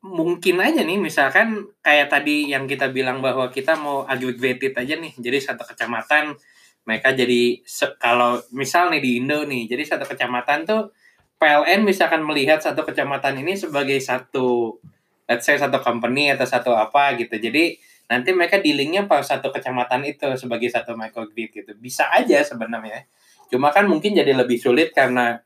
mungkin 0.06 0.62
aja 0.62 0.86
nih 0.86 1.02
misalkan 1.02 1.66
kayak 1.82 2.14
tadi 2.14 2.54
yang 2.54 2.70
kita 2.70 2.94
bilang 2.94 3.24
bahwa 3.24 3.50
kita 3.50 3.74
mau 3.80 4.06
aggregated 4.06 4.78
aja 4.78 4.94
nih. 5.00 5.18
Jadi 5.18 5.38
satu 5.42 5.66
kecamatan 5.66 6.38
mereka 6.86 7.18
jadi 7.18 7.66
kalau 7.98 8.38
misal 8.54 8.94
nih 8.94 9.02
di 9.02 9.12
Indo 9.18 9.42
nih. 9.48 9.66
Jadi 9.66 9.84
satu 9.90 10.06
kecamatan 10.06 10.70
tuh 10.70 10.94
PLN 11.42 11.82
misalkan 11.82 12.22
melihat 12.22 12.62
satu 12.62 12.86
kecamatan 12.86 13.42
ini 13.42 13.58
sebagai 13.58 13.98
satu 13.98 14.78
let's 15.26 15.50
say 15.50 15.58
satu 15.58 15.82
company 15.82 16.30
atau 16.30 16.46
satu 16.46 16.78
apa 16.78 17.18
gitu. 17.18 17.42
Jadi 17.42 17.82
nanti 18.06 18.30
mereka 18.34 18.62
dealingnya 18.62 19.10
pada 19.10 19.26
satu 19.26 19.50
kecamatan 19.50 20.06
itu 20.06 20.26
sebagai 20.38 20.70
satu 20.70 20.94
microgrid 20.94 21.50
gitu. 21.52 21.72
Bisa 21.78 22.10
aja 22.14 22.42
sebenarnya. 22.46 23.10
Cuma 23.50 23.74
kan 23.74 23.86
mungkin 23.90 24.14
jadi 24.14 24.34
lebih 24.34 24.58
sulit 24.58 24.94
karena 24.94 25.42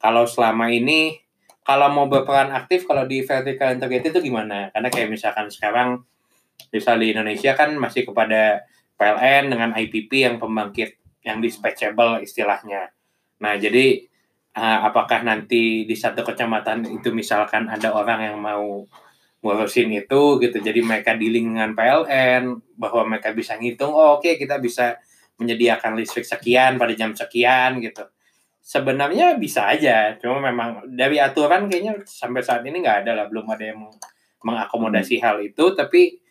kalau 0.00 0.28
selama 0.28 0.68
ini 0.72 1.20
kalau 1.62 1.88
mau 1.94 2.10
berperan 2.10 2.50
aktif 2.50 2.90
kalau 2.90 3.06
di 3.06 3.22
vertical 3.22 3.78
integrated 3.78 4.10
itu 4.12 4.20
gimana? 4.32 4.68
Karena 4.74 4.88
kayak 4.90 5.08
misalkan 5.14 5.46
sekarang 5.48 6.02
misal 6.74 6.98
di 6.98 7.14
Indonesia 7.14 7.54
kan 7.54 7.70
masih 7.78 8.02
kepada 8.08 8.66
PLN 8.98 9.50
dengan 9.50 9.70
IPP 9.74 10.10
yang 10.26 10.36
pembangkit 10.42 10.98
yang 11.22 11.38
dispatchable 11.38 12.18
istilahnya. 12.22 12.90
Nah, 13.38 13.54
jadi 13.58 14.06
eh, 14.52 14.78
apakah 14.82 15.22
nanti 15.22 15.86
di 15.86 15.94
satu 15.94 16.26
kecamatan 16.26 16.86
itu 16.86 17.14
misalkan 17.14 17.70
ada 17.70 17.94
orang 17.94 18.20
yang 18.26 18.36
mau 18.42 18.86
ngurusin 19.42 19.90
itu 19.90 20.22
gitu. 20.38 20.56
Jadi 20.62 20.80
mereka 20.80 21.18
dealing 21.18 21.52
dengan 21.52 21.74
PLN 21.74 22.42
bahwa 22.78 23.02
mereka 23.10 23.34
bisa 23.34 23.58
ngitung, 23.58 23.90
oh, 23.92 24.22
oke 24.22 24.38
kita 24.38 24.62
bisa 24.62 24.96
menyediakan 25.42 25.98
listrik 25.98 26.22
sekian 26.22 26.78
pada 26.78 26.94
jam 26.94 27.10
sekian 27.12 27.82
gitu. 27.82 28.06
Sebenarnya 28.62 29.34
bisa 29.42 29.66
aja 29.66 30.14
cuma 30.22 30.38
memang 30.38 30.86
dari 30.94 31.18
aturan 31.18 31.66
kayaknya 31.66 31.98
sampai 32.06 32.46
saat 32.46 32.62
ini 32.62 32.78
nggak 32.78 33.02
ada 33.02 33.12
lah 33.18 33.26
belum 33.26 33.50
ada 33.50 33.74
yang 33.74 33.82
mengakomodasi 34.46 35.18
hal 35.18 35.42
itu. 35.42 35.74
Tapi 35.74 36.22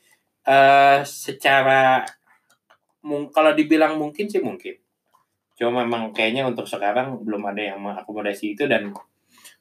eh 0.47 0.99
secara 1.03 2.01
mung- 3.03 3.29
kalau 3.29 3.51
dibilang 3.51 3.99
mungkin 3.99 4.31
sih 4.31 4.39
mungkin. 4.39 4.79
Cuma 5.59 5.83
memang 5.83 6.15
kayaknya 6.15 6.47
untuk 6.47 6.65
sekarang 6.65 7.21
belum 7.21 7.43
ada 7.51 7.61
yang 7.75 7.79
mengakomodasi 7.83 8.55
itu 8.57 8.65
dan 8.65 8.95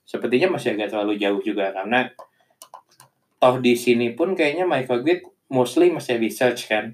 sepertinya 0.07 0.57
masih 0.57 0.78
agak 0.78 0.94
terlalu 0.94 1.18
jauh 1.20 1.42
juga 1.42 1.74
karena 1.74 2.09
toh 3.41 3.57
di 3.59 3.72
sini 3.74 4.12
pun 4.12 4.36
kayaknya 4.36 4.68
microgrid 4.68 5.24
mostly 5.49 5.88
masih 5.88 6.20
research 6.20 6.68
kan 6.68 6.93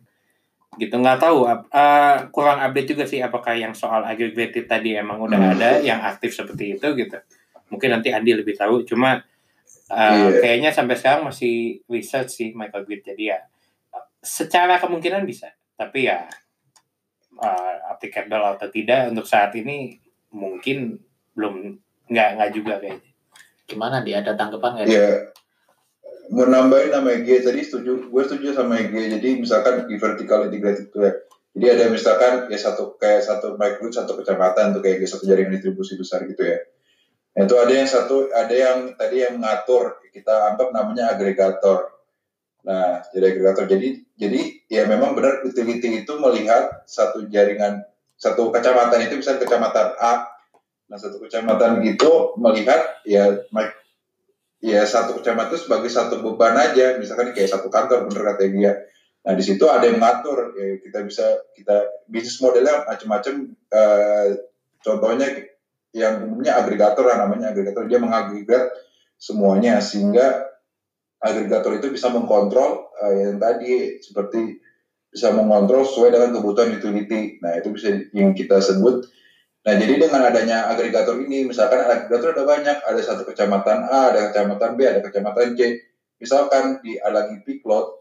gitu 0.77 0.95
nggak 0.95 1.19
tahu 1.19 1.45
eh, 1.49 2.17
kurang 2.31 2.61
update 2.61 2.89
juga 2.89 3.05
sih 3.05 3.19
apakah 3.19 3.57
yang 3.57 3.73
soal 3.73 4.05
aggregated 4.05 4.65
tadi 4.65 4.95
emang 4.95 5.19
udah 5.19 5.37
Hmm. 5.37 5.53
ada 5.57 5.71
yang 5.81 5.99
aktif 6.01 6.33
seperti 6.33 6.77
itu 6.77 6.87
gitu 6.95 7.19
mungkin 7.67 7.91
nanti 7.91 8.15
Andi 8.15 8.31
lebih 8.31 8.55
tahu 8.55 8.87
cuma 8.87 9.21
eh, 9.89 9.97
Iya. 9.97 10.39
kayaknya 10.39 10.71
sampai 10.71 10.95
sekarang 10.95 11.27
masih 11.27 11.81
research 11.87 12.31
sih 12.31 12.49
microgrid 12.53 13.03
jadi 13.03 13.25
ya 13.35 13.39
secara 14.21 14.79
kemungkinan 14.79 15.25
bisa 15.25 15.51
tapi 15.75 16.07
ya 16.07 16.29
eh, 17.37 17.75
applicable 17.89 18.45
atau 18.55 18.69
tidak 18.69 19.11
untuk 19.11 19.25
saat 19.25 19.51
ini 19.57 19.97
mungkin 20.31 21.01
belum 21.33 21.75
nggak 22.07 22.29
nggak 22.37 22.51
juga 22.53 22.79
kayaknya 22.79 23.11
Gimana 23.67 23.99
dia 23.99 24.23
ada 24.23 24.31
tanggapan 24.33 24.79
nggak? 24.79 24.87
Iya. 24.87 25.11
Mau 26.37 26.45
nambahin 26.45 26.93
nama 26.93 27.17
EG 27.17 27.49
tadi 27.49 27.65
setuju, 27.65 28.13
gue 28.13 28.23
setuju 28.29 28.53
sama 28.53 28.77
EG. 28.77 28.93
Jadi 28.93 29.41
misalkan 29.41 29.89
di 29.89 29.97
vertical 29.97 30.45
integrated 30.45 30.93
itu 30.93 31.01
ya. 31.01 31.13
Jadi 31.57 31.67
ada 31.73 31.85
misalkan 31.89 32.53
ya 32.53 32.59
satu 32.61 33.01
kayak 33.01 33.25
satu 33.25 33.57
micro 33.57 33.89
satu 33.89 34.13
kecamatan 34.21 34.77
tuh 34.77 34.85
kayak 34.85 35.01
satu 35.09 35.25
jaringan 35.25 35.57
distribusi 35.57 35.97
besar 35.97 36.29
gitu 36.29 36.45
ya. 36.45 36.61
Nah, 37.41 37.49
itu 37.49 37.57
ada 37.57 37.73
yang 37.73 37.89
satu 37.89 38.29
ada 38.37 38.53
yang 38.53 38.79
tadi 39.01 39.25
yang 39.25 39.41
ngatur 39.41 40.05
kita 40.13 40.53
anggap 40.53 40.77
namanya 40.77 41.17
agregator. 41.17 42.05
Nah, 42.69 43.01
jadi 43.17 43.33
agregator. 43.33 43.65
Jadi 43.65 44.05
jadi 44.21 44.41
ya 44.69 44.85
memang 44.85 45.17
benar 45.17 45.41
utility 45.41 46.05
itu 46.05 46.13
melihat 46.21 46.85
satu 46.85 47.25
jaringan 47.33 47.81
satu 48.21 48.53
kecamatan 48.53 49.09
itu 49.09 49.17
bisa 49.25 49.41
kecamatan 49.41 49.97
A. 49.97 50.29
Nah, 50.93 51.01
satu 51.01 51.17
kecamatan 51.17 51.81
itu 51.81 52.37
melihat 52.37 53.01
ya 53.09 53.41
ya 54.61 54.83
satu 54.85 55.21
kecamatan 55.21 55.53
itu 55.53 55.59
sebagai 55.69 55.91
satu 55.93 56.21
beban 56.25 56.57
aja. 56.57 56.97
Misalkan 56.97 57.33
kayak 57.37 57.51
satu 57.53 57.69
kantor 57.69 58.09
bener 58.09 58.23
kata 58.35 58.45
dia 58.53 58.75
nah 59.27 59.35
di 59.35 59.43
situ 59.43 59.67
ada 59.67 59.83
yang 59.91 59.99
ngatur 59.99 60.55
ya 60.55 60.79
kita 60.79 61.03
bisa 61.03 61.27
kita 61.59 61.83
bisnis 62.07 62.39
modelnya 62.39 62.87
macam-macam 62.87 63.59
eh, 63.75 64.39
contohnya 64.79 65.27
yang 65.91 66.31
umumnya 66.31 66.63
agregator 66.63 67.03
lah 67.03 67.27
namanya 67.27 67.51
agregator. 67.51 67.91
Dia 67.91 67.99
mengagregat 67.99 68.71
semuanya 69.19 69.83
sehingga 69.83 70.47
agregator 71.19 71.75
itu 71.75 71.91
bisa 71.91 72.07
mengkontrol 72.15 72.95
eh, 73.03 73.27
yang 73.27 73.43
tadi 73.43 73.99
seperti 73.99 74.63
bisa 75.11 75.35
mengontrol 75.35 75.83
sesuai 75.83 76.15
dengan 76.15 76.31
kebutuhan 76.31 76.77
utility. 76.79 77.43
Nah 77.43 77.59
itu 77.59 77.75
bisa 77.75 77.99
yang 78.15 78.31
kita 78.31 78.63
sebut 78.63 79.11
Nah, 79.67 79.75
jadi 79.75 79.99
dengan 79.99 80.23
adanya 80.23 80.71
agregator 80.71 81.19
ini, 81.19 81.43
misalkan 81.43 81.83
agregator 81.83 82.39
ada 82.39 82.47
banyak, 82.47 82.79
ada 82.87 83.01
satu 83.03 83.27
kecamatan 83.27 83.91
A, 83.91 84.15
ada 84.15 84.31
kecamatan 84.31 84.79
B, 84.79 84.87
ada 84.87 85.03
kecamatan 85.03 85.59
C. 85.59 85.83
Misalkan 86.23 86.79
di 86.87 86.95
lagi 87.03 87.43
peak 87.43 87.67
load, 87.67 87.99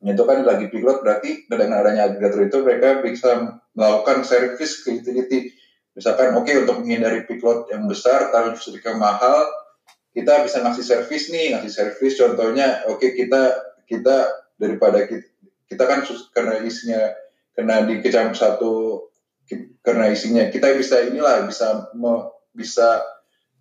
itu 0.00 0.24
kan 0.24 0.40
lagi 0.48 0.72
peak 0.72 0.80
load 0.80 1.04
berarti 1.04 1.44
dengan 1.44 1.76
adanya 1.76 2.08
agregator 2.08 2.48
itu 2.48 2.56
mereka 2.64 3.04
bisa 3.04 3.60
melakukan 3.76 4.24
service 4.24 4.80
ke 4.80 5.04
utility. 5.04 5.52
Misalkan 5.92 6.32
oke 6.40 6.48
untuk 6.64 6.80
menghindari 6.80 7.28
peak 7.28 7.44
load 7.44 7.68
yang 7.68 7.84
besar, 7.84 8.32
tarif 8.32 8.64
yang 8.64 8.96
mahal, 8.96 9.44
kita 10.16 10.40
bisa 10.40 10.64
ngasih 10.64 10.84
service 10.88 11.28
nih, 11.28 11.52
ngasih 11.52 11.68
service 11.68 12.16
contohnya 12.16 12.80
oke 12.88 13.12
kita 13.12 13.60
kita 13.84 14.24
daripada 14.56 15.04
kita, 15.04 15.28
kita 15.68 15.84
kan 15.84 16.00
karena 16.32 16.64
isinya 16.64 17.12
kena 17.52 17.84
di 17.84 18.00
kecamatan 18.00 18.32
satu 18.32 19.04
karena 19.82 20.12
isinya 20.12 20.46
kita 20.48 20.72
bisa 20.78 21.02
inilah 21.06 21.48
bisa 21.48 21.90
me- 21.96 22.30
bisa 22.54 23.02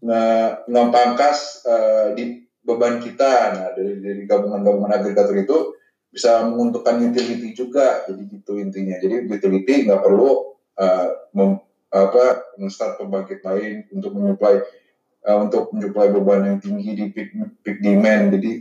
nge- 0.04 0.68
ngepangkas 0.68 1.66
eh, 1.66 2.08
di 2.18 2.24
beban 2.62 3.02
kita. 3.02 3.32
Nah 3.58 3.68
dari 3.74 3.98
dari 4.02 4.22
gabungan-gabungan 4.30 4.94
agregator 4.94 5.36
itu 5.38 5.58
bisa 6.12 6.44
menguntungkan 6.46 7.02
utility 7.02 7.56
juga. 7.56 8.06
Jadi 8.06 8.22
gitu 8.30 8.60
intinya. 8.60 9.00
Jadi 9.00 9.26
utility 9.26 9.88
nggak 9.88 10.02
perlu 10.02 10.58
eh, 10.78 11.08
mem- 11.34 11.64
apa 11.92 12.56
start 12.72 13.04
pembangkit 13.04 13.44
lain 13.44 13.84
untuk 13.92 14.16
menyuplai 14.16 14.64
eh, 15.26 15.38
untuk 15.38 15.74
menyuplai 15.76 16.10
beban 16.14 16.48
yang 16.48 16.60
tinggi 16.62 16.92
di 16.96 17.06
peak, 17.12 17.30
peak 17.64 17.78
demand. 17.84 18.36
Jadi 18.36 18.52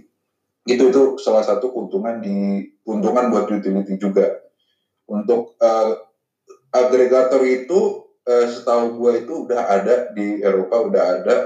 itu 0.68 0.82
itu 0.92 1.02
salah 1.16 1.42
satu 1.42 1.72
keuntungan 1.72 2.20
di 2.20 2.68
keuntungan 2.84 3.32
buat 3.32 3.48
utility 3.48 3.96
juga. 3.96 4.40
Untuk 5.10 5.58
eh, 5.58 6.09
agregator 6.70 7.42
itu 7.46 8.06
eh, 8.26 8.46
setahu 8.46 8.98
gue 8.98 9.12
itu 9.26 9.32
udah 9.46 9.62
ada 9.66 9.94
di 10.14 10.38
Eropa 10.42 10.86
udah 10.86 11.04
ada 11.20 11.36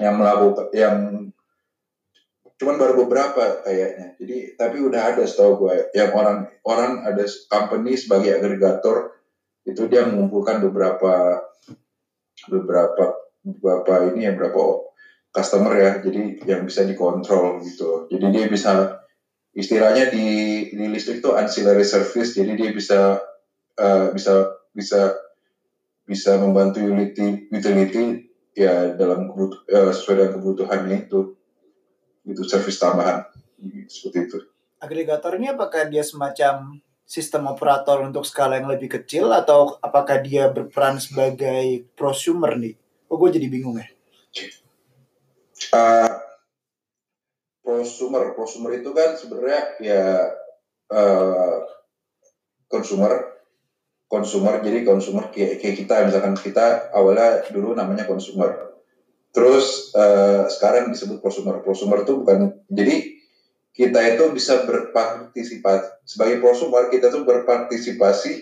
yang 0.00 0.16
melakukan 0.16 0.72
yang 0.72 0.96
cuman 2.56 2.78
baru 2.78 2.94
beberapa 3.04 3.60
kayaknya. 3.66 4.14
Jadi 4.16 4.54
tapi 4.54 4.76
udah 4.78 5.14
ada 5.14 5.22
setahu 5.26 5.66
gue 5.66 5.92
yang 5.92 6.14
orang 6.14 6.48
orang 6.62 7.02
ada 7.04 7.26
company 7.50 7.98
sebagai 7.98 8.38
agregator 8.38 9.18
itu 9.66 9.86
dia 9.90 10.06
mengumpulkan 10.06 10.62
beberapa 10.62 11.42
beberapa 12.46 13.18
beberapa 13.42 13.92
ini 14.14 14.30
ya 14.30 14.32
beberapa 14.34 14.90
customer 15.34 15.74
ya 15.74 15.90
jadi 16.02 16.38
yang 16.46 16.62
bisa 16.62 16.86
dikontrol 16.86 17.60
gitu. 17.66 18.06
Jadi 18.06 18.26
dia 18.30 18.46
bisa 18.46 19.02
istilahnya 19.52 20.08
di 20.08 20.26
di 20.72 20.84
listrik 20.88 21.20
itu 21.20 21.30
ancillary 21.36 21.84
service 21.84 22.32
jadi 22.32 22.56
dia 22.56 22.70
bisa 22.72 23.20
eh, 23.78 24.06
bisa 24.12 24.52
bisa 24.72 25.16
bisa 26.02 26.36
membantu 26.40 26.82
utility 26.82 27.48
utility 27.48 28.04
ya 28.52 28.92
dalam 28.98 29.32
kebut- 29.32 29.64
eh, 29.70 29.92
sesuai 29.92 30.16
dengan 30.18 30.32
kebutuhannya 30.40 30.96
itu 31.08 31.20
itu 32.28 32.42
service 32.44 32.78
tambahan 32.78 33.26
seperti 33.88 34.18
itu 34.28 34.38
Agregator 34.82 35.38
ini 35.38 35.54
apakah 35.54 35.86
dia 35.86 36.02
semacam 36.02 36.82
sistem 37.06 37.46
operator 37.46 38.02
untuk 38.02 38.26
skala 38.26 38.58
yang 38.58 38.66
lebih 38.66 38.98
kecil 38.98 39.30
atau 39.30 39.78
apakah 39.78 40.18
dia 40.18 40.50
berperan 40.50 40.98
sebagai 40.98 41.86
prosumer 41.94 42.58
nih? 42.58 42.74
Oh, 43.06 43.14
gue 43.14 43.30
jadi 43.30 43.46
bingung 43.46 43.78
ya. 43.78 43.86
Eh, 45.70 46.12
prosumer 47.62 48.34
prosumer 48.34 48.74
itu 48.82 48.90
kan 48.90 49.14
sebenarnya 49.14 49.62
ya 49.78 50.04
eh, 50.90 51.56
consumer 52.66 53.31
konsumer 54.12 54.60
jadi 54.60 54.84
konsumer 54.84 55.32
kayak, 55.32 55.64
kayak 55.64 55.76
kita 55.80 55.94
misalkan 56.04 56.36
kita 56.36 56.92
awalnya 56.92 57.48
dulu 57.48 57.72
namanya 57.72 58.04
konsumer 58.04 58.72
terus 59.32 59.90
eh, 59.96 60.44
sekarang 60.52 60.92
disebut 60.92 61.24
prosumer. 61.24 61.64
Prosumer 61.64 62.04
itu 62.04 62.20
bukan 62.20 62.52
jadi 62.68 63.16
kita 63.72 64.00
itu 64.14 64.28
bisa 64.36 64.68
berpartisipasi 64.68 66.04
sebagai 66.04 66.44
prosumer 66.44 66.92
kita 66.92 67.08
tuh 67.08 67.24
berpartisipasi 67.24 68.32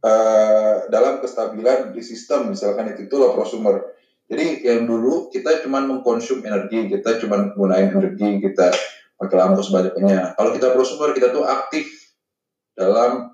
eh, 0.00 0.76
dalam 0.88 1.20
kestabilan 1.20 1.92
di 1.92 2.00
sistem 2.00 2.56
misalkan 2.56 2.96
itu 2.96 3.06
itulah 3.06 3.36
prosumer. 3.36 3.84
Jadi 4.28 4.64
yang 4.64 4.84
dulu 4.84 5.32
kita 5.32 5.64
cuma 5.64 5.80
mengkonsum 5.84 6.44
energi, 6.44 6.88
kita 6.92 7.16
cuma 7.20 7.48
menggunakan 7.48 7.96
energi, 7.96 8.44
kita 8.44 8.72
pakai 9.16 9.36
lampu 9.40 9.64
sebanyaknya. 9.64 10.36
Kalau 10.36 10.52
kita 10.52 10.76
prosumer, 10.76 11.16
kita 11.16 11.32
tuh 11.32 11.48
aktif 11.48 11.88
dalam 12.76 13.32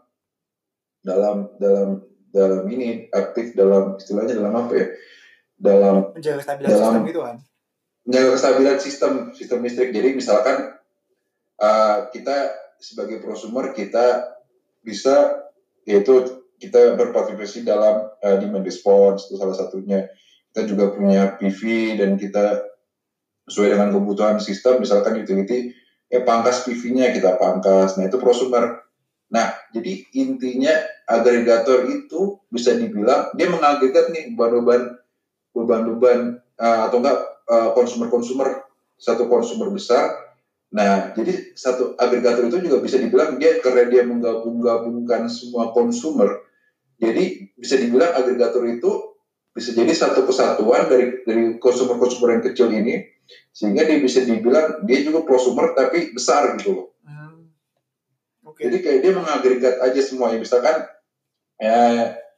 dalam 1.04 1.52
dalam 1.60 2.02
dalam 2.32 2.64
ini 2.72 3.06
aktif 3.12 3.52
dalam 3.54 4.00
istilahnya 4.00 4.34
dalam 4.40 4.54
apa 4.56 4.72
ya? 4.74 4.86
Dalam 5.54 6.10
menjaga 6.16 6.40
stabilitas 6.42 6.72
Dalam- 6.74 6.90
sistem 6.90 7.10
gitu 7.12 7.20
kan 7.22 7.36
menjaga 8.04 8.30
kestabilan 8.36 8.76
sistem 8.78 9.12
sistem 9.32 9.58
listrik. 9.64 9.90
Jadi 9.96 10.08
misalkan 10.12 10.76
uh, 11.58 11.96
kita 12.12 12.52
sebagai 12.76 13.24
prosumer 13.24 13.72
kita 13.72 14.36
bisa 14.84 15.40
yaitu 15.88 16.44
kita 16.60 16.96
berpartisipasi 17.00 17.64
dalam 17.64 18.12
uh, 18.20 18.36
demand 18.36 18.64
response 18.64 19.28
itu 19.28 19.40
salah 19.40 19.56
satunya. 19.56 20.08
Kita 20.52 20.70
juga 20.70 20.94
punya 20.94 21.34
PV 21.40 21.60
dan 21.98 22.14
kita 22.14 22.62
sesuai 23.48 23.76
dengan 23.76 23.90
kebutuhan 23.92 24.38
sistem 24.40 24.80
misalkan 24.80 25.20
utility 25.20 25.74
ya 26.08 26.22
pangkas 26.22 26.62
PV-nya 26.68 27.10
kita 27.10 27.40
pangkas. 27.40 27.96
Nah 27.98 28.06
itu 28.06 28.20
prosumer. 28.20 28.84
Nah 29.32 29.54
jadi 29.72 30.04
intinya 30.16 30.74
agregator 31.08 31.88
itu 31.88 32.42
bisa 32.50 32.76
dibilang 32.76 33.32
dia 33.36 33.48
mengagregat 33.48 34.12
nih 34.12 34.32
beban-beban 34.34 34.98
beban-beban 35.54 36.42
uh, 36.58 36.90
atau 36.90 36.98
enggak 36.98 37.18
uh, 37.48 37.70
konsumer-konsumer 37.72 38.64
satu 38.98 39.26
konsumer 39.26 39.70
besar. 39.70 40.34
Nah, 40.74 41.14
jadi 41.14 41.54
satu 41.54 41.94
agregator 41.94 42.50
itu 42.50 42.58
juga 42.66 42.82
bisa 42.82 42.98
dibilang 42.98 43.38
dia 43.38 43.62
karena 43.62 43.86
dia 43.86 44.02
menggabung-gabungkan 44.02 45.30
semua 45.30 45.70
konsumer. 45.70 46.42
Jadi 46.98 47.54
bisa 47.54 47.78
dibilang 47.78 48.10
agregator 48.10 48.66
itu 48.66 49.14
bisa 49.54 49.70
jadi 49.70 49.94
satu 49.94 50.26
kesatuan 50.26 50.90
dari 50.90 51.22
dari 51.22 51.62
konsumer-konsumer 51.62 52.38
yang 52.38 52.44
kecil 52.50 52.74
ini 52.74 53.06
sehingga 53.54 53.86
dia 53.86 54.02
bisa 54.02 54.26
dibilang 54.26 54.82
dia 54.82 55.06
juga 55.06 55.22
prosumer 55.22 55.78
tapi 55.78 56.10
besar 56.10 56.58
gitu 56.58 56.74
loh. 56.74 56.86
Hmm. 58.54 58.60
oke 58.60 58.60
Jadi 58.62 58.76
kayak 58.80 59.00
dia 59.02 59.12
mengagregat 59.12 59.76
aja 59.82 60.00
semuanya. 60.00 60.38
Misalkan 60.38 60.86
ya, 61.58 61.78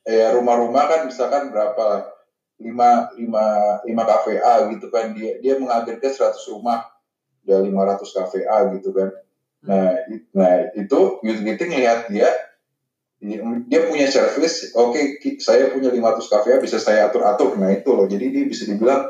ya 0.07 0.27
rumah-rumah 0.33 0.85
kan 0.89 1.01
misalkan 1.05 1.53
berapa 1.53 2.09
lima 2.57 3.13
lima 3.21 3.45
lima 3.85 4.03
KVA 4.09 4.73
gitu 4.73 4.89
kan 4.89 5.13
dia 5.13 5.37
dia 5.45 5.61
mengagregat 5.61 6.17
100 6.17 6.41
rumah 6.49 6.89
udah 7.45 7.59
500 7.61 8.09
KVA 8.17 8.59
gitu 8.81 8.91
kan. 8.97 9.13
Nah, 9.67 9.93
i- 10.09 10.25
nah 10.33 10.73
itu 10.73 11.21
utility 11.21 11.65
ngelihat 11.69 12.09
dia 12.09 12.29
dia 13.21 13.41
dia 13.69 13.81
punya 13.89 14.07
service, 14.09 14.73
oke 14.77 15.21
ki- 15.21 15.41
saya 15.41 15.69
punya 15.73 15.89
500 15.93 16.29
KVA 16.33 16.57
bisa 16.61 16.81
saya 16.81 17.09
atur-atur. 17.09 17.57
Nah 17.61 17.73
itu 17.77 17.89
loh. 17.93 18.09
Jadi 18.09 18.25
dia 18.33 18.45
bisa 18.49 18.65
dibilang 18.69 19.05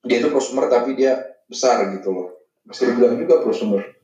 dia 0.00 0.16
itu 0.20 0.28
prosumer 0.32 0.64
tapi 0.72 0.96
dia 0.96 1.20
besar 1.44 1.92
gitu 1.92 2.08
loh. 2.12 2.28
Bisa 2.64 2.88
dibilang 2.88 3.20
juga 3.20 3.40
prosumer. 3.44 3.99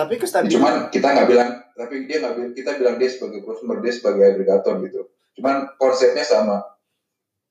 Tapi 0.00 0.16
kestabilan 0.16 0.56
cuman 0.56 0.74
kita 0.88 1.06
nggak 1.12 1.28
bilang 1.28 1.50
tapi 1.80 2.04
dia 2.04 2.20
nggak 2.20 2.34
bilang 2.36 2.52
kita 2.52 2.70
bilang 2.76 2.96
dia 3.00 3.08
sebagai 3.08 3.40
prosumer 3.40 3.80
dia 3.80 3.92
sebagai 3.96 4.22
agregator 4.28 4.76
gitu. 4.84 5.00
Cuman 5.40 5.72
konsepnya 5.80 6.20
sama. 6.20 6.60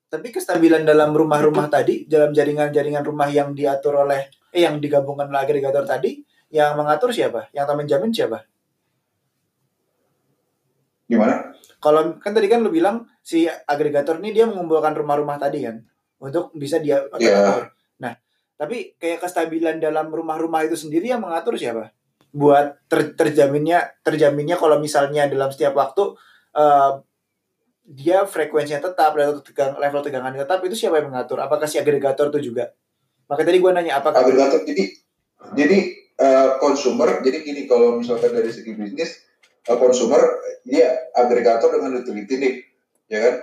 Tapi 0.06 0.30
kestabilan 0.30 0.86
dalam 0.86 1.10
rumah-rumah 1.10 1.66
tadi 1.66 2.06
dalam 2.06 2.30
jaringan-jaringan 2.30 3.02
rumah 3.02 3.26
yang 3.26 3.54
diatur 3.58 4.06
oleh 4.06 4.30
eh 4.54 4.62
yang 4.62 4.78
digabungkan 4.78 5.26
oleh 5.30 5.42
agregator 5.42 5.82
tadi 5.82 6.22
yang 6.54 6.78
mengatur 6.78 7.10
siapa? 7.10 7.50
Yang 7.50 7.62
akan 7.66 7.76
menjamin 7.82 8.10
siapa? 8.14 8.38
Gimana? 11.10 11.50
Kalau 11.82 12.18
kan 12.22 12.30
tadi 12.30 12.46
kan 12.46 12.62
lu 12.62 12.70
bilang 12.70 13.06
si 13.18 13.50
agregator 13.50 14.22
ini 14.22 14.30
dia 14.30 14.46
mengumpulkan 14.46 14.94
rumah-rumah 14.94 15.42
tadi 15.42 15.66
kan 15.66 15.82
untuk 16.22 16.54
bisa 16.54 16.78
dia 16.78 17.02
atur. 17.10 17.74
Nah, 17.98 18.14
tapi 18.54 18.94
kayak 18.94 19.26
kestabilan 19.26 19.82
dalam 19.82 20.10
rumah-rumah 20.10 20.66
itu 20.66 20.78
sendiri 20.78 21.10
yang 21.10 21.22
mengatur 21.22 21.58
siapa? 21.58 21.90
Buat 22.30 22.86
ter- 22.86 23.14
terjaminnya 23.18 23.98
terjaminnya 24.06 24.54
kalau 24.54 24.78
misalnya 24.78 25.26
dalam 25.26 25.50
setiap 25.50 25.74
waktu 25.74 26.14
eh, 26.54 26.92
dia 27.90 28.22
frekuensinya 28.22 28.86
tetap 28.86 29.18
level 29.18 29.42
tegang 29.42 29.74
level 29.74 30.00
tegangan 30.02 30.30
tetap 30.38 30.62
itu 30.62 30.78
siapa 30.78 31.02
yang 31.02 31.10
mengatur? 31.10 31.42
Apakah 31.42 31.66
si 31.66 31.76
agregator 31.82 32.30
itu 32.30 32.54
juga? 32.54 32.70
Maka 33.26 33.42
tadi 33.42 33.58
gua 33.58 33.74
nanya 33.74 33.98
apakah 33.98 34.22
agregator 34.22 34.62
jadi 34.62 34.84
jadi 35.58 35.78
eh, 36.20 36.48
consumer 36.62 37.18
jadi 37.24 37.42
gini 37.42 37.66
kalau 37.66 37.98
misalkan 37.98 38.30
dari 38.30 38.50
segi 38.52 38.78
bisnis 38.78 39.26
eh, 39.66 39.78
consumer 39.78 40.20
dia 40.62 41.10
agregator 41.18 41.72
dengan 41.74 41.98
utility 41.98 42.34
nih 42.38 42.54
ya 43.10 43.18
kan 43.26 43.34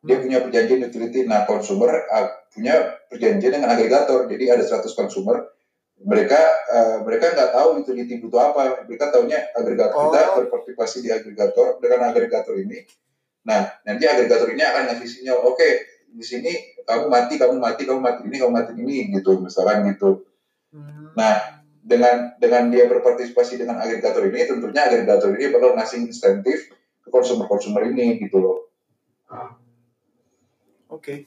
dia 0.00 0.16
Hmm. 0.16 0.24
punya 0.24 0.38
perjanjian 0.40 0.80
utility 0.80 1.28
nah 1.28 1.44
consumer 1.44 2.08
ah, 2.08 2.32
punya 2.48 3.00
perjanjian 3.12 3.52
dengan 3.60 3.68
agregator 3.68 4.24
jadi 4.28 4.56
ada 4.56 4.64
100 4.64 4.88
consumer 4.96 5.44
mereka 6.00 6.40
eh, 6.72 6.96
mereka 7.04 7.36
nggak 7.36 7.50
tahu 7.52 7.68
utility 7.84 8.20
butuh 8.24 8.40
apa 8.52 8.84
mereka 8.88 9.12
tahunya 9.12 9.52
agregator 9.52 10.08
kita 10.08 10.20
Oh. 10.32 10.36
berpartisipasi 10.40 10.96
di 11.04 11.10
agregator 11.12 11.76
dengan 11.82 12.08
agregator 12.08 12.56
ini 12.56 12.84
nah 13.44 13.68
nanti 13.84 14.04
agregator 14.08 14.48
ini 14.52 14.62
akan 14.64 14.82
ngasih 14.92 15.08
sinyal 15.08 15.44
oke 15.44 15.68
di 16.10 16.24
sini 16.24 16.52
kamu 16.84 17.06
mati 17.08 17.36
kamu 17.36 17.56
mati 17.60 17.82
kamu 17.84 18.00
mati 18.00 18.20
ini 18.26 18.36
kamu 18.40 18.52
mati 18.52 18.72
ini 18.76 18.96
gitu 19.16 19.40
misalkan 19.40 19.84
gitu 19.92 20.24
Hmm. 20.70 21.10
Nah, 21.18 21.34
dengan 21.82 22.30
dengan 22.38 22.70
dia 22.70 22.86
berpartisipasi 22.86 23.58
dengan 23.58 23.82
agregator 23.82 24.22
ini 24.22 24.46
tentunya 24.46 24.86
agregator 24.86 25.34
ini 25.34 25.50
bakal 25.50 25.74
ngasih 25.74 26.06
insentif 26.06 26.70
ke 27.02 27.08
konsumer-konsumer 27.10 27.90
ini 27.90 28.22
gitu 28.22 28.38
loh 28.38 28.70
Oke. 30.86 31.26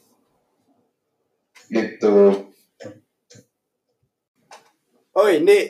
gitu 1.67 2.15
Oh, 5.13 5.29
ini 5.29 5.69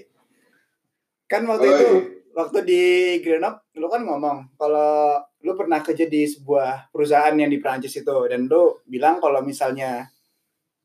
kan 1.27 1.43
waktu 1.43 1.67
Oi. 1.67 1.73
itu 1.75 1.87
waktu 2.31 2.57
di 2.63 2.81
Green 3.19 3.43
Up 3.43 3.65
lu 3.75 3.89
kan 3.89 4.05
ngomong 4.05 4.53
kalau 4.55 5.19
lu 5.41 5.53
pernah 5.57 5.81
kerja 5.81 6.05
di 6.05 6.23
sebuah 6.23 6.93
perusahaan 6.93 7.33
yang 7.33 7.49
di 7.49 7.57
Prancis 7.59 7.93
itu 7.97 8.15
dan 8.29 8.45
lu 8.47 8.79
bilang 8.85 9.17
kalau 9.19 9.41
misalnya 9.41 10.07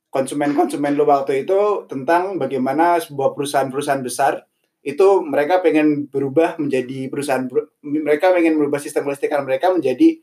konsumen-konsumen 0.08 0.96
lu 0.96 1.04
waktu 1.04 1.44
itu 1.44 1.84
tentang 1.86 2.40
bagaimana 2.40 2.96
sebuah 2.98 3.36
perusahaan-perusahaan 3.36 4.00
besar 4.00 4.48
itu 4.80 5.20
mereka 5.20 5.60
pengen 5.60 6.08
berubah 6.08 6.56
menjadi 6.56 7.12
perusahaan 7.12 7.44
mereka 7.84 8.32
pengen 8.32 8.56
merubah 8.56 8.80
sistem 8.80 9.04
kelistrikan 9.04 9.44
mereka 9.44 9.68
menjadi 9.68 10.16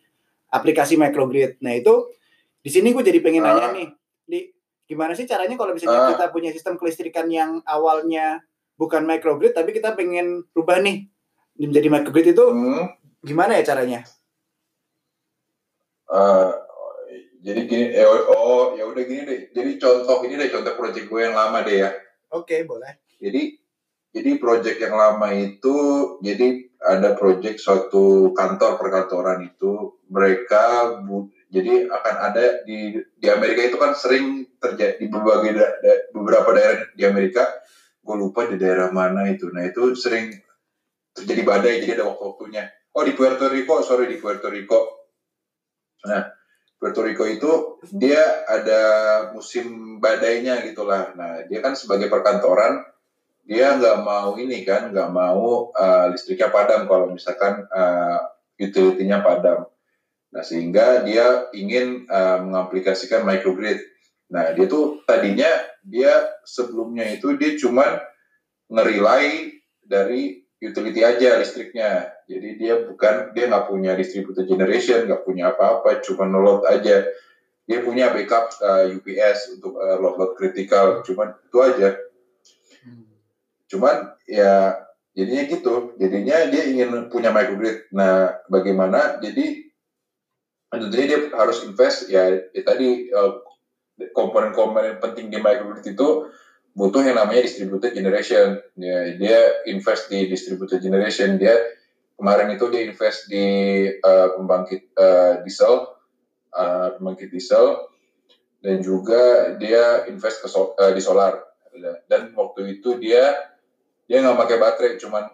aplikasi 0.49 0.97
microgrid. 0.97 1.59
Nah, 1.61 1.75
itu 1.75 2.09
di 2.65 2.69
sini 2.71 2.95
gue 2.95 3.03
jadi 3.05 3.19
pengen 3.21 3.45
nanya 3.45 3.67
Ah. 3.69 3.73
nih, 3.75 3.87
di 4.25 4.39
gimana 4.85 5.11
sih 5.11 5.25
caranya 5.25 5.55
kalau 5.55 5.73
misalnya 5.73 5.99
Ah. 5.99 6.09
kita 6.13 6.25
punya 6.29 6.49
sistem 6.49 6.77
kelistrikan 6.77 7.25
yang 7.27 7.61
awalnya 7.65 8.45
bukan 8.75 9.01
microgrid 9.01 9.51
tapi 9.51 9.71
kita 9.71 9.93
pengen 9.93 10.45
rubah 10.51 10.77
nih 10.77 11.09
menjadi 11.57 11.87
microgrid 11.89 12.27
itu 12.29 12.45
Hmm, 12.45 12.85
gimana 13.19 13.57
ya 13.57 13.65
caranya? 13.65 14.05
eh, 16.05 16.49
jadi 17.41 17.61
gini 17.65 17.85
eh, 17.91 18.05
oh 18.05 18.73
ya 18.73 18.85
udah 18.85 19.03
gini 19.03 19.21
deh 19.23 19.39
jadi 19.51 19.71
contoh 19.75 20.21
ini 20.21 20.37
deh 20.37 20.49
contoh 20.49 20.73
project 20.75 21.05
gue 21.05 21.21
yang 21.21 21.33
lama 21.33 21.61
deh 21.61 21.77
ya 21.79 21.91
Oke, 22.29 22.61
boleh. 22.63 22.99
jadi 23.17 23.57
jadi 24.11 24.31
project 24.37 24.77
yang 24.77 24.93
lama 24.93 25.29
itu 25.31 25.75
jadi 26.19 26.47
ada 26.77 27.15
project 27.15 27.57
suatu 27.57 28.29
kantor 28.31 28.77
perkantoran 28.77 29.41
itu 29.43 29.97
mereka 30.07 30.93
bu- 30.99 31.33
jadi 31.55 31.87
akan 31.87 32.15
ada 32.19 32.45
di 32.67 32.99
di 32.99 33.27
Amerika 33.31 33.63
itu 33.63 33.79
kan 33.79 33.95
sering 33.95 34.43
terjadi 34.59 34.99
di 34.99 35.07
berbagai 35.07 35.55
da- 35.55 35.75
da- 35.79 36.03
beberapa 36.11 36.51
daerah 36.51 36.91
di 36.91 37.03
Amerika. 37.07 37.47
Gue 38.03 38.19
lupa 38.19 38.43
di 38.51 38.59
daerah 38.59 38.91
mana 38.91 39.23
itu. 39.31 39.47
Nah 39.55 39.63
itu 39.63 39.95
sering 39.95 40.35
terjadi 41.15 41.41
badai 41.47 41.79
jadi 41.79 42.03
ada 42.03 42.11
waktu-waktunya. 42.11 42.67
Oh 42.91 43.07
di 43.07 43.15
Puerto 43.15 43.47
Rico 43.47 43.79
sorry 43.79 44.11
di 44.11 44.19
Puerto 44.19 44.51
Rico. 44.51 45.07
Nah 46.11 46.27
Puerto 46.75 46.99
Rico 46.99 47.23
itu 47.23 47.79
dia 47.95 48.43
ada 48.51 48.81
musim 49.31 49.97
badainya 50.03 50.59
gitulah. 50.67 51.15
Nah 51.15 51.47
dia 51.47 51.63
kan 51.63 51.79
sebagai 51.79 52.11
perkantoran 52.11 52.83
dia 53.47 53.79
nggak 53.79 54.03
mau 54.03 54.35
ini 54.35 54.67
kan 54.67 54.91
nggak 54.91 55.07
mau 55.07 55.71
uh, 55.71 56.05
listriknya 56.11 56.51
padam. 56.51 56.83
Kalau 56.83 57.15
misalkan 57.15 57.63
uh, 57.71 58.19
utility-nya 58.59 59.23
padam 59.23 59.71
nah 60.35 60.43
sehingga 60.43 61.07
dia 61.07 61.47
ingin 61.55 62.11
uh, 62.11 62.43
mengaplikasikan 62.43 63.23
microgrid. 63.23 63.79
Nah 64.35 64.51
dia 64.51 64.67
tuh 64.67 64.99
tadinya 65.07 65.47
dia 65.79 66.27
sebelumnya 66.43 67.07
itu 67.07 67.39
dia 67.39 67.55
cuman 67.55 68.03
ngerilai 68.67 69.55
dari 69.79 70.43
utility 70.59 71.07
aja 71.07 71.39
listriknya. 71.39 72.11
Jadi 72.27 72.59
dia 72.59 72.83
bukan 72.83 73.31
dia 73.31 73.47
nggak 73.47 73.71
punya 73.71 73.95
distributed 73.95 74.43
generation 74.43 75.07
nggak 75.07 75.23
punya 75.23 75.55
apa-apa 75.55 76.03
cuma 76.03 76.27
load 76.27 76.67
aja. 76.67 77.07
Dia 77.65 77.79
punya 77.81 78.11
backup 78.11 78.59
uh, 78.59 78.91
UPS 78.91 79.57
untuk 79.57 79.79
uh, 79.79 79.97
load-load 79.97 80.35
kritikal 80.35 80.99
cuman 81.01 81.31
itu 81.47 81.57
aja. 81.63 81.89
Cuman 83.71 84.19
ya 84.27 84.83
jadinya 85.15 85.43
gitu. 85.47 85.95
Jadinya 85.95 86.43
dia 86.51 86.63
ingin 86.67 87.07
punya 87.07 87.31
microgrid. 87.31 87.87
Nah 87.95 88.35
bagaimana? 88.51 89.17
Jadi 89.23 89.64
Tentunya 90.81 91.05
dia 91.11 91.19
harus 91.35 91.63
invest 91.63 92.11
ya, 92.11 92.29
ya 92.51 92.61
tadi 92.63 93.09
eh, 93.09 93.33
komponen-komponen 94.11 94.99
penting 94.99 95.31
di 95.31 95.39
microgrid 95.39 95.95
itu 95.95 96.27
butuh 96.75 97.01
yang 97.01 97.15
namanya 97.15 97.47
distributed 97.47 97.95
generation. 97.95 98.59
Ya, 98.75 99.15
dia 99.15 99.39
invest 99.71 100.11
di 100.11 100.27
distributed 100.27 100.83
generation. 100.83 101.39
Dia 101.39 101.55
kemarin 102.19 102.51
itu 102.51 102.67
dia 102.67 102.83
invest 102.83 103.31
di 103.31 103.47
uh, 103.87 104.35
pembangkit 104.35 104.91
uh, 104.99 105.33
diesel, 105.47 105.95
uh, 106.51 106.99
pembangkit 106.99 107.31
diesel, 107.31 107.87
dan 108.59 108.83
juga 108.83 109.55
dia 109.55 110.03
invest 110.11 110.43
ke 110.43 110.47
so, 110.51 110.75
uh, 110.75 110.91
di 110.91 110.99
solar. 110.99 111.39
Dan 112.07 112.35
waktu 112.35 112.79
itu 112.79 112.99
dia 112.99 113.35
dia 114.07 114.21
nggak 114.21 114.37
pakai 114.37 114.57
baterai, 114.59 114.99
cuman 114.99 115.27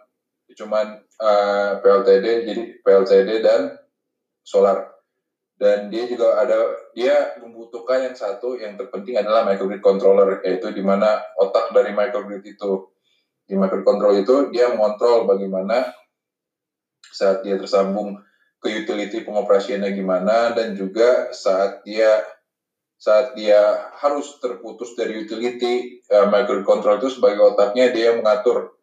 cuman 0.51 1.01
uh, 1.21 1.71
PLTD, 1.81 2.25
jadi 2.49 2.63
PLTD 2.85 3.29
dan 3.41 3.61
solar 4.45 5.00
dan 5.61 5.93
dia 5.93 6.09
juga 6.09 6.41
ada 6.41 6.57
dia 6.97 7.37
membutuhkan 7.37 8.09
yang 8.09 8.17
satu 8.17 8.57
yang 8.57 8.73
terpenting 8.81 9.21
adalah 9.21 9.45
microgrid 9.45 9.77
controller 9.77 10.41
yaitu 10.41 10.73
di 10.73 10.81
mana 10.81 11.21
otak 11.37 11.69
dari 11.69 11.93
microgrid 11.93 12.41
itu. 12.41 12.89
Di 13.45 13.53
microgrid 13.53 13.85
control 13.85 14.13
itu 14.17 14.35
dia 14.49 14.73
mengontrol 14.73 15.29
bagaimana 15.29 15.93
saat 17.13 17.45
dia 17.45 17.61
tersambung 17.61 18.17
ke 18.57 18.73
utility 18.73 19.21
pengoperasiannya 19.21 19.93
gimana 19.93 20.57
dan 20.57 20.73
juga 20.73 21.29
saat 21.29 21.85
dia 21.85 22.25
saat 22.97 23.37
dia 23.37 23.61
harus 24.01 24.41
terputus 24.41 24.97
dari 24.97 25.21
utility 25.21 26.01
uh, 26.09 26.25
microgrid 26.25 26.65
control 26.65 26.97
itu 26.97 27.13
sebagai 27.13 27.53
otaknya 27.53 27.93
dia 27.93 28.17
mengatur. 28.17 28.73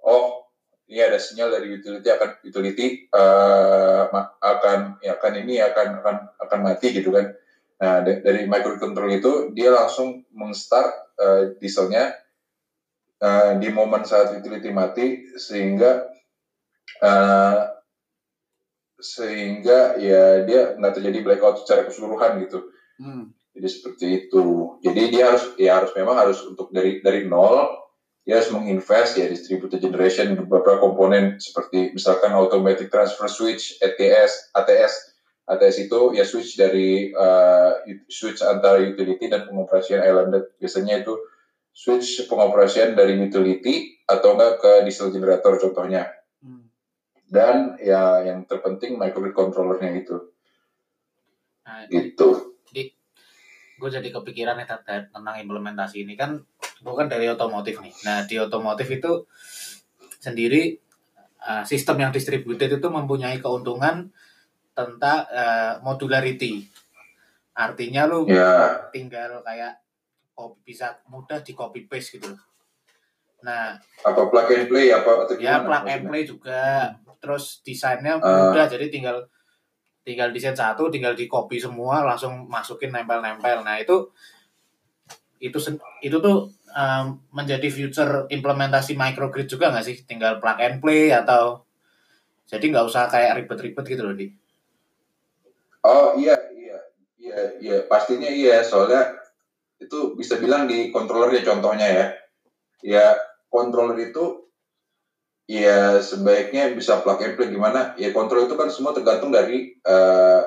Oh 0.00 0.41
ini 0.92 1.00
ada 1.00 1.16
sinyal 1.16 1.48
dari 1.56 1.72
utility 1.72 2.04
akan 2.04 2.30
utility 2.44 3.08
uh, 3.16 4.12
akan 4.44 5.00
ya 5.00 5.16
akan 5.16 5.32
ini 5.40 5.56
akan 5.64 6.04
akan 6.04 6.16
akan 6.36 6.58
mati 6.60 6.92
gitu 6.92 7.08
kan. 7.08 7.32
Nah 7.80 8.04
dari 8.04 8.44
microcontrol 8.44 9.08
itu 9.08 9.32
dia 9.56 9.72
langsung 9.72 10.28
mengstart 10.36 11.16
uh, 11.16 11.56
dieselnya 11.56 12.12
uh, 13.24 13.56
di 13.56 13.72
momen 13.72 14.04
saat 14.04 14.36
utility 14.36 14.68
mati 14.68 15.32
sehingga 15.40 16.12
uh, 17.00 17.72
sehingga 19.00 19.96
ya 19.96 20.44
dia 20.44 20.76
nggak 20.76 21.00
terjadi 21.00 21.18
blackout 21.24 21.64
secara 21.64 21.88
keseluruhan 21.88 22.36
gitu. 22.44 22.68
Hmm. 23.00 23.32
Jadi 23.56 23.68
seperti 23.68 24.06
itu. 24.28 24.76
Jadi 24.84 25.02
dia 25.08 25.32
harus 25.32 25.56
ya 25.56 25.80
harus 25.80 25.96
memang 25.96 26.20
harus 26.20 26.38
untuk 26.44 26.68
dari 26.68 27.00
dari 27.00 27.24
nol 27.24 27.81
dia 28.22 28.38
harus 28.38 28.54
menginvest 28.54 29.18
ya 29.18 29.26
distributed 29.26 29.82
generation 29.82 30.38
beberapa 30.38 30.78
komponen 30.78 31.42
seperti 31.42 31.90
misalkan 31.90 32.30
automatic 32.30 32.86
transfer 32.86 33.26
switch 33.26 33.82
ATS 33.82 34.54
ATS 34.54 35.12
ATS 35.50 35.76
itu 35.90 36.00
ya 36.14 36.22
switch 36.22 36.54
dari 36.54 37.10
uh, 37.10 37.82
switch 38.06 38.46
antara 38.46 38.78
utility 38.78 39.26
dan 39.26 39.50
pengoperasian 39.50 40.00
islanded. 40.06 40.54
Biasanya 40.62 41.02
itu 41.02 41.18
switch 41.74 42.30
pengoperasian 42.30 42.94
dari 42.94 43.18
utility 43.18 43.98
atau 44.06 44.38
enggak 44.38 44.62
ke 44.62 44.72
diesel 44.86 45.10
generator 45.10 45.58
contohnya. 45.58 46.06
Hmm. 46.42 46.66
dan 47.32 47.78
ya 47.78 48.26
yang 48.26 48.44
terpenting 48.44 48.98
microgrid 48.98 49.32
controllernya 49.32 50.04
itu. 50.04 50.20
Nah, 51.62 51.86
gitu. 51.86 52.58
jadi 52.68 52.92
gue 53.78 53.88
jadi 53.88 54.08
kepikiran 54.12 54.58
nih 54.58 54.68
tentang 55.08 55.36
implementasi 55.40 56.04
ini. 56.04 56.12
Kan 56.18 56.44
bukan 56.82 57.06
dari 57.06 57.30
otomotif 57.30 57.78
nih. 57.78 57.94
Nah, 58.04 58.18
di 58.26 58.36
otomotif 58.36 58.90
itu 58.90 59.24
sendiri 60.18 60.76
uh, 61.46 61.62
sistem 61.62 62.02
yang 62.02 62.12
distributed 62.14 62.78
itu 62.78 62.88
mempunyai 62.90 63.38
keuntungan 63.38 64.10
tentang 64.74 65.26
uh, 65.30 65.78
modularity. 65.80 66.66
Artinya 67.54 68.08
lu 68.08 68.26
yeah. 68.26 68.90
tinggal 68.90 69.40
kayak 69.44 69.78
oh, 70.36 70.58
bisa 70.66 71.00
mudah 71.08 71.40
di 71.44 71.52
copy 71.54 71.86
paste 71.86 72.18
gitu. 72.18 72.32
Nah, 73.42 73.74
apa 74.06 74.22
plug 74.30 74.48
and 74.54 74.66
play 74.70 74.94
apa 74.94 75.26
atau 75.26 75.34
Ya, 75.38 75.60
plug 75.62 75.84
and 75.86 76.04
play 76.06 76.22
juga. 76.22 76.94
Terus 77.22 77.60
desainnya 77.62 78.18
uh. 78.18 78.50
mudah 78.50 78.66
jadi 78.70 78.86
tinggal 78.88 79.26
tinggal 80.02 80.34
desain 80.34 80.54
satu, 80.54 80.90
tinggal 80.90 81.14
di 81.14 81.30
copy 81.30 81.58
semua 81.62 82.02
langsung 82.02 82.46
masukin 82.50 82.90
nempel-nempel. 82.90 83.62
Nah, 83.62 83.78
itu 83.78 84.10
itu 85.42 85.58
itu 86.02 86.16
tuh 86.22 86.46
um, 86.72 87.20
menjadi 87.30 87.68
future 87.68 88.26
implementasi 88.32 88.96
microgrid 88.96 89.46
juga 89.46 89.70
nggak 89.70 89.84
sih? 89.86 89.96
Tinggal 90.04 90.40
plug 90.40 90.58
and 90.58 90.80
play 90.80 91.12
atau 91.12 91.64
jadi 92.48 92.64
nggak 92.68 92.86
usah 92.88 93.08
kayak 93.08 93.44
ribet-ribet 93.44 93.84
gitu 93.86 94.02
loh 94.04 94.16
di. 94.16 94.28
Oh 95.82 96.14
iya 96.18 96.36
iya 96.56 96.78
iya 97.18 97.38
iya 97.58 97.76
pastinya 97.88 98.28
iya 98.28 98.62
soalnya 98.62 99.18
itu 99.82 100.14
bisa 100.14 100.38
bilang 100.38 100.70
di 100.70 100.92
controller 100.94 101.32
ya 101.32 101.42
contohnya 101.46 101.88
ya. 101.88 102.06
Ya 102.82 103.06
controller 103.48 103.98
itu 103.98 104.48
ya 105.48 105.98
sebaiknya 106.02 106.72
bisa 106.76 107.00
plug 107.00 107.22
and 107.22 107.34
play 107.38 107.50
gimana? 107.50 107.96
Ya 107.96 108.12
controller 108.12 108.50
itu 108.50 108.56
kan 108.58 108.68
semua 108.68 108.92
tergantung 108.92 109.32
dari 109.32 109.74
uh, 109.86 110.42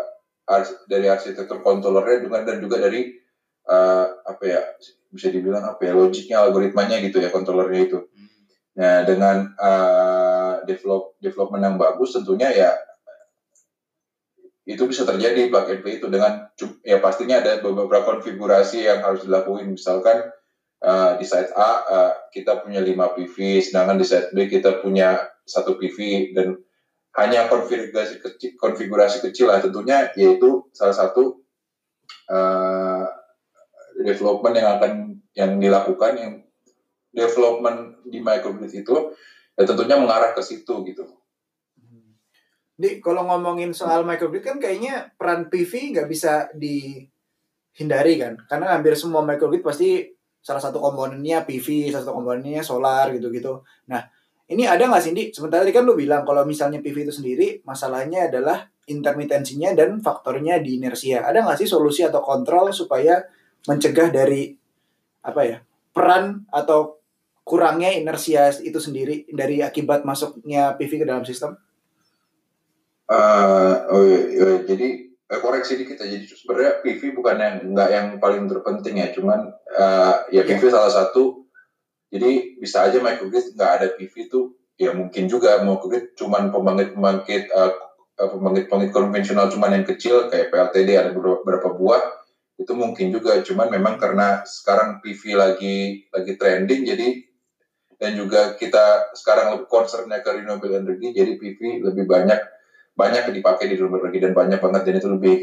dari 0.86 1.10
arsitektur 1.10 1.66
controllernya 1.66 2.22
juga 2.22 2.46
dan 2.46 2.58
juga 2.62 2.78
dari 2.78 3.25
uh, 3.70 4.06
apa 4.26 4.44
ya 4.44 4.62
bisa 5.10 5.32
dibilang 5.32 5.64
apa 5.64 5.82
ya 5.86 5.94
logiknya 5.96 6.42
algoritmanya 6.44 7.02
gitu 7.02 7.22
ya 7.22 7.30
kontrolernya 7.30 7.82
itu. 7.86 8.00
Nah 8.76 9.08
dengan 9.08 9.56
uh, 9.56 10.66
develop 10.68 11.16
development 11.24 11.64
yang 11.64 11.78
bagus 11.80 12.16
tentunya 12.16 12.52
ya 12.52 12.72
itu 14.66 14.82
bisa 14.90 15.06
terjadi 15.06 15.54
plug 15.54 15.70
and 15.70 15.82
play 15.86 16.02
itu 16.02 16.10
dengan 16.10 16.50
ya 16.82 16.98
pastinya 16.98 17.38
ada 17.38 17.62
beberapa 17.62 18.18
konfigurasi 18.18 18.90
yang 18.90 19.06
harus 19.06 19.22
dilakukan 19.22 19.70
misalkan 19.70 20.26
uh, 20.82 21.22
di 21.22 21.26
site 21.26 21.54
A 21.54 21.72
uh, 21.86 22.12
kita 22.34 22.66
punya 22.66 22.82
5 22.82 22.98
PV 22.98 23.62
sedangkan 23.62 24.02
di 24.02 24.06
site 24.10 24.34
B 24.34 24.50
kita 24.50 24.82
punya 24.82 25.22
satu 25.46 25.78
PV 25.78 26.34
dan 26.34 26.58
hanya 27.16 27.48
konfigurasi 27.48 28.20
kecil, 28.20 28.58
konfigurasi 28.58 29.24
kecil 29.24 29.54
lah 29.54 29.62
tentunya 29.62 30.10
yaitu 30.18 30.66
salah 30.74 30.98
satu 30.98 31.46
uh, 32.28 32.85
development 34.06 34.56
yang 34.56 34.70
akan 34.78 34.92
yang 35.36 35.52
dilakukan 35.60 36.14
yang 36.16 36.34
development 37.12 38.06
di 38.08 38.22
microgrid 38.22 38.72
itu 38.72 38.96
ya 39.56 39.64
tentunya 39.64 39.96
mengarah 40.00 40.36
ke 40.36 40.44
situ 40.44 40.84
gitu. 40.86 41.04
Di 42.76 43.00
kalau 43.00 43.24
ngomongin 43.24 43.72
soal 43.72 44.04
microgrid 44.04 44.44
kan 44.44 44.60
kayaknya 44.60 45.16
peran 45.16 45.48
PV 45.48 45.96
nggak 45.96 46.08
bisa 46.12 46.52
dihindari 46.52 48.20
kan, 48.20 48.36
karena 48.52 48.76
hampir 48.76 49.00
semua 49.00 49.24
microgrid 49.24 49.64
pasti 49.64 50.12
salah 50.44 50.60
satu 50.60 50.84
komponennya 50.84 51.48
PV, 51.48 51.90
salah 51.90 52.04
satu 52.04 52.20
komponennya 52.20 52.62
solar 52.62 53.16
gitu-gitu. 53.16 53.64
Nah, 53.88 54.04
ini 54.52 54.68
ada 54.68 54.86
nggak 54.86 55.02
sih, 55.02 55.16
Di? 55.16 55.34
Sementara 55.34 55.66
tadi 55.66 55.74
kan 55.74 55.88
lu 55.88 55.98
bilang 55.98 56.22
kalau 56.28 56.44
misalnya 56.46 56.84
PV 56.84 57.10
itu 57.10 57.14
sendiri, 57.16 57.48
masalahnya 57.66 58.30
adalah 58.30 58.68
intermitensinya 58.86 59.74
dan 59.74 60.04
faktornya 60.04 60.62
di 60.62 60.78
inersia. 60.78 61.26
Ada 61.26 61.42
nggak 61.42 61.58
sih 61.64 61.70
solusi 61.72 62.06
atau 62.06 62.22
kontrol 62.22 62.70
supaya 62.70 63.24
mencegah 63.66 64.14
dari 64.14 64.54
apa 65.26 65.42
ya 65.42 65.58
peran 65.96 66.46
atau 66.54 67.02
kurangnya 67.46 67.94
inersia 67.94 68.50
itu 68.62 68.78
sendiri 68.82 69.30
dari 69.30 69.62
akibat 69.62 70.02
masuknya 70.02 70.74
PV 70.76 71.06
ke 71.06 71.08
dalam 71.08 71.26
sistem? 71.26 71.58
Uh, 73.06 73.86
oh 73.94 74.02
iya, 74.02 74.22
iya. 74.34 74.50
jadi 74.66 74.88
eh, 75.06 75.40
koreksi 75.40 75.78
dikit 75.78 76.02
aja. 76.02 76.18
Jadi 76.18 76.26
sebenarnya 76.26 76.82
PV 76.82 77.02
bukan 77.14 77.38
yang 77.38 77.56
nggak 77.70 77.90
yang 77.94 78.08
paling 78.18 78.50
terpenting 78.50 78.98
ya, 78.98 79.14
cuman 79.14 79.54
uh, 79.78 80.26
ya 80.34 80.42
PV 80.42 80.58
yeah. 80.58 80.74
salah 80.74 80.90
satu. 80.90 81.46
Jadi 82.10 82.58
bisa 82.58 82.90
aja 82.90 82.98
microgrid 82.98 83.54
nggak 83.54 83.72
ada 83.78 83.88
PV 83.94 84.14
itu 84.26 84.58
ya 84.82 84.92
mungkin 84.98 85.30
juga 85.30 85.62
microgrid 85.62 86.18
cuman 86.18 86.50
pembangkit-pembangkit 86.50 87.54
uh, 87.54 87.72
pembangkit-pembangkit 88.18 88.92
konvensional 88.96 89.52
cuman 89.52 89.80
yang 89.82 89.86
kecil 89.86 90.32
kayak 90.32 90.50
PLTD 90.50 90.96
ada 90.96 91.12
beberapa 91.12 91.76
buah 91.76 92.25
itu 92.56 92.72
mungkin 92.72 93.12
juga 93.12 93.44
cuman 93.44 93.68
memang 93.68 94.00
karena 94.00 94.44
sekarang 94.48 95.04
PV 95.04 95.22
lagi 95.36 96.08
lagi 96.08 96.34
trending 96.40 96.82
jadi 96.88 97.10
dan 98.00 98.12
juga 98.16 98.56
kita 98.56 99.16
sekarang 99.16 99.56
lebih 99.56 99.68
concernnya 99.68 100.24
ke 100.24 100.30
renewable 100.40 100.72
energy 100.72 101.12
jadi 101.12 101.36
PV 101.36 101.84
lebih 101.84 102.08
banyak 102.08 102.40
banyak 102.96 103.28
dipakai 103.36 103.68
di 103.68 103.76
renewable 103.76 104.08
energy 104.08 104.24
dan 104.24 104.32
banyak 104.32 104.60
banget 104.64 104.82
dan 104.88 104.96
itu 105.04 105.10
lebih 105.12 105.36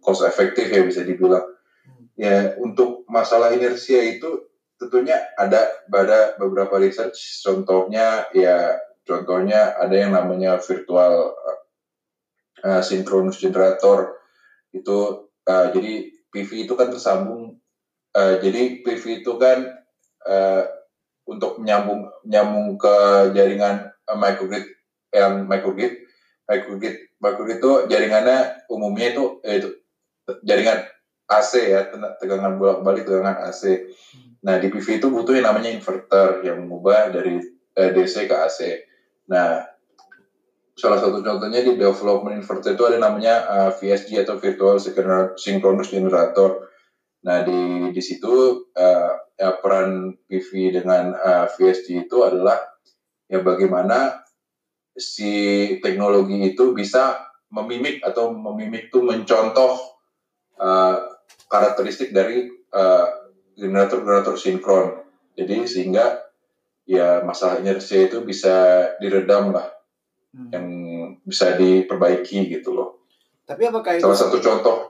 cost 0.00 0.24
efektif 0.24 0.66
ya 0.72 0.82
bisa 0.82 1.04
dibilang. 1.04 1.44
Ya 2.16 2.56
untuk 2.60 3.04
masalah 3.08 3.52
inersia 3.52 4.00
itu 4.04 4.48
tentunya 4.80 5.20
ada 5.36 5.68
pada 5.88 6.36
beberapa 6.40 6.80
research. 6.80 7.44
Contohnya 7.44 8.28
ya 8.32 8.80
contohnya 9.04 9.76
ada 9.76 9.92
yang 9.92 10.16
namanya 10.16 10.56
virtual 10.60 11.36
uh, 12.64 12.82
synchronous 12.82 13.40
generator. 13.40 14.16
Itu 14.72 15.28
uh, 15.44 15.66
jadi 15.72 16.19
PV 16.30 16.66
itu 16.66 16.74
kan 16.78 16.88
tersambung. 16.90 17.58
Uh, 18.10 18.42
jadi 18.42 18.82
PV 18.82 19.22
itu 19.22 19.38
kan 19.38 19.70
uh, 20.26 20.62
untuk 21.30 21.62
menyambung 21.62 22.10
nyambung 22.26 22.74
ke 22.74 22.94
jaringan 23.36 23.94
uh, 24.10 24.18
microgrid 24.18 24.66
yang 25.14 25.46
microgrid. 25.46 26.06
microgrid. 26.50 26.96
Microgrid 27.20 27.58
itu 27.62 27.72
jaringannya 27.86 28.66
umumnya 28.72 29.12
itu, 29.14 29.24
eh, 29.44 29.60
itu 29.60 29.68
jaringan 30.42 30.82
AC 31.30 31.52
ya, 31.70 31.86
tegangan 32.18 32.58
bolak-balik 32.58 33.06
tegangan 33.06 33.46
AC. 33.46 33.86
Nah, 34.42 34.56
di 34.58 34.72
PV 34.72 34.98
itu 34.98 35.06
butuh 35.12 35.36
yang 35.36 35.52
namanya 35.52 35.70
inverter 35.70 36.42
yang 36.42 36.64
mengubah 36.64 37.12
dari 37.14 37.38
eh, 37.76 37.90
DC 37.94 38.26
ke 38.26 38.34
AC. 38.34 38.58
Nah, 39.30 39.62
salah 40.74 40.98
satu 40.98 41.20
contohnya 41.20 41.60
di 41.60 41.76
development 41.76 42.40
inverter 42.40 42.74
itu 42.74 42.84
ada 42.86 42.98
namanya 42.98 43.34
eh, 43.46 43.70
VSG 43.74 44.24
atau 44.24 44.40
Virtual 44.40 44.76
Synchronous- 45.36 45.92
Generator. 45.92 46.70
Nah, 47.20 47.44
di 47.44 47.92
di 47.92 48.02
situ 48.02 48.64
eh, 48.72 49.12
ya, 49.36 49.50
peran 49.60 50.16
PV 50.24 50.80
dengan 50.82 51.12
eh, 51.12 51.46
VSG 51.52 52.08
itu 52.08 52.16
adalah 52.24 52.56
ya 53.30 53.44
bagaimana 53.44 54.24
si 54.96 55.66
teknologi 55.78 56.52
itu 56.52 56.74
bisa 56.74 57.30
memimik 57.50 58.02
atau 58.02 58.30
memimik 58.32 58.88
itu 58.88 59.04
mencontoh 59.04 59.76
eh, 60.58 60.96
karakteristik 61.50 62.14
dari 62.14 62.46
eh, 62.50 63.06
generator-generator 63.58 64.40
sinkron. 64.40 65.04
Jadi 65.36 65.68
sehingga 65.68 66.20
ya 66.88 67.22
masalah 67.22 67.62
inersia 67.62 68.10
itu 68.10 68.24
bisa 68.26 68.88
diredam 68.98 69.54
lah, 69.54 69.68
Hmm. 70.30 70.46
yang 70.54 70.66
bisa 71.26 71.58
diperbaiki 71.58 72.46
gitu 72.46 72.70
loh. 72.70 73.02
Tapi 73.42 73.66
apakah 73.66 73.98
itu 73.98 74.06
Salah 74.06 74.14
satu 74.14 74.38
contoh 74.38 74.86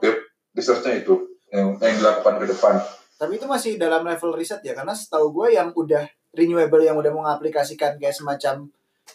research-nya 0.53 1.01
itu 1.01 1.17
yang, 1.49 1.81
yang 1.81 1.95
dilakukan 1.97 2.37
ke 2.41 2.45
depan. 2.53 2.75
tapi 3.21 3.37
itu 3.37 3.45
masih 3.45 3.77
dalam 3.77 4.01
level 4.01 4.33
riset 4.33 4.65
ya 4.65 4.73
karena 4.73 4.97
setahu 4.97 5.29
gue 5.29 5.53
yang 5.53 5.69
udah 5.77 6.09
renewable 6.33 6.81
yang 6.81 6.97
udah 6.97 7.13
mengaplikasikan 7.13 8.01
kayak 8.01 8.17
semacam 8.17 8.65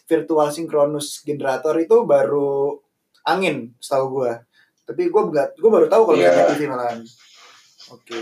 virtual 0.07 0.47
synchronous 0.47 1.27
generator 1.27 1.75
itu 1.75 2.07
baru 2.07 2.79
angin 3.27 3.75
setahu 3.83 4.23
gue. 4.23 4.31
Tapi 4.87 5.11
gue 5.11 5.23
nggak 5.27 5.59
gue 5.59 5.71
baru 5.71 5.87
tahu 5.91 6.03
kalau 6.07 6.19
Iya. 6.19 6.31
yeah. 6.31 6.47
TV 6.47 6.61
malahan. 6.71 7.03
Oke. 7.91 8.19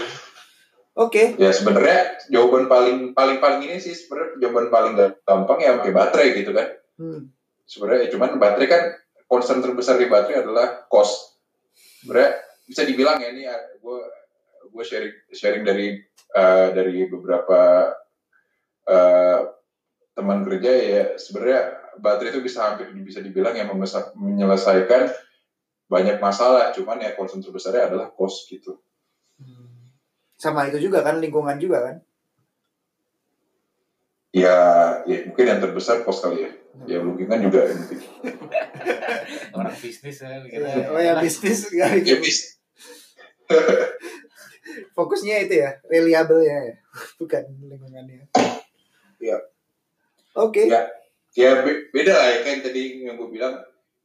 Oke. 0.96 1.24
Ya 1.38 1.54
sebenarnya 1.54 2.18
jawaban 2.34 2.66
paling 2.66 3.12
paling 3.14 3.38
paling 3.38 3.62
ini 3.70 3.78
sih 3.78 3.94
sebenarnya 3.94 4.42
jawaban 4.42 4.68
paling 4.74 4.94
gampang 5.22 5.60
ya 5.62 5.78
pakai 5.78 5.94
baterai 5.94 6.28
gitu 6.34 6.50
kan. 6.56 6.68
Hmm. 6.98 7.35
Sebenarnya 7.66 8.14
cuman 8.14 8.38
baterai 8.38 8.70
kan 8.70 8.84
concern 9.26 9.60
terbesar 9.60 9.98
di 9.98 10.08
baterai 10.08 10.46
adalah 10.46 10.86
cost. 10.86 11.42
Sebenarnya 12.06 12.32
bisa 12.66 12.82
dibilang 12.86 13.18
ya 13.22 13.30
ini 13.34 13.44
gue 13.82 14.00
gue 14.70 14.84
sharing 14.86 15.16
sharing 15.34 15.64
dari 15.66 15.98
eh, 16.34 16.68
dari 16.74 17.10
beberapa 17.10 17.92
eh, 18.86 19.40
teman 20.16 20.48
kerja 20.48 20.72
ya 20.72 21.04
sebenarnya 21.20 21.62
baterai 22.00 22.32
itu 22.32 22.42
bisa 22.46 22.72
hampir 22.72 22.88
bisa 23.04 23.20
dibilang 23.20 23.58
yang 23.58 23.70
menyelesaikan 24.16 25.10
banyak 25.90 26.18
masalah. 26.22 26.72
Cuman 26.72 27.02
ya 27.02 27.18
concern 27.18 27.42
terbesarnya 27.42 27.90
adalah 27.90 28.08
cost 28.14 28.50
gitu. 28.50 28.78
Sama 30.36 30.68
itu 30.70 30.78
juga 30.92 31.02
kan 31.02 31.18
lingkungan 31.18 31.58
juga 31.58 31.82
kan. 31.92 31.96
Ya 34.36 34.56
ya 35.08 35.18
mungkin 35.24 35.46
yang 35.48 35.62
terbesar 35.62 36.04
cost 36.04 36.28
kali 36.28 36.44
ya 36.44 36.52
ya 36.84 36.98
lingkungan 37.00 37.40
juga 37.40 37.72
yang 37.72 37.80
penting 37.82 38.02
orang 39.56 39.72
bisnis 39.74 40.18
ya 40.20 40.28
Iya, 40.36 40.44
kita 40.44 40.92
Oh 40.92 41.00
ya 41.00 41.14
bisnis 41.18 41.60
ya 41.72 41.88
bis 42.20 42.40
fokusnya 44.92 45.48
itu 45.48 45.56
ya 45.62 45.72
reliable 45.86 46.44
ya 46.44 46.60
bukan 47.20 47.44
lingkungannya. 47.62 48.28
Iya. 49.18 49.38
Oke. 50.36 50.68
Ya. 50.68 50.84
ya 51.32 51.64
be- 51.64 51.92
beda 51.92 52.12
lah 52.12 52.28
ya 52.30 52.40
kan 52.44 52.60
tadi 52.60 53.04
yang 53.04 53.16
gue 53.16 53.28
bilang 53.30 53.56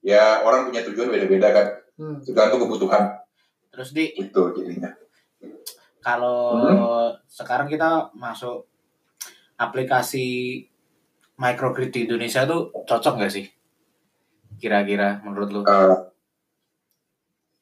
ya 0.00 0.42
orang 0.42 0.66
punya 0.66 0.82
tujuan 0.84 1.10
beda-beda 1.10 1.50
kan 1.50 1.68
Hmm. 1.94 2.16
tergantung 2.24 2.64
kebutuhan 2.64 3.12
terus 3.68 3.92
di 3.92 4.08
itu 4.10 4.42
jadinya 4.56 4.88
kalau 6.00 6.56
Hmm. 6.56 7.12
sekarang 7.28 7.68
kita 7.68 8.08
masuk 8.16 8.64
aplikasi 9.60 10.56
microgrid 11.36 11.92
di 11.92 12.08
Indonesia 12.08 12.48
tuh 12.48 12.72
cocok 12.72 13.14
nggak 13.20 13.32
sih? 13.32 13.46
Kira-kira 14.56 15.20
menurut 15.20 15.48
lu? 15.52 15.60
Eh, 15.68 15.96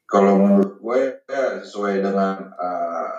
kalau 0.07 0.39
menurut 0.39 0.79
gue 0.79 1.01
ya 1.27 1.59
sesuai 1.63 2.01
dengan 2.01 2.55
eh, 2.55 3.11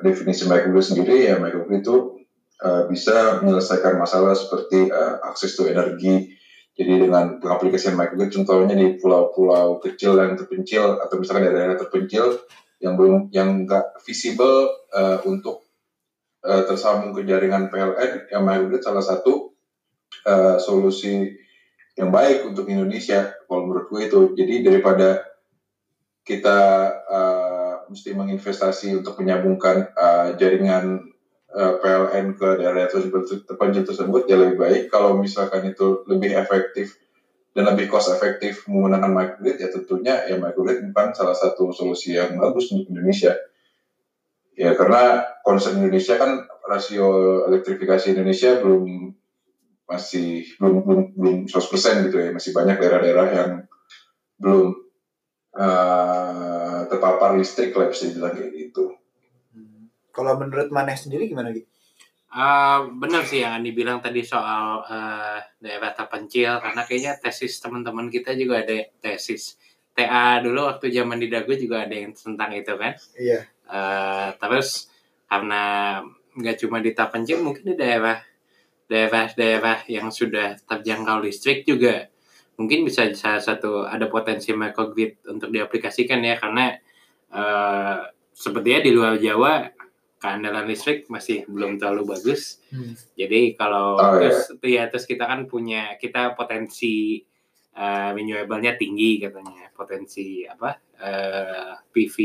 definisi 0.00 0.48
microgrid 0.48 0.84
sendiri 0.84 1.16
ya 1.28 1.36
microgrid 1.36 1.84
itu 1.84 2.24
eh, 2.64 2.82
bisa 2.88 3.44
menyelesaikan 3.44 4.00
masalah 4.00 4.32
seperti 4.32 4.88
eh, 4.88 5.14
akses 5.20 5.52
to 5.52 5.68
energi. 5.68 6.32
Jadi 6.76 7.08
dengan 7.08 7.40
pengaplikasian 7.40 7.96
microgrid 7.96 8.32
contohnya 8.32 8.76
di 8.76 9.00
pulau-pulau 9.00 9.80
kecil 9.80 10.16
yang 10.16 10.36
terpencil 10.36 11.00
atau 11.00 11.16
misalkan 11.20 11.48
daerah-daerah 11.48 11.80
terpencil 11.80 12.36
yang 12.80 12.96
belum 12.96 13.32
yang 13.32 13.64
nggak 13.64 14.00
visible 14.04 14.72
eh, 14.92 15.20
untuk 15.24 15.65
eh, 16.46 16.62
tersambung 16.64 17.12
ke 17.12 17.26
jaringan 17.26 17.68
PLN 17.68 18.30
yang 18.30 18.42
microgrid 18.46 18.82
salah 18.82 19.02
satu 19.02 19.50
eh, 20.22 20.56
solusi 20.62 21.34
yang 21.96 22.12
baik 22.12 22.46
untuk 22.46 22.68
Indonesia 22.70 23.34
kalau 23.48 23.66
menurut 23.66 23.90
gue 23.90 24.00
itu. 24.06 24.20
Jadi 24.38 24.54
daripada 24.62 25.26
kita 26.22 26.58
eh, 27.10 27.74
mesti 27.90 28.10
menginvestasi 28.14 29.02
untuk 29.02 29.18
menyambungkan 29.18 29.90
eh, 29.90 30.28
jaringan 30.38 31.02
eh, 31.50 31.72
PLN 31.82 32.38
ke 32.38 32.48
daerah 32.62 32.86
terpencil 32.88 33.84
tersebut 33.84 34.22
ya 34.30 34.36
lebih 34.38 34.56
baik. 34.62 34.82
Kalau 34.94 35.18
misalkan 35.18 35.66
itu 35.66 36.06
lebih 36.06 36.36
efektif 36.38 36.94
dan 37.56 37.72
lebih 37.72 37.88
cost 37.88 38.12
efektif 38.12 38.68
menggunakan 38.68 39.08
microgrid 39.08 39.56
ya 39.56 39.72
tentunya 39.72 40.14
ya 40.28 40.36
microgrid 40.36 40.84
bukan 40.92 41.16
salah 41.16 41.32
satu 41.32 41.72
solusi 41.72 42.12
yang 42.12 42.36
bagus 42.36 42.68
untuk 42.68 42.92
Indonesia 42.92 43.32
ya 44.56 44.72
karena 44.72 45.22
concern 45.44 45.78
Indonesia 45.78 46.16
kan 46.16 46.48
rasio 46.64 47.06
elektrifikasi 47.46 48.16
Indonesia 48.16 48.58
belum 48.58 49.12
masih 49.86 50.42
belum 50.58 50.82
belum 50.82 51.02
belum 51.14 51.36
100% 51.46 52.10
gitu 52.10 52.16
ya 52.18 52.34
masih 52.34 52.50
banyak 52.50 52.76
daerah-daerah 52.80 53.26
yang 53.30 53.50
belum 54.40 54.74
eh, 55.54 56.80
terpapar 56.90 57.38
listrik 57.38 57.76
lah 57.76 57.86
bisa 57.92 58.10
dibilang 58.10 58.34
kayak 58.34 58.50
gitu. 58.50 58.98
Hmm. 59.54 59.92
Kalau 60.10 60.34
menurut 60.40 60.74
Maneh 60.74 60.98
sendiri 60.98 61.30
gimana 61.30 61.54
gitu? 61.54 61.68
Eh, 62.36 62.78
benar 63.00 63.24
sih 63.24 63.40
yang 63.40 63.62
Andi 63.62 63.72
bilang 63.72 64.02
tadi 64.02 64.20
soal 64.20 64.82
eh, 64.84 65.38
daerah 65.62 65.94
terpencil 65.94 66.58
karena 66.58 66.82
kayaknya 66.84 67.12
tesis 67.22 67.62
teman-teman 67.62 68.10
kita 68.10 68.34
juga 68.34 68.60
ada 68.66 68.76
tesis 69.00 69.56
TA 69.96 70.44
dulu 70.44 70.68
waktu 70.68 70.92
zaman 70.92 71.16
di 71.16 71.32
Dago 71.32 71.56
juga 71.56 71.88
ada 71.88 71.96
yang 71.96 72.12
tentang 72.12 72.52
itu 72.52 72.76
kan 72.76 72.92
Iya. 73.16 73.48
Eh, 73.66 74.28
terus 74.38 74.90
karena 75.26 75.64
nggak 76.36 76.56
cuma 76.62 76.78
di 76.78 76.94
terpencil 76.94 77.42
mungkin 77.42 77.64
di 77.66 77.74
daerah 77.74 78.22
daerah-daerah 78.86 79.90
yang 79.90 80.14
sudah 80.14 80.54
terjangkau 80.62 81.18
listrik 81.26 81.66
juga. 81.66 82.06
Mungkin 82.56 82.86
bisa 82.86 83.10
salah 83.12 83.42
satu 83.42 83.84
ada 83.84 84.06
potensi 84.06 84.54
microgrid 84.54 85.26
untuk 85.28 85.50
diaplikasikan 85.50 86.22
ya 86.22 86.38
karena 86.38 86.78
eh, 87.34 87.98
sepertinya 88.30 88.80
di 88.86 88.90
luar 88.94 89.18
Jawa 89.18 89.66
keandalan 90.16 90.64
listrik 90.64 91.10
masih 91.12 91.44
belum 91.50 91.76
terlalu 91.76 92.16
bagus. 92.16 92.62
Hmm. 92.72 92.96
jadi 93.14 93.52
kalau 93.54 94.00
Oh, 94.00 94.16
terus 94.16 94.48
ya 94.64 94.88
terus 94.88 95.04
kita 95.04 95.28
kan 95.28 95.44
punya 95.44 96.00
kita 96.00 96.32
potensi 96.32 97.20
uh, 97.76 98.10
renewable-nya 98.16 98.80
tinggi 98.80 99.20
katanya 99.20 99.68
potensi 99.76 100.48
apa 100.48 100.72
eh, 100.96 101.72
PV 101.92 102.16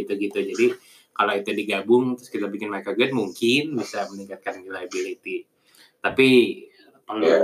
gitu-gitu. 0.00 0.38
Jadi 0.40 0.66
kalau 1.14 1.32
itu 1.36 1.50
digabung 1.52 2.16
terus 2.16 2.32
kita 2.32 2.48
bikin 2.48 2.72
microgrid 2.72 3.12
mungkin 3.12 3.76
bisa 3.76 4.08
meningkatkan 4.08 4.64
reliability. 4.64 5.44
Tapi 6.00 6.28
perlu 7.04 7.28
Iya. 7.28 7.38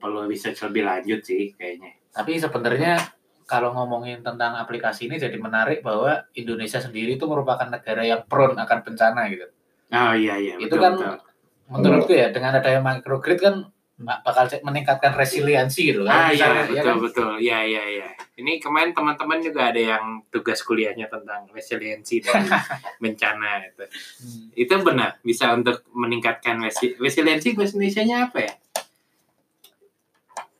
perlu 0.00 0.20
research 0.24 0.64
lebih 0.64 0.82
lanjut 0.88 1.20
sih 1.20 1.52
kayaknya. 1.52 2.00
Tapi 2.10 2.40
sebenarnya 2.40 2.96
kalau 3.44 3.76
ngomongin 3.76 4.24
tentang 4.24 4.56
aplikasi 4.56 5.12
ini 5.12 5.20
jadi 5.20 5.36
menarik 5.36 5.84
bahwa 5.84 6.24
Indonesia 6.32 6.80
sendiri 6.80 7.20
itu 7.20 7.28
merupakan 7.28 7.68
negara 7.68 8.00
yang 8.00 8.24
prone 8.24 8.56
akan 8.56 8.78
bencana 8.80 9.28
gitu. 9.28 9.46
Oh 9.92 10.12
iya 10.16 10.40
iya. 10.40 10.56
Itu 10.56 10.80
kan 10.80 10.96
betul. 10.96 11.20
menurutku 11.68 12.12
ya 12.16 12.32
dengan 12.32 12.56
adanya 12.56 12.80
microgrid 12.80 13.38
kan 13.44 13.68
bakal 13.96 14.50
meningkatkan 14.60 15.14
resiliensi 15.14 15.86
gitu 15.86 16.02
kan 16.02 16.26
Ah 16.26 16.28
iya 16.28 16.50
Misalnya, 16.50 16.58
ya 16.58 16.66
betul 16.66 16.82
kan? 16.84 16.96
betul 16.98 17.30
ya 17.38 17.58
ya 17.62 17.84
ya. 17.86 18.08
Ini 18.34 18.58
kemarin 18.58 18.90
teman-teman 18.90 19.38
juga 19.38 19.70
ada 19.70 19.78
yang 19.78 20.04
tugas 20.28 20.60
kuliahnya 20.60 21.06
tentang 21.06 21.46
resiliensi 21.48 22.18
dan 22.18 22.42
bencana 23.02 23.62
itu. 23.64 23.86
Hmm. 23.86 24.46
Itu 24.52 24.74
benar 24.80 25.18
bisa 25.20 25.54
untuk 25.54 25.86
meningkatkan 25.90 26.58
resi 26.58 26.94
resiliensi 26.94 27.54
bahasa 27.54 27.74
Indonesia-nya 27.74 28.16
apa 28.24 28.38
ya? 28.40 28.52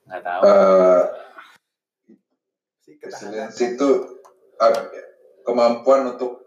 nggak 0.04 0.22
tahu 0.22 0.40
Eh, 0.44 1.02
Si 2.78 2.90
ketahanan. 2.94 3.10
resiliensi 3.50 3.64
itu 3.74 3.88
eh, 4.54 4.82
kemampuan 5.42 6.14
untuk 6.14 6.46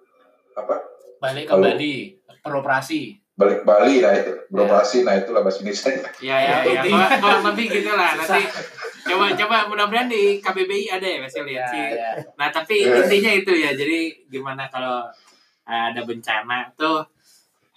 apa 0.54 0.82
balik 1.18 1.46
kembali 1.48 1.94
beroperasi 2.40 3.20
balik 3.38 3.62
Bali 3.62 4.02
nah 4.02 4.18
itu 4.18 4.34
beroperasi 4.50 5.06
nah 5.06 5.14
itulah 5.14 5.46
bahasa 5.46 5.62
Indonesia 5.62 5.94
Ya 6.18 6.38
ya 6.42 6.56
ya. 6.66 6.82
Kalau 6.90 7.08
kalau 7.22 7.40
lebih 7.54 7.66
gitu 7.70 7.92
lah 7.94 8.18
nanti 8.18 8.42
coba 9.08 9.26
coba 9.38 9.58
mudah-mudahan 9.70 10.10
di 10.10 10.42
KBBI 10.42 10.90
ada 10.92 11.06
ya 11.08 11.18
Mas 11.22 11.38
lihat 11.38 11.70
sih. 11.72 11.86
ya. 11.96 12.12
Nah 12.36 12.50
tapi 12.50 12.84
intinya 12.84 13.32
itu 13.32 13.54
ya 13.54 13.72
jadi 13.78 14.26
gimana 14.28 14.66
kalau 14.68 15.06
eh, 15.70 15.84
ada 15.94 16.02
bencana 16.02 16.74
tuh 16.74 17.06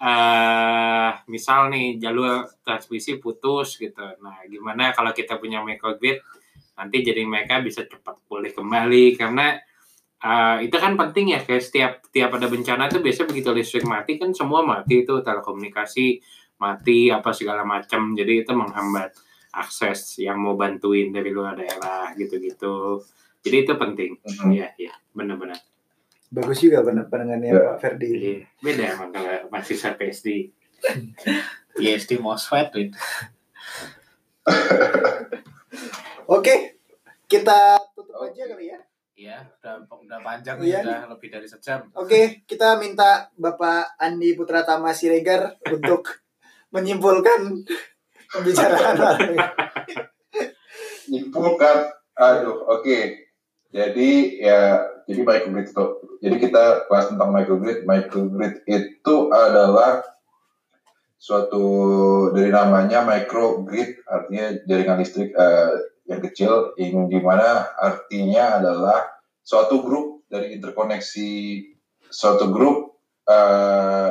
eh 0.01 1.13
misal 1.29 1.69
nih 1.69 2.01
jalur 2.01 2.49
transmisi 2.65 3.21
putus 3.21 3.77
gitu. 3.77 4.01
Nah 4.25 4.41
gimana 4.49 4.97
kalau 4.97 5.13
kita 5.13 5.37
punya 5.37 5.61
microgrid 5.61 6.25
nanti 6.73 7.05
jadi 7.05 7.21
mereka 7.29 7.61
bisa 7.61 7.85
cepat 7.85 8.17
pulih 8.25 8.49
kembali 8.57 9.21
karena 9.21 9.61
eh, 10.21 10.57
itu 10.63 10.77
kan 10.77 10.95
penting 10.95 11.33
ya 11.33 11.41
kayak 11.41 11.61
setiap 11.61 11.93
tiap 12.09 12.31
ada 12.31 12.47
bencana 12.47 12.87
tuh 12.87 13.01
biasanya 13.01 13.29
begitu 13.29 13.51
listrik 13.51 13.85
mati 13.85 14.17
kan 14.17 14.31
semua 14.31 14.61
mati 14.61 15.03
itu 15.03 15.15
telekomunikasi 15.19 16.21
mati 16.57 17.09
apa 17.09 17.33
segala 17.33 17.65
macam 17.65 18.13
jadi 18.13 18.45
itu 18.45 18.53
menghambat 18.53 19.17
akses 19.51 20.21
yang 20.21 20.39
mau 20.39 20.55
bantuin 20.55 21.09
dari 21.09 21.29
luar 21.29 21.57
daerah 21.57 22.13
gitu-gitu 22.15 23.01
jadi 23.41 23.65
itu 23.65 23.73
penting 23.75 24.13
Mhm. 24.21 24.51
Iya, 24.53 24.69
iya, 24.77 24.93
benar-benar. 25.11 25.57
Bagus 26.29 26.61
juga 26.61 26.85
pen- 26.85 27.09
pendengannya 27.09 27.51
Ya. 27.51 27.63
Pak 27.67 27.77
Ferdi. 27.81 28.11
Iya, 28.13 28.39
beda 28.61 28.85
emang 28.95 29.11
kalau 29.11 29.51
mahasiswa 29.51 29.97
PSD. 29.97 30.53
ISD 31.75 32.21
MOSFET. 32.21 32.71
Oke, 36.27 36.79
kita 37.27 37.59
tutup 37.93 38.15
aja 38.21 38.43
kali 38.47 38.71
ya. 38.71 38.79
Iya, 39.21 39.37
udah 39.61 39.85
udah 39.85 40.19
panjang 40.25 40.57
Iya. 40.65 40.81
nih, 40.81 40.89
udah 40.89 41.01
lebih 41.13 41.29
dari 41.29 41.45
sejam. 41.45 41.85
Oke, 41.93 42.41
kita 42.49 42.81
minta 42.81 43.29
Bapak 43.37 44.01
Andi 44.01 44.33
Putra 44.33 44.65
Tama 44.65 44.97
Siregar 44.97 45.61
untuk 45.69 46.09
menyimpulkan 46.75 47.61
pembicaraan 48.33 48.97
malam 49.05 49.21
ini. 49.29 49.39
Nyimpulkan, 51.13 51.93
aduh, 52.17 52.65
oke. 52.65 52.99
Jadi 53.69 54.41
ya, 54.41 54.89
jadi 55.05 55.21
microgrid 55.21 55.69
itu. 55.69 55.85
Jadi 56.25 56.37
kita 56.41 56.89
bahas 56.89 57.13
tentang 57.13 57.29
microgrid. 57.29 57.85
Microgrid 57.85 58.65
itu 58.65 59.15
adalah 59.29 60.01
suatu 61.21 61.65
dari 62.33 62.49
namanya 62.49 63.05
microgrid, 63.05 64.01
artinya 64.09 64.49
jaringan 64.65 64.97
listrik 65.05 65.37
eh, 65.37 65.90
yang 66.11 66.21
kecil, 66.27 66.75
yang 66.75 67.07
di 67.07 67.23
mana 67.23 67.71
artinya 67.79 68.59
adalah 68.59 69.07
suatu 69.47 69.87
grup 69.87 70.27
dari 70.27 70.59
interkoneksi 70.59 71.31
suatu 72.11 72.51
grup 72.51 72.99
eh, 73.31 74.11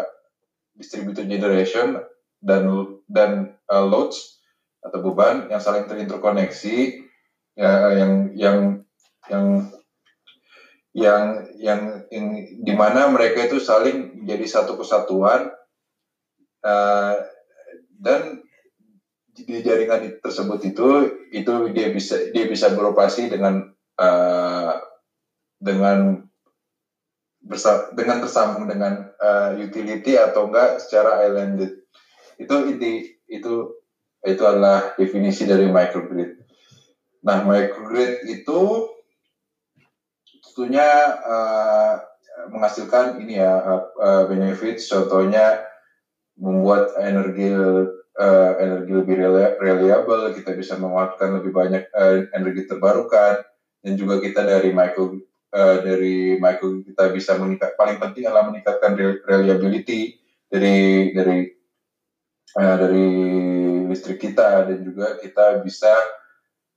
distributed 0.79 1.27
generation 1.27 1.99
dan 2.39 2.95
dan 3.11 3.59
eh, 3.67 3.83
loads 3.83 4.39
atau 4.79 5.03
beban 5.03 5.51
yang 5.51 5.59
saling 5.59 5.91
terinterkoneksi 5.91 7.03
ya, 7.59 7.71
yang 7.99 8.31
yang 8.31 8.59
yang 9.27 9.47
yang 10.95 11.23
yang, 11.59 11.81
yang 12.07 12.31
di 12.63 12.73
mana 12.79 13.11
mereka 13.11 13.43
itu 13.51 13.59
saling 13.59 14.23
menjadi 14.23 14.47
satu 14.47 14.79
kesatuan 14.79 15.51
eh, 16.63 17.15
dan 17.99 18.39
di 19.45 19.61
jaringan 19.61 20.19
tersebut 20.23 20.59
itu 20.65 20.87
itu 21.31 21.53
dia 21.75 21.87
bisa 21.93 22.15
dia 22.33 22.45
bisa 22.49 22.73
beroperasi 22.73 23.29
dengan 23.29 23.69
eh, 23.99 24.73
dengan 25.59 26.23
bersa 27.39 27.91
dengan 27.95 28.23
tersambung 28.23 28.67
dengan 28.67 29.11
eh, 29.19 29.63
utility 29.63 30.15
atau 30.15 30.47
enggak 30.51 30.79
secara 30.83 31.27
islanded 31.27 31.83
itu 32.39 32.55
inti 32.71 32.91
itu 33.27 33.75
itu 34.19 34.43
adalah 34.43 34.95
definisi 34.99 35.47
dari 35.47 35.67
microgrid. 35.71 36.43
Nah 37.23 37.43
microgrid 37.43 38.27
itu 38.27 38.61
tentunya 40.47 40.87
eh, 41.19 41.93
menghasilkan 42.51 43.19
ini 43.19 43.39
ya 43.39 43.83
eh, 43.99 44.23
benefit 44.27 44.79
contohnya 44.79 45.63
membuat 46.39 46.95
energi 46.95 47.51
eh, 48.19 48.51
energi 48.59 48.91
lebih 48.91 49.15
reli- 49.15 49.55
reliable 49.63 50.35
kita 50.35 50.51
bisa 50.51 50.75
memanfaatkan 50.75 51.39
lebih 51.39 51.51
banyak 51.55 51.83
eh, 51.87 52.27
energi 52.35 52.67
terbarukan. 52.67 53.39
Dan 53.79 53.95
juga 53.95 54.19
kita 54.19 54.43
dari 54.43 54.75
micro 54.75 55.15
eh, 55.55 55.77
dari 55.79 56.15
micro 56.35 56.83
kita 56.83 57.15
bisa 57.15 57.39
meningkat 57.39 57.79
paling 57.79 57.95
penting 57.95 58.27
adalah 58.27 58.51
meningkatkan 58.51 58.91
rel- 58.99 59.23
reliability 59.23 60.19
dari 60.51 61.09
dari 61.15 61.47
eh, 62.59 62.75
dari 62.75 63.07
listrik 63.87 64.19
kita. 64.19 64.67
Dan 64.67 64.83
juga 64.83 65.15
kita 65.15 65.63
bisa 65.63 65.95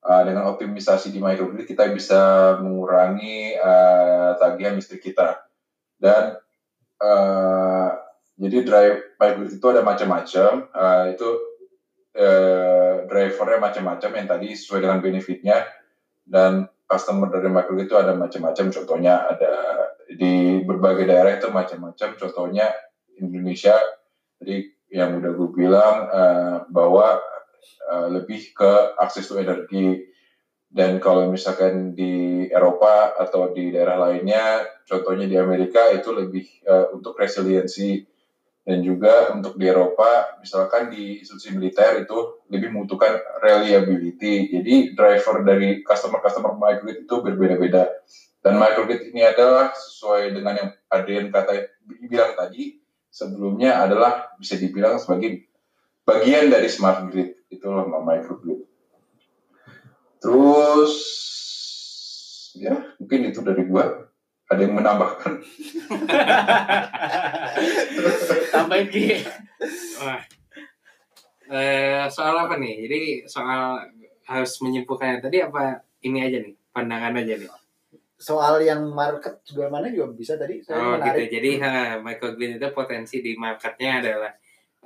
eh, 0.07 0.23
dengan 0.23 0.47
optimisasi 0.47 1.11
di 1.11 1.19
microgrid 1.19 1.67
kita 1.67 1.91
bisa 1.91 2.55
mengurangi 2.63 3.59
eh, 3.59 4.31
tagihan 4.39 4.79
listrik 4.79 5.03
kita. 5.03 5.43
Dan 5.99 6.39
eh, 7.03 7.91
jadi 8.37 8.59
drive 8.65 8.99
itu 9.53 9.67
ada 9.69 9.85
macam-macam. 9.85 10.53
Eh, 10.73 11.05
itu 11.17 11.29
eh, 12.17 12.95
drivernya 13.09 13.59
macam-macam 13.61 14.11
yang 14.17 14.29
tadi 14.29 14.49
sesuai 14.57 14.81
dengan 14.81 14.99
benefitnya. 15.05 15.69
Dan 16.23 16.65
customer 16.89 17.29
dari 17.29 17.49
microgrid 17.49 17.89
itu 17.89 17.97
ada 17.99 18.17
macam-macam. 18.17 18.67
Contohnya 18.73 19.15
ada 19.29 19.53
di 20.09 20.61
berbagai 20.65 21.05
daerah 21.09 21.37
itu 21.37 21.49
macam-macam. 21.53 22.09
Contohnya 22.17 22.73
Indonesia 23.21 23.77
jadi 24.41 24.67
yang 24.93 25.23
udah 25.23 25.31
gue 25.33 25.49
bilang 25.53 25.97
eh, 26.09 26.57
bahwa 26.69 27.21
eh, 27.93 28.07
lebih 28.13 28.57
ke 28.57 28.97
akses 28.97 29.29
to 29.29 29.37
energi. 29.41 30.09
Dan 30.73 31.05
kalau 31.05 31.29
misalkan 31.29 31.93
di 31.93 32.49
Eropa 32.49 33.13
atau 33.13 33.53
di 33.53 33.69
daerah 33.69 34.09
lainnya 34.09 34.65
contohnya 34.89 35.29
di 35.29 35.37
Amerika 35.37 35.93
itu 35.93 36.17
lebih 36.17 36.49
eh, 36.65 36.89
untuk 36.97 37.13
resiliensi 37.13 38.12
dan 38.63 38.79
juga 38.79 39.35
untuk 39.35 39.59
di 39.59 39.67
Eropa 39.67 40.39
misalkan 40.39 40.87
di 40.87 41.19
institusi 41.19 41.51
militer 41.51 42.07
itu 42.07 42.47
lebih 42.47 42.71
membutuhkan 42.71 43.19
reliability. 43.43 44.55
Jadi 44.55 44.95
driver 44.95 45.43
dari 45.43 45.83
customer-customer 45.83 46.55
microgrid 46.55 47.03
itu 47.03 47.17
berbeda-beda. 47.27 47.91
Dan 48.43 48.63
microgrid 48.63 49.11
ini 49.11 49.27
adalah 49.27 49.75
sesuai 49.75 50.31
dengan 50.35 50.55
yang 50.55 50.71
Adrian 50.95 51.35
kata 51.35 51.75
bilang 52.07 52.39
tadi 52.39 52.79
sebelumnya 53.11 53.83
adalah 53.83 54.31
bisa 54.39 54.55
dibilang 54.55 55.03
sebagai 55.03 55.51
bagian 56.07 56.47
dari 56.47 56.71
smart 56.71 57.11
grid. 57.11 57.43
Itulah 57.51 57.83
microgrid. 57.87 58.63
Terus 60.23 60.95
ya 62.55 62.79
mungkin 63.03 63.27
itu 63.27 63.43
dari 63.43 63.67
gua 63.67 64.12
ada 64.53 64.63
yang 64.63 64.77
menambahkan 64.77 65.33
Tambahin 68.53 68.87
Ki. 68.93 69.25
Eh, 71.53 72.05
soal 72.09 72.35
apa 72.37 72.57
nih? 72.57 72.89
Jadi 72.89 73.01
soal 73.29 73.81
harus 74.25 74.53
menyimpulkannya 74.65 75.21
tadi 75.21 75.45
apa 75.45 75.85
ini 76.05 76.19
aja 76.25 76.39
nih? 76.41 76.55
Pandangan 76.73 77.21
aja 77.21 77.35
nih. 77.37 77.51
Soal 78.17 78.63
yang 78.63 78.87
market 78.95 79.43
juga 79.45 79.69
mana 79.69 79.91
juga 79.93 80.15
bisa 80.15 80.39
tadi. 80.39 80.63
Saya 80.63 80.79
Oh 80.79 80.97
menarik. 80.97 81.29
gitu. 81.29 81.37
Jadi 81.41 81.51
ha, 81.61 81.99
microgrid 82.01 82.57
itu 82.57 82.69
potensi 82.73 83.17
di 83.21 83.37
marketnya 83.37 84.01
adalah 84.01 84.33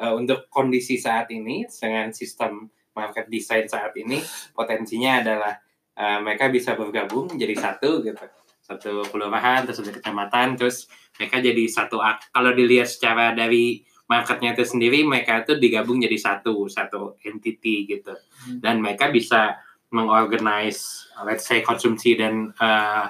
eh, 0.01 0.13
untuk 0.15 0.51
kondisi 0.51 0.99
saat 0.99 1.31
ini 1.31 1.69
dengan 1.69 2.11
sistem 2.11 2.67
market 2.97 3.29
design 3.29 3.69
saat 3.69 3.93
ini 4.01 4.19
potensinya 4.57 5.21
adalah 5.21 5.53
eh, 5.95 6.19
mereka 6.25 6.49
bisa 6.49 6.73
bergabung 6.75 7.29
jadi 7.37 7.53
satu 7.55 8.01
gitu 8.01 8.25
satu 8.67 9.07
kelurahan 9.15 9.63
terus 9.63 9.79
satu 9.79 9.95
kecamatan 9.95 10.59
terus 10.59 10.91
mereka 11.15 11.39
jadi 11.39 11.65
satu 11.71 12.03
kalau 12.35 12.51
dilihat 12.51 12.91
secara 12.91 13.31
dari 13.31 13.87
marketnya 14.07 14.55
itu 14.55 14.65
sendiri 14.67 15.03
mereka 15.03 15.43
itu 15.43 15.59
digabung 15.59 15.99
jadi 15.99 16.19
satu 16.19 16.67
satu 16.71 17.19
entity 17.23 17.87
gitu. 17.87 18.15
Dan 18.63 18.83
mereka 18.83 19.11
bisa 19.11 19.59
mengorganize 19.91 21.11
let's 21.27 21.47
say 21.47 21.63
konsumsi 21.63 22.19
dan 22.19 22.55
eh, 22.55 23.07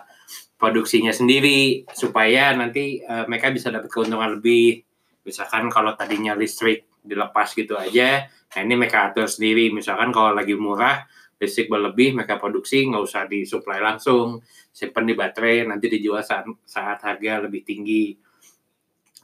produksinya 0.56 1.12
sendiri 1.12 1.84
supaya 1.92 2.56
nanti 2.56 3.00
eh, 3.00 3.24
mereka 3.28 3.52
bisa 3.52 3.68
dapat 3.68 3.92
keuntungan 3.92 4.40
lebih. 4.40 4.84
Misalkan 5.24 5.68
kalau 5.68 5.92
tadinya 5.96 6.32
listrik 6.32 6.88
dilepas 7.06 7.54
gitu 7.54 7.78
aja 7.78 8.26
nah 8.46 8.64
ini 8.64 8.74
mereka 8.78 9.12
atur 9.12 9.28
sendiri. 9.28 9.68
Misalkan 9.68 10.08
kalau 10.16 10.32
lagi 10.32 10.56
murah 10.56 11.04
listrik 11.36 11.68
berlebih 11.68 12.16
mereka 12.16 12.40
produksi 12.40 12.88
nggak 12.88 13.02
usah 13.04 13.28
disuplai 13.28 13.80
langsung 13.80 14.40
simpan 14.72 15.04
di 15.04 15.14
baterai 15.14 15.68
nanti 15.68 15.92
dijual 15.92 16.24
saat, 16.24 16.48
saat 16.64 16.98
harga 17.04 17.44
lebih 17.44 17.60
tinggi 17.60 18.16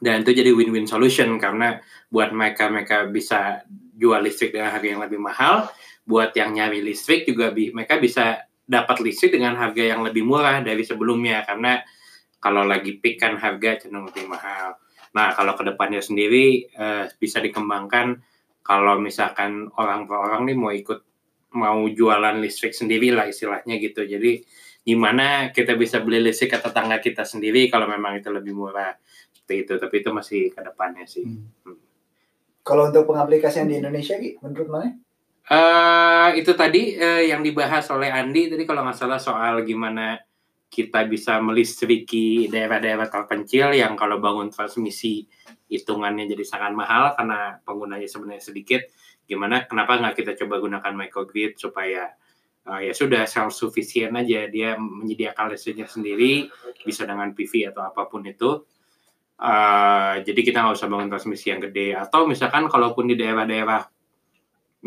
dan 0.02 0.26
itu 0.26 0.34
jadi 0.34 0.50
win-win 0.50 0.84
solution 0.84 1.38
karena 1.38 1.78
buat 2.10 2.34
mereka 2.34 2.68
mereka 2.68 3.06
bisa 3.06 3.62
jual 3.96 4.18
listrik 4.18 4.50
dengan 4.50 4.74
harga 4.74 4.88
yang 4.88 5.02
lebih 5.04 5.20
mahal 5.22 5.70
buat 6.02 6.34
yang 6.34 6.52
nyari 6.52 6.82
listrik 6.82 7.24
juga 7.24 7.54
bi- 7.54 7.70
mereka 7.70 8.02
bisa 8.02 8.44
dapat 8.66 8.98
listrik 8.98 9.38
dengan 9.38 9.54
harga 9.54 9.94
yang 9.94 10.02
lebih 10.02 10.26
murah 10.26 10.58
dari 10.60 10.82
sebelumnya 10.82 11.46
karena 11.46 11.78
kalau 12.42 12.66
lagi 12.66 12.98
peak 12.98 13.22
kan 13.22 13.38
harga 13.38 13.86
cenderung 13.86 14.10
lebih 14.10 14.26
mahal. 14.26 14.74
Nah 15.14 15.30
kalau 15.30 15.54
ke 15.54 15.62
depannya 15.62 16.02
sendiri 16.02 16.66
eh, 16.66 17.06
bisa 17.14 17.38
dikembangkan 17.38 18.18
kalau 18.66 18.98
misalkan 18.98 19.70
orang 19.78 20.10
per 20.10 20.18
orang 20.18 20.50
nih 20.50 20.56
mau 20.58 20.74
ikut 20.74 21.11
mau 21.54 21.84
jualan 21.88 22.36
listrik 22.40 22.72
sendiri 22.72 23.12
lah 23.12 23.28
istilahnya 23.28 23.78
gitu. 23.78 24.04
Jadi 24.04 24.42
gimana 24.82 25.54
kita 25.54 25.78
bisa 25.78 26.02
beli 26.02 26.20
listrik 26.20 26.54
ke 26.54 26.58
tetangga 26.58 26.98
kita 26.98 27.22
sendiri 27.22 27.70
kalau 27.70 27.86
memang 27.86 28.18
itu 28.18 28.28
lebih 28.28 28.52
murah 28.56 28.96
seperti 29.32 29.68
itu. 29.68 29.72
Tapi 29.78 29.94
itu 30.00 30.10
masih 30.10 30.42
ke 30.50 30.60
depannya 30.60 31.04
sih. 31.06 31.24
Hmm. 31.24 31.78
Kalau 32.62 32.88
untuk 32.88 33.10
pengaplikasian 33.10 33.66
di 33.66 33.82
Indonesia, 33.82 34.14
Ki, 34.14 34.38
menurut 34.38 34.70
mana? 34.70 34.90
eh 35.42 36.38
itu 36.38 36.54
tadi 36.54 36.94
eh, 36.94 37.26
yang 37.26 37.42
dibahas 37.42 37.90
oleh 37.90 38.14
Andi 38.14 38.46
tadi 38.46 38.62
kalau 38.62 38.86
nggak 38.86 38.94
salah 38.94 39.18
soal 39.18 39.66
gimana 39.66 40.14
kita 40.72 41.04
bisa 41.04 41.36
melistriki 41.44 42.48
daerah-daerah 42.48 43.10
terpencil 43.12 43.76
yang 43.76 43.92
kalau 43.92 44.16
bangun 44.16 44.48
transmisi 44.48 45.28
hitungannya 45.68 46.24
jadi 46.24 46.44
sangat 46.48 46.72
mahal 46.72 47.12
karena 47.12 47.60
penggunanya 47.60 48.08
sebenarnya 48.08 48.40
sedikit. 48.40 48.80
Gimana? 49.26 49.64
Kenapa 49.64 49.98
nggak 49.98 50.14
kita 50.18 50.32
coba 50.44 50.60
gunakan 50.60 50.92
microgrid 50.92 51.56
supaya 51.56 52.12
eh, 52.68 52.80
ya 52.90 52.92
sudah 52.92 53.26
self 53.26 53.54
sufficient 53.54 54.14
aja 54.18 54.46
dia 54.46 54.74
menyediakan 54.78 55.54
listriknya 55.54 55.88
sendiri 55.88 56.46
bisa 56.86 57.06
dengan 57.08 57.32
PV 57.32 57.74
atau 57.74 57.82
apa 57.86 58.06
pun 58.06 58.22
itu. 58.26 58.62
Eh, 59.42 60.14
jadi 60.22 60.40
kita 60.46 60.62
nggak 60.62 60.76
usah 60.78 60.86
bangun 60.86 61.10
transmisi 61.10 61.50
yang 61.50 61.58
gede 61.58 61.98
atau 61.98 62.30
misalkan 62.30 62.70
kalaupun 62.70 63.10
di 63.10 63.18
daerah-daerah 63.18 63.82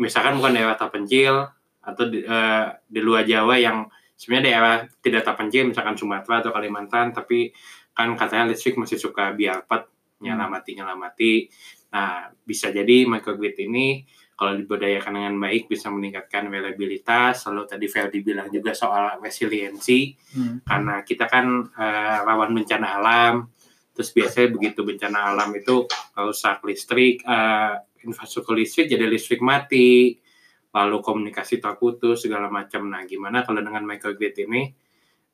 misalkan 0.00 0.40
bukan 0.40 0.52
daerah 0.56 0.76
terpencil 0.80 1.44
atau 1.84 2.04
di, 2.08 2.24
eh, 2.24 2.66
di 2.88 3.00
luar 3.04 3.28
Jawa 3.28 3.60
yang 3.60 3.84
sebenarnya 4.16 4.44
daerah 4.48 4.74
tidak 5.04 5.22
terpencil 5.28 5.68
misalkan 5.68 5.96
Sumatera 6.00 6.40
atau 6.40 6.56
Kalimantan 6.56 7.12
tapi 7.12 7.52
kan 7.92 8.16
katanya 8.16 8.52
listrik 8.52 8.80
masih 8.80 8.96
suka 8.96 9.36
biarpet 9.36 9.88
nyala 10.24 10.48
mati 10.48 10.70
nyala 10.72 10.96
mati 10.96 11.52
nah 11.92 12.32
bisa 12.44 12.72
jadi 12.72 13.04
microgrid 13.04 13.60
ini 13.60 14.04
kalau 14.36 14.52
diberdayakan 14.52 15.16
dengan 15.16 15.34
baik 15.40 15.64
bisa 15.64 15.88
meningkatkan 15.88 16.52
reliabilitas 16.52 17.40
lalu 17.48 17.64
tadi 17.64 17.88
Ferdi 17.88 18.20
bilang 18.20 18.52
juga 18.52 18.76
soal 18.76 19.16
resiliensi. 19.18 20.12
Hmm. 20.36 20.60
karena 20.60 21.00
kita 21.00 21.24
kan 21.24 21.64
eh, 21.72 22.18
rawan 22.20 22.52
bencana 22.52 23.00
alam. 23.00 23.48
Terus 23.96 24.12
biasanya 24.12 24.52
begitu 24.52 24.84
bencana 24.84 25.32
alam 25.32 25.48
itu 25.56 25.88
rusak 26.12 26.60
listrik 26.68 27.24
eh, 27.24 27.74
infrastruktur 28.04 28.52
listrik 28.52 28.92
jadi 28.92 29.08
listrik 29.08 29.40
mati. 29.40 30.20
Lalu 30.76 31.00
komunikasi 31.00 31.56
terputus 31.56 32.28
segala 32.28 32.52
macam. 32.52 32.92
Nah 32.92 33.08
gimana 33.08 33.40
kalau 33.40 33.64
dengan 33.64 33.88
microgrid 33.88 34.36
ini? 34.44 34.68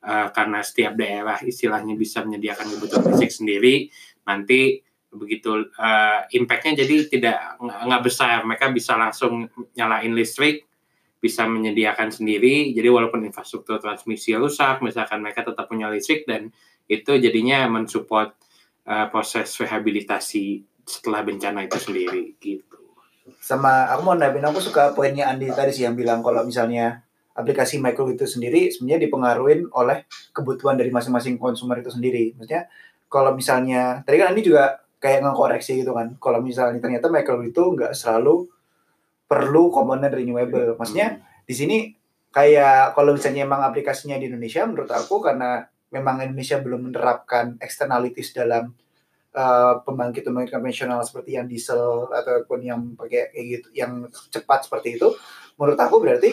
Eh, 0.03 0.29
karena 0.31 0.63
setiap 0.63 0.95
daerah 0.95 1.43
istilahnya 1.43 1.99
bisa 1.99 2.23
menyediakan 2.23 2.75
kebutuhan 2.75 3.03
listrik 3.11 3.35
sendiri 3.35 3.75
nanti 4.27 4.83
begitu 5.13 5.69
eh, 5.77 6.21
impactnya 6.41 6.83
jadi 6.85 6.97
tidak 7.07 7.37
nggak 7.61 8.03
besar. 8.03 8.43
Mereka 8.49 8.73
bisa 8.73 8.97
langsung 8.97 9.49
nyalain 9.77 10.13
listrik 10.17 10.65
bisa 11.23 11.47
menyediakan 11.47 12.11
sendiri. 12.11 12.75
Jadi 12.75 12.89
walaupun 12.91 13.23
infrastruktur 13.23 13.79
transmisi 13.79 14.35
rusak 14.35 14.83
misalkan 14.83 15.23
mereka 15.23 15.47
tetap 15.47 15.71
punya 15.71 15.87
listrik 15.87 16.27
dan 16.27 16.51
itu 16.91 17.15
jadinya 17.23 17.71
mensupport 17.71 18.35
uh, 18.91 19.07
proses 19.07 19.47
rehabilitasi 19.63 20.67
setelah 20.83 21.23
bencana 21.23 21.63
itu 21.63 21.79
sendiri 21.79 22.35
gitu. 22.43 22.83
Sama 23.39 23.87
aku 23.95 24.03
mau 24.03 24.19
nambahin 24.19 24.51
aku 24.51 24.59
suka 24.59 24.91
poinnya 24.99 25.31
Andi 25.31 25.47
tadi 25.55 25.71
sih 25.71 25.87
yang 25.87 25.95
bilang 25.95 26.27
kalau 26.27 26.43
misalnya 26.43 27.07
aplikasi 27.39 27.79
micro 27.79 28.11
itu 28.11 28.27
sendiri 28.27 28.69
sebenarnya 28.75 29.07
dipengaruhi 29.09 29.71
oleh 29.79 30.05
kebutuhan 30.35 30.75
dari 30.75 30.91
masing-masing 30.91 31.39
konsumer 31.39 31.79
itu 31.81 31.95
sendiri. 31.95 32.35
Maksudnya 32.35 32.67
kalau 33.07 33.31
misalnya 33.39 34.03
tadi 34.03 34.19
kan 34.19 34.35
Andi 34.35 34.43
juga 34.43 34.83
kayak 35.03 35.27
ngekoreksi 35.27 35.83
gitu 35.83 35.93
kan. 35.99 36.15
Kalau 36.23 36.39
misalnya 36.39 36.79
ternyata 36.79 37.11
micro 37.11 37.43
itu 37.43 37.75
nggak 37.75 37.93
selalu 37.93 38.47
perlu 39.27 39.75
komponen 39.75 40.15
renewable. 40.15 40.79
Maksudnya 40.79 41.19
di 41.43 41.55
sini 41.59 41.77
kayak 42.31 42.95
kalau 42.95 43.19
misalnya 43.19 43.45
emang 43.45 43.67
aplikasinya 43.67 44.17
di 44.17 44.31
Indonesia 44.31 44.63
menurut 44.65 44.89
aku 44.89 45.21
karena 45.21 45.67
memang 45.93 46.25
Indonesia 46.25 46.57
belum 46.63 46.89
menerapkan 46.89 47.61
externalities 47.61 48.33
dalam 48.33 48.73
uh, 49.37 49.85
pembangkit 49.85 50.25
pembangkit 50.25 50.57
konvensional 50.57 51.05
seperti 51.05 51.37
yang 51.37 51.45
diesel 51.45 52.09
ataupun 52.09 52.65
yang 52.65 52.81
pakai 52.97 53.29
kayak 53.37 53.47
gitu 53.53 53.69
yang 53.77 54.09
cepat 54.33 54.65
seperti 54.65 54.97
itu 54.97 55.13
menurut 55.61 55.77
aku 55.77 56.01
berarti 56.01 56.33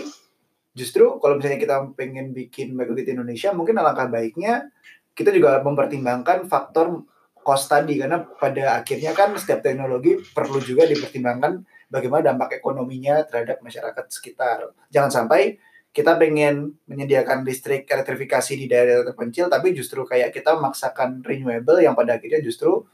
justru 0.72 1.20
kalau 1.20 1.36
misalnya 1.36 1.60
kita 1.60 1.76
pengen 2.00 2.32
bikin 2.32 2.72
microgrid 2.72 3.04
di 3.04 3.14
Indonesia 3.20 3.52
mungkin 3.52 3.76
alangkah 3.76 4.08
baiknya 4.08 4.72
kita 5.12 5.36
juga 5.36 5.60
mempertimbangkan 5.60 6.48
faktor 6.48 7.04
cost 7.50 7.66
tadi 7.66 7.98
karena 7.98 8.22
pada 8.22 8.78
akhirnya 8.78 9.18
kan 9.18 9.34
setiap 9.34 9.66
teknologi 9.66 10.22
perlu 10.22 10.62
juga 10.62 10.86
dipertimbangkan 10.86 11.66
bagaimana 11.90 12.30
dampak 12.30 12.62
ekonominya 12.62 13.26
terhadap 13.26 13.58
masyarakat 13.66 14.06
sekitar 14.14 14.70
jangan 14.94 15.10
sampai 15.10 15.58
kita 15.90 16.22
pengen 16.22 16.78
menyediakan 16.86 17.42
listrik 17.42 17.90
elektrifikasi 17.90 18.54
di 18.54 18.70
daerah 18.70 19.02
terpencil 19.02 19.50
tapi 19.50 19.74
justru 19.74 20.06
kayak 20.06 20.30
kita 20.30 20.54
memaksakan 20.54 21.26
renewable 21.26 21.82
yang 21.82 21.98
pada 21.98 22.22
akhirnya 22.22 22.46
justru 22.46 22.86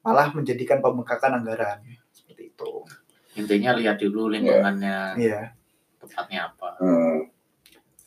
malah 0.00 0.32
menjadikan 0.32 0.80
pembengkakan 0.80 1.44
anggaran 1.44 1.84
seperti 2.08 2.56
itu. 2.56 2.72
Intinya 3.36 3.76
lihat 3.76 4.00
dulu 4.00 4.32
lingkungannya 4.32 5.20
Iya. 5.20 5.52
tepatnya 6.00 6.48
apa. 6.48 6.80
Hmm. 6.80 7.28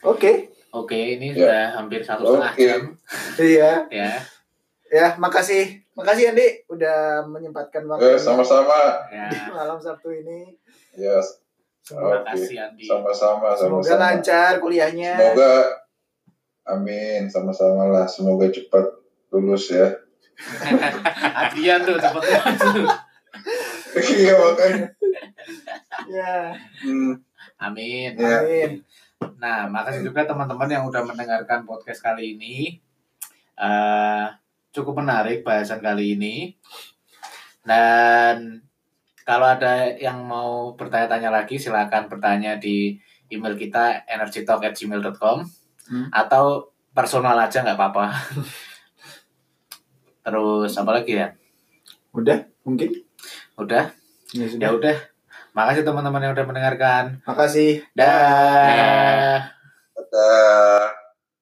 Oke. 0.01 0.49
Oke, 0.73 1.19
ini 1.19 1.35
Ya. 1.35 1.37
sudah 1.37 1.63
hampir 1.77 2.01
satu 2.01 2.23
setengah 2.25 2.53
Oke. 2.57 2.65
jam 2.65 2.81
Iya. 3.37 3.71
ya. 3.93 4.11
Ya, 4.89 5.07
makasih. 5.21 5.80
Makasih 5.91 6.31
Andi 6.31 6.47
udah 6.67 6.97
menyempatkan 7.25 7.83
waktu 7.85 8.07
Eh, 8.07 8.17
sama-sama. 8.17 9.03
Ya, 9.07 9.27
malam 9.49 9.75
Sabtu 9.75 10.07
ini. 10.09 10.55
Ya, 10.93 11.19
terima 11.81 12.15
Oke. 12.17 12.31
kasih 12.31 12.57
Andi. 12.61 12.83
sama-sama, 12.85 13.51
Semoga 13.53 13.83
sama-sama. 13.83 13.99
lancar 14.01 14.51
kuliahnya. 14.57 15.13
Semoga, 15.13 15.53
amin, 16.65 17.21
sama-sama 17.27 17.83
lah. 17.87 18.05
Semoga 18.05 18.47
cepat 18.47 18.87
lulus 19.29 19.67
ya. 19.69 19.87
Adrian 21.41 21.83
tuh 21.83 21.95
cepet 21.95 22.23
banget 22.25 22.55
tuh. 22.57 22.87
Iya 23.93 24.33
makanya. 24.33 24.85
Ya, 26.07 26.55
Hmm, 26.81 27.13
Amin. 27.57 28.15
Ya. 28.15 28.39
amin. 28.39 28.71
Nah, 29.37 29.67
makasih 29.67 30.01
juga 30.03 30.23
teman-teman 30.23 30.65
yang 30.65 30.83
udah 30.83 31.03
mendengarkan 31.03 31.61
podcast 31.61 31.99
kali 32.01 32.33
ini. 32.33 32.79
Eh, 33.53 34.25
cukup 34.71 35.03
menarik 35.03 35.43
bahasan 35.43 35.79
kali 35.79 36.15
ini. 36.15 36.55
Dan 37.61 38.63
kalau 39.21 39.45
ada 39.45 39.85
yang 39.93 40.25
mau 40.25 40.73
bertanya-tanya 40.73 41.29
lagi, 41.29 41.55
silakan 41.55 42.09
bertanya 42.09 42.57
di 42.57 42.97
email 43.29 43.55
kita 43.55 44.03
energytalk@gmail.com 44.07 45.45
Hmm. 45.81 46.07
atau 46.09 46.71
personal 46.91 47.35
aja 47.35 47.61
nggak 47.61 47.75
apa-apa. 47.75 48.05
Terus 50.23 50.71
apa 50.77 50.91
lagi 50.93 51.19
ya? 51.19 51.33
Udah, 52.13 52.47
mungkin. 52.63 52.91
Udah, 53.57 53.91
Ya 54.31 54.45
ya 54.45 54.47
sudah. 54.47 54.69
udah. 54.71 54.97
Makasih 55.51 55.83
teman-teman 55.83 56.23
yang 56.23 56.31
udah 56.31 56.47
mendengarkan. 56.47 57.19
Makasih. 57.27 57.83
Dah. 57.91 59.51
dadah. 59.91 61.00